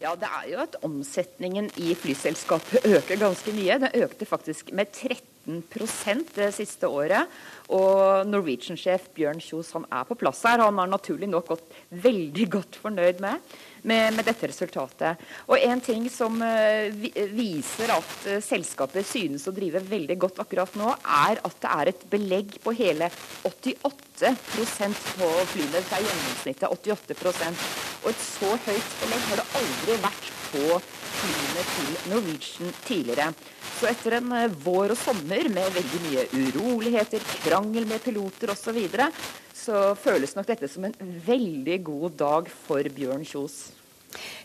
[0.00, 3.78] Ja, Det er jo at omsetningen i flyselskapet øker ganske mye.
[3.84, 7.30] Den økte faktisk med 13 det siste året.
[7.72, 10.64] Og Norwegian-sjef Bjørn Kjos han er på plass her.
[10.64, 15.22] Han har naturlig nok gått veldig godt fornøyd med med, med dette resultatet.
[15.46, 17.06] Og En ting som uh,
[17.36, 21.92] viser at uh, selskapet synes å drive veldig godt akkurat nå, er at det er
[21.92, 23.10] et belegg på hele
[23.46, 25.82] 88 på flyene.
[25.82, 27.66] Det er gjennomsnittet 88%
[28.04, 30.80] Og et så høyt belegg har det aldri vært på
[31.16, 33.30] flyene til Norwegian tidligere.
[33.76, 34.32] Så etter en
[34.64, 39.10] vår og sommer med veldig mye uroligheter, krangel med piloter osv., så, videre,
[39.52, 40.96] så føles nok dette som en
[41.26, 43.75] veldig god dag for Bjørn Kjos.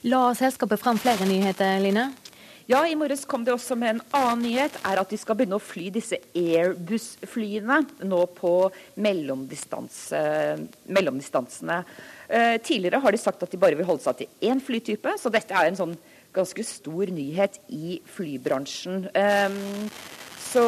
[0.03, 2.09] La selskapet fram flere nyheter, Line?
[2.69, 4.77] Ja, i morges kom det også med en annen nyhet.
[4.87, 8.53] er At de skal begynne å fly disse Airbus-flyene nå på
[9.01, 10.21] mellomdistanse,
[10.87, 11.81] mellomdistansene.
[12.29, 15.33] Eh, tidligere har de sagt at de bare vil holde seg til én flytype, så
[15.33, 15.97] dette er en sånn
[16.31, 19.09] ganske stor nyhet i flybransjen.
[19.19, 19.59] Eh,
[20.51, 20.63] så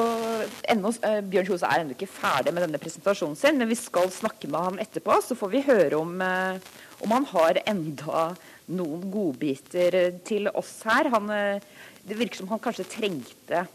[0.71, 4.07] ennå, eh, Bjørn Kjos er ennå ikke ferdig med denne presentasjonen sin, men vi skal
[4.13, 6.59] snakke med ham etterpå, så får vi høre om, eh,
[7.01, 8.35] om han har enda
[8.71, 9.95] noen godbiter
[10.25, 11.09] til oss her.
[11.13, 11.63] Han, eh,
[12.07, 13.65] det virker som han kanskje trengte,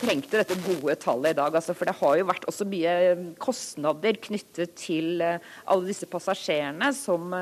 [0.00, 1.54] trengte dette gode tallet i dag.
[1.54, 6.08] Altså, for det har jo vært også mye eh, kostnader knyttet til eh, alle disse
[6.08, 7.34] passasjerene som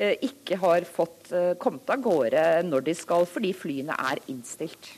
[0.00, 1.28] ikke har fått
[1.60, 4.94] kommet av gårde når de skal, fordi flyene er innstilt.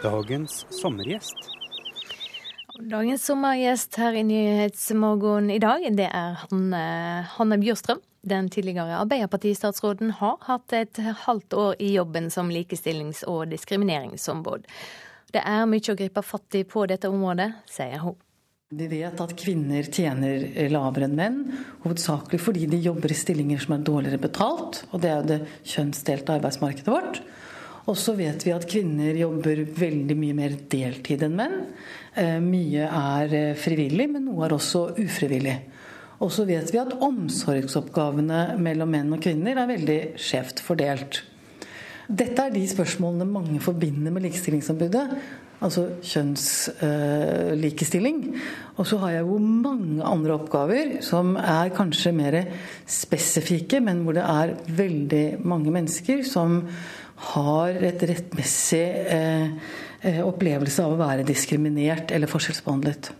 [0.00, 1.57] Dagens sommergjest.
[2.78, 6.82] Dagens sommergjest her i Nyhetsmorgen i dag, det er Hanne,
[7.32, 7.98] Hanne Bjørstrøm.
[8.22, 14.68] Den tidligere Arbeiderpartistatsråden har hatt et halvt år i jobben som likestillings- og diskrimineringsombud.
[15.34, 18.14] Det er mye å gripe fatt i på dette området, sier hun.
[18.70, 21.38] Vi vet at kvinner tjener lavere enn menn,
[21.82, 24.84] hovedsakelig fordi de jobber i stillinger som er dårligere betalt.
[24.92, 25.40] Og det er jo det
[25.74, 27.22] kjønnsdelte arbeidsmarkedet vårt.
[27.88, 31.56] Og så vet vi at kvinner jobber veldig mye mer deltid enn menn.
[32.18, 35.56] Eh, mye er eh, frivillig, men noe er også ufrivillig.
[36.18, 41.12] Og så vet vi at omsorgsoppgavene mellom menn og kvinner er veldig skjevt fordelt.
[42.08, 45.08] Dette er de spørsmålene mange forbinder med Likestillingsombudet.
[45.58, 48.18] Altså kjønnslikestilling.
[48.30, 48.38] Uh,
[48.78, 52.46] og så har jeg jo mange andre oppgaver som er kanskje mer
[52.86, 56.62] spesifikke, men hvor det er veldig mange mennesker som
[57.18, 58.84] har et rettmessig
[59.14, 59.48] eh,
[60.02, 63.10] eh, opplevelse av å være diskriminert eller forskjellsbehandlet.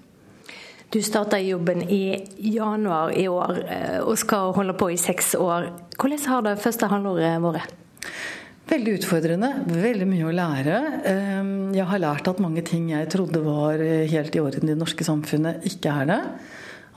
[0.88, 2.16] Du starta jobben i
[2.54, 5.72] januar i år eh, og skal holde på i seks år.
[5.98, 7.74] Hvordan har det første halvåret vært?
[8.68, 9.50] Veldig utfordrende.
[9.68, 10.78] Veldig mye å lære.
[11.08, 14.80] Ehm, jeg har lært at mange ting jeg trodde var helt i orden i det
[14.80, 16.18] norske samfunnet, ikke er det.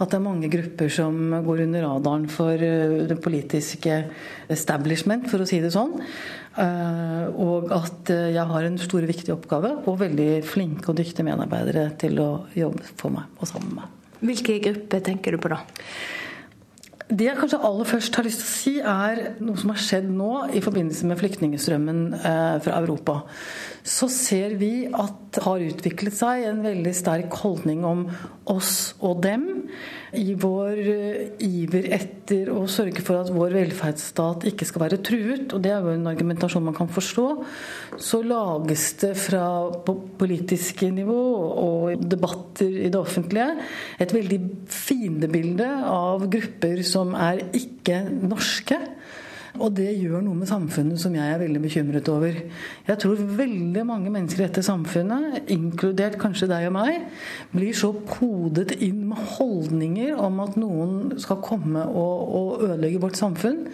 [0.02, 4.00] At det er mange grupper som går under radaren for eh, det politiske
[4.52, 5.94] establishment, for å si det sånn.
[6.60, 11.28] Eh, og at eh, jeg har en stor viktig oppgave, og veldig flinke og dyktige
[11.28, 14.18] medarbeidere til å jobbe for meg og sammen med meg.
[14.22, 15.62] Hvilke grupper tenker du på da?
[17.12, 20.08] Det jeg kanskje aller først har lyst til å si, er noe som har skjedd
[20.16, 22.06] nå i forbindelse med flyktningstrømmen
[22.64, 23.18] fra Europa
[23.84, 28.06] så ser vi at det har utviklet seg en veldig sterk holdning om
[28.52, 29.48] oss og dem.
[30.12, 35.54] I vår eh, iver etter å sørge for at vår velferdsstat ikke skal være truet,
[35.56, 37.28] og det er jo en argumentasjon man kan forstå,
[37.96, 39.46] så lages det fra
[40.20, 41.22] politiske nivå
[41.64, 43.56] og debatter i det offentlige
[44.04, 48.82] et veldig fiendebilde av grupper som er ikke norske.
[49.60, 52.38] Og det gjør noe med samfunnet som jeg er veldig bekymret over.
[52.88, 57.10] Jeg tror veldig mange mennesker i dette samfunnet, inkludert kanskje deg og meg,
[57.52, 63.20] blir så kodet inn med holdninger om at noen skal komme og, og ødelegge vårt
[63.20, 63.66] samfunn,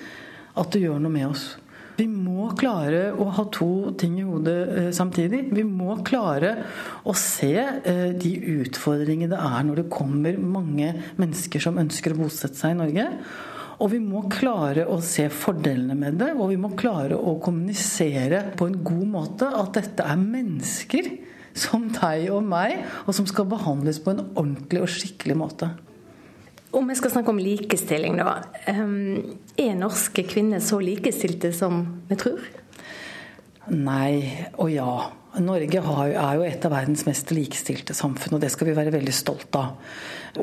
[0.58, 1.48] at det gjør noe med oss.
[1.98, 5.48] Vi må klare å ha to ting i hodet eh, samtidig.
[5.50, 6.52] Vi må klare
[7.10, 12.20] å se eh, de utfordringene det er når det kommer mange mennesker som ønsker å
[12.20, 13.08] bosette seg i Norge.
[13.78, 18.42] Og vi må klare å se fordelene med det, og vi må klare å kommunisere
[18.58, 21.12] på en god måte at dette er mennesker
[21.58, 25.70] som deg og meg, og som skal behandles på en ordentlig og skikkelig måte.
[26.78, 28.42] Om vi skal snakke om likestilling, da.
[28.68, 32.42] Ehm, er norske kvinner så likestilte som vi tror?
[33.74, 34.92] Nei og ja.
[35.38, 39.14] Norge er jo et av verdens mest likestilte samfunn, og det skal vi være veldig
[39.14, 39.76] stolt av.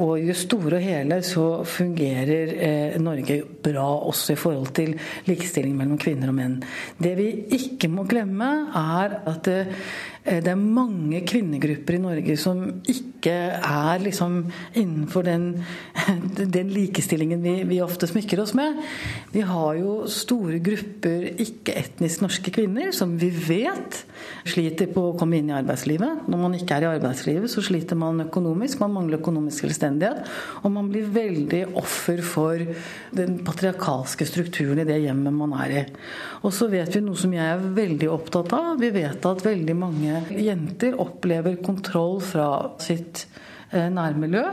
[0.00, 4.94] Og i det store og hele så fungerer eh, Norge bra også i forhold til
[5.28, 6.58] likestilling mellom kvinner og menn.
[6.98, 9.60] Det vi ikke må glemme, er at det,
[10.24, 14.40] eh, det er mange kvinnegrupper i Norge som ikke er liksom
[14.74, 15.46] innenfor den,
[16.56, 18.80] den likestillingen vi, vi, ofte smykker oss med.
[19.32, 24.02] Vi har jo store grupper ikke-etnisk norske kvinner som vi vet
[24.48, 26.26] sliter på å komme inn i arbeidslivet.
[26.28, 28.80] Når man ikke er i arbeidslivet, så sliter man økonomisk.
[28.82, 30.30] Man mangler økonomisk selvstendighet selvstendighet.
[30.64, 32.60] Og man blir veldig offer for
[33.14, 35.84] den patriarkalske strukturen i det hjemmet man er i.
[36.44, 38.74] Og så vet vi noe som jeg er veldig opptatt av.
[38.80, 42.48] Vi vet at veldig mange jenter opplever kontroll fra
[42.82, 43.26] sitt
[43.70, 44.44] eh, nærmiljø.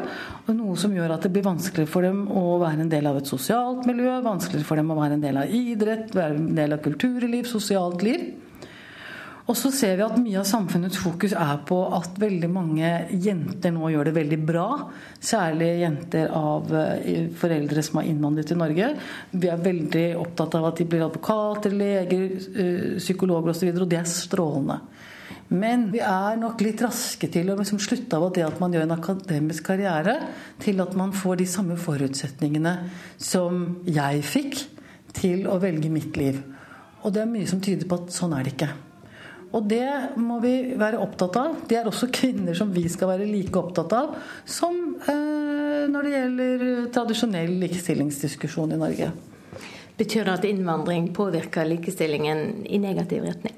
[0.51, 3.29] Noe som gjør at det blir vanskeligere for dem å være en del av et
[3.29, 6.83] sosialt miljø, vanskeligere for dem å være en del av idrett, være en del av
[6.85, 8.31] kulturliv, sosialt liv.
[9.49, 12.89] Og så ser vi at mye av samfunnets fokus er på at veldig mange
[13.23, 14.65] jenter nå gjør det veldig bra.
[15.17, 18.91] Særlig jenter av eh, foreldre som har innvandret til Norge.
[19.33, 23.71] Vi er veldig opptatt av at de blir advokater, leger, eh, psykologer osv.
[23.71, 24.77] Og, så og det er strålende.
[25.51, 28.85] Men vi er nok litt raske til å liksom slutte av det at man gjør
[28.85, 30.15] en akademisk karriere,
[30.63, 32.75] til at man får de samme forutsetningene
[33.19, 34.61] som jeg fikk
[35.17, 36.39] til å velge mitt liv.
[37.03, 38.71] Og det er mye som tyder på at sånn er det ikke.
[39.51, 39.87] Og det
[40.21, 41.57] må vi være opptatt av.
[41.67, 44.13] Det er også kvinner som vi skal være like opptatt av
[44.47, 46.63] som eh, når det gjelder
[46.95, 49.11] tradisjonell likestillingsdiskusjon i Norge.
[49.99, 53.57] Betyr det at innvandring påvirker likestillingen i negativ retning?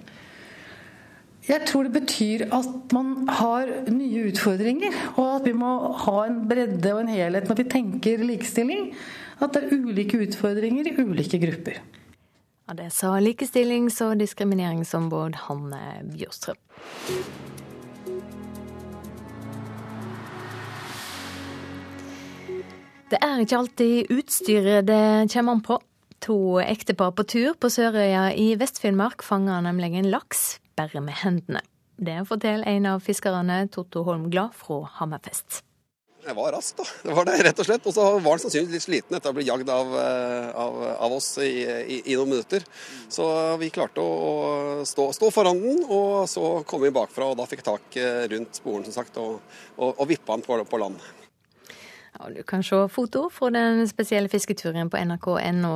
[1.43, 5.71] Jeg tror det betyr at man har nye utfordringer, og at vi må
[6.05, 8.93] ha en bredde og en helhet når vi tenker likestilling.
[9.43, 11.81] At det er ulike utfordringer i ulike grupper.
[12.67, 15.81] Ja, Det sa likestillings- og diskrimineringsombud Hanne
[16.13, 16.59] Bjørstrøm.
[23.11, 25.77] Det er ikke alltid utstyret det kommer an på.
[26.23, 31.61] To ektepar på tur på Sørøya i Vest-Finnmark fanger nemlig en laks bare med hendene.
[31.99, 35.61] Det forteller en av fiskerne, Totto Holm Glad fra Hammerfest.
[36.23, 36.85] Jeg var rask, da.
[37.03, 37.87] Det var det, rett og slett.
[37.89, 40.77] Og så var han sannsynligvis litt sliten etter å ha blitt jagd av, eh, av,
[41.07, 42.63] av oss i, i, i, noen minutter.
[43.11, 43.25] Så
[43.59, 47.27] vi klarte å, stå, stå, foran den, og så kom vi bakfra.
[47.33, 49.41] Og da fikk tak eh, rundt sporen, som sagt, og,
[49.75, 51.03] og, og vippa den på, på land.
[52.13, 55.75] Ja, du kan se foto fra den spesielle fisketuren på nrk.no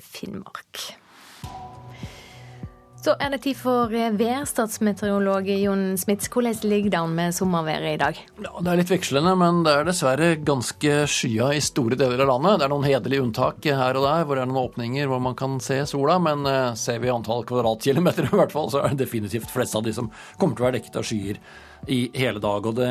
[0.00, 0.99] Finnmark.
[3.00, 6.28] Så er det tid for eh, værstatsmeteorolog Jon Smits.
[6.28, 8.18] Hvordan ligger det an med sommerværet i dag?
[8.44, 12.28] Ja, Det er litt vekslende, men det er dessverre ganske skya i store deler av
[12.34, 12.58] landet.
[12.60, 15.38] Det er noen hederlige unntak her og der hvor det er noen åpninger hvor man
[15.38, 19.06] kan se sola, men eh, ser vi antall kvadratkilometer i hvert fall, så er det
[19.06, 21.40] definitivt flest av de som kommer til å være dekket av skyer
[21.88, 22.68] i hele dag.
[22.68, 22.90] Og det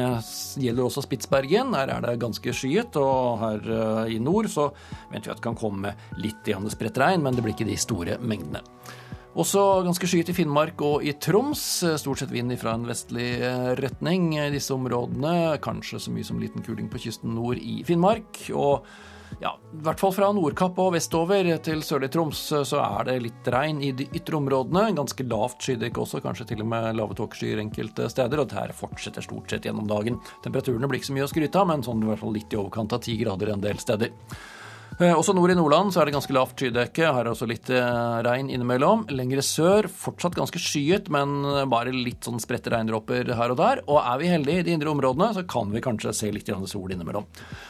[0.58, 1.76] gjelder også Spitsbergen.
[1.78, 4.72] Her er det ganske skyet, og her eh, i nord så
[5.12, 8.18] venter vi at det kan komme litt spredt regn, men det blir ikke de store
[8.18, 8.66] mengdene.
[9.40, 11.62] Også ganske skyet i Finnmark og i Troms.
[12.02, 15.54] Stort sett vind fra en vestlig eh, retning i disse områdene.
[15.64, 18.42] Kanskje så mye som liten kuling på kysten nord i Finnmark.
[18.52, 18.84] Og
[19.40, 23.50] ja, i hvert fall fra Nordkapp og vestover til sørlig Troms så er det litt
[23.54, 24.90] regn i de ytre områdene.
[24.98, 28.44] Ganske lavt skydekke også, kanskje til og med lave tåkeskyer enkelte steder.
[28.44, 30.20] Og det her fortsetter stort sett gjennom dagen.
[30.44, 32.60] Temperaturene blir ikke så mye å skryte av, men sånn i hvert fall litt i
[32.60, 34.12] overkant av ti grader en del steder.
[34.98, 37.12] Eh, også nord i Nordland så er det ganske lavt skydekke.
[37.14, 39.06] Her er også litt eh, regn innimellom.
[39.14, 41.38] Lengre sør fortsatt ganske skyet, men
[41.72, 43.84] bare litt sånn spredte regndråper her og der.
[43.88, 46.92] Og er vi heldige i de indre områdene, så kan vi kanskje se litt sol
[46.92, 47.30] innimellom.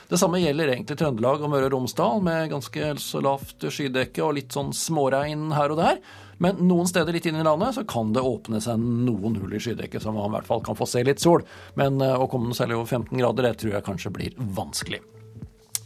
[0.09, 4.33] Det samme gjelder egentlig Trøndelag og Møre og Romsdal, med ganske så lavt skydekke og
[4.39, 6.01] litt sånn småregn her og der.
[6.39, 9.59] Men noen steder litt inn i landet så kan det åpne seg noen hull i
[9.61, 11.43] skydekket, så man i hvert fall kan få se litt sol.
[11.79, 15.03] Men eh, å komme noe særlig over 15 grader, det tror jeg kanskje blir vanskelig.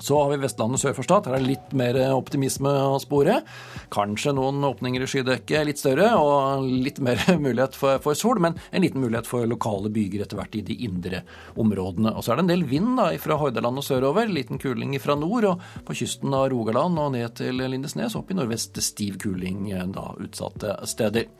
[0.04, 1.30] Så har vi Vestlandet sør for Stad.
[1.30, 3.38] Her er det litt mer optimisme å spore.
[3.94, 8.58] Kanskje noen åpninger i skydekket litt større og litt mer mulighet for, for, sol, men
[8.72, 11.24] en liten mulighet for lokale byger etter hvert i de indre
[11.56, 12.12] områdene.
[12.12, 14.28] Og så er det en del vind da, fra Hordaland og sørover.
[14.28, 18.18] Liten kuling fra nord og på kysten av Rogaland og ned til Lindesnes.
[18.20, 21.32] Opp i nordvest stiv kuling eh, da utsatte steder.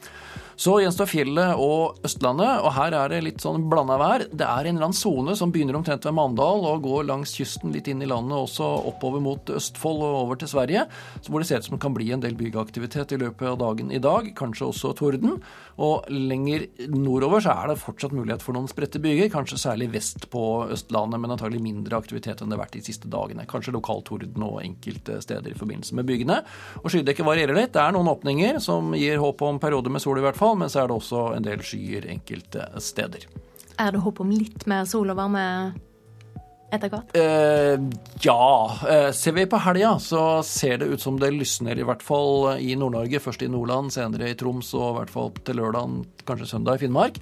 [0.64, 4.24] Så gjenstår fjellet og Østlandet, og her er det litt sånn blanda vær.
[4.32, 7.74] Det er en eller annen sone som begynner omtrent ved Mandal og går langs kysten
[7.76, 10.86] litt inn i landet, også oppover mot Østfold og over til Sverige,
[11.28, 13.92] hvor det ser ut som det kan bli en del byggeaktivitet i løpet av dagen
[13.92, 15.42] i dag, kanskje også torden.
[15.84, 20.30] Og lenger nordover så er det fortsatt mulighet for noen spredte byger, kanskje særlig vest
[20.32, 23.50] på Østlandet, men antagelig mindre aktivitet enn det har vært de siste dagene.
[23.52, 26.40] Kanskje lokal torden og enkelte steder i forbindelse med bygene.
[26.86, 27.76] Og skydekket varierer litt.
[27.76, 30.62] Det er noen åpninger som gir håp om perioder med sol, i hvert fall fall,
[30.62, 33.26] men så er det også en del skyer enkelte steder.
[33.80, 35.74] Er det håp om litt mer sol og varme
[36.74, 37.16] etter hvert?
[37.18, 37.80] Eh,
[38.22, 38.78] ja.
[38.90, 42.60] Eh, ser vi på helga, så ser det ut som det lysner, i hvert fall
[42.60, 43.22] i Nord-Norge.
[43.22, 46.86] Først i Nordland, senere i Troms og i hvert fall til lørdag, kanskje søndag i
[46.86, 47.18] Finnmark.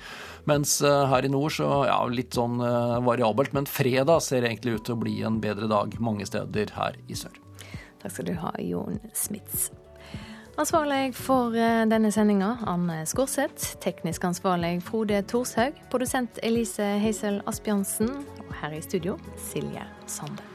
[0.49, 3.56] Mens eh, her i nord så ja, litt sånn eh, variabelt.
[3.56, 7.20] Men fredag ser egentlig ut til å bli en bedre dag mange steder her i
[7.20, 7.40] sør.
[8.02, 9.70] Takk skal du ha, Jon Smits.
[10.60, 13.78] Ansvarlig for eh, denne sendinga, Anne Skorseth.
[13.82, 15.80] Teknisk ansvarlig Frode Thorshaug.
[15.91, 18.11] Produsent Elise Heisel Asbjørnsen.
[18.44, 20.51] Og her i studio, Silje Sande.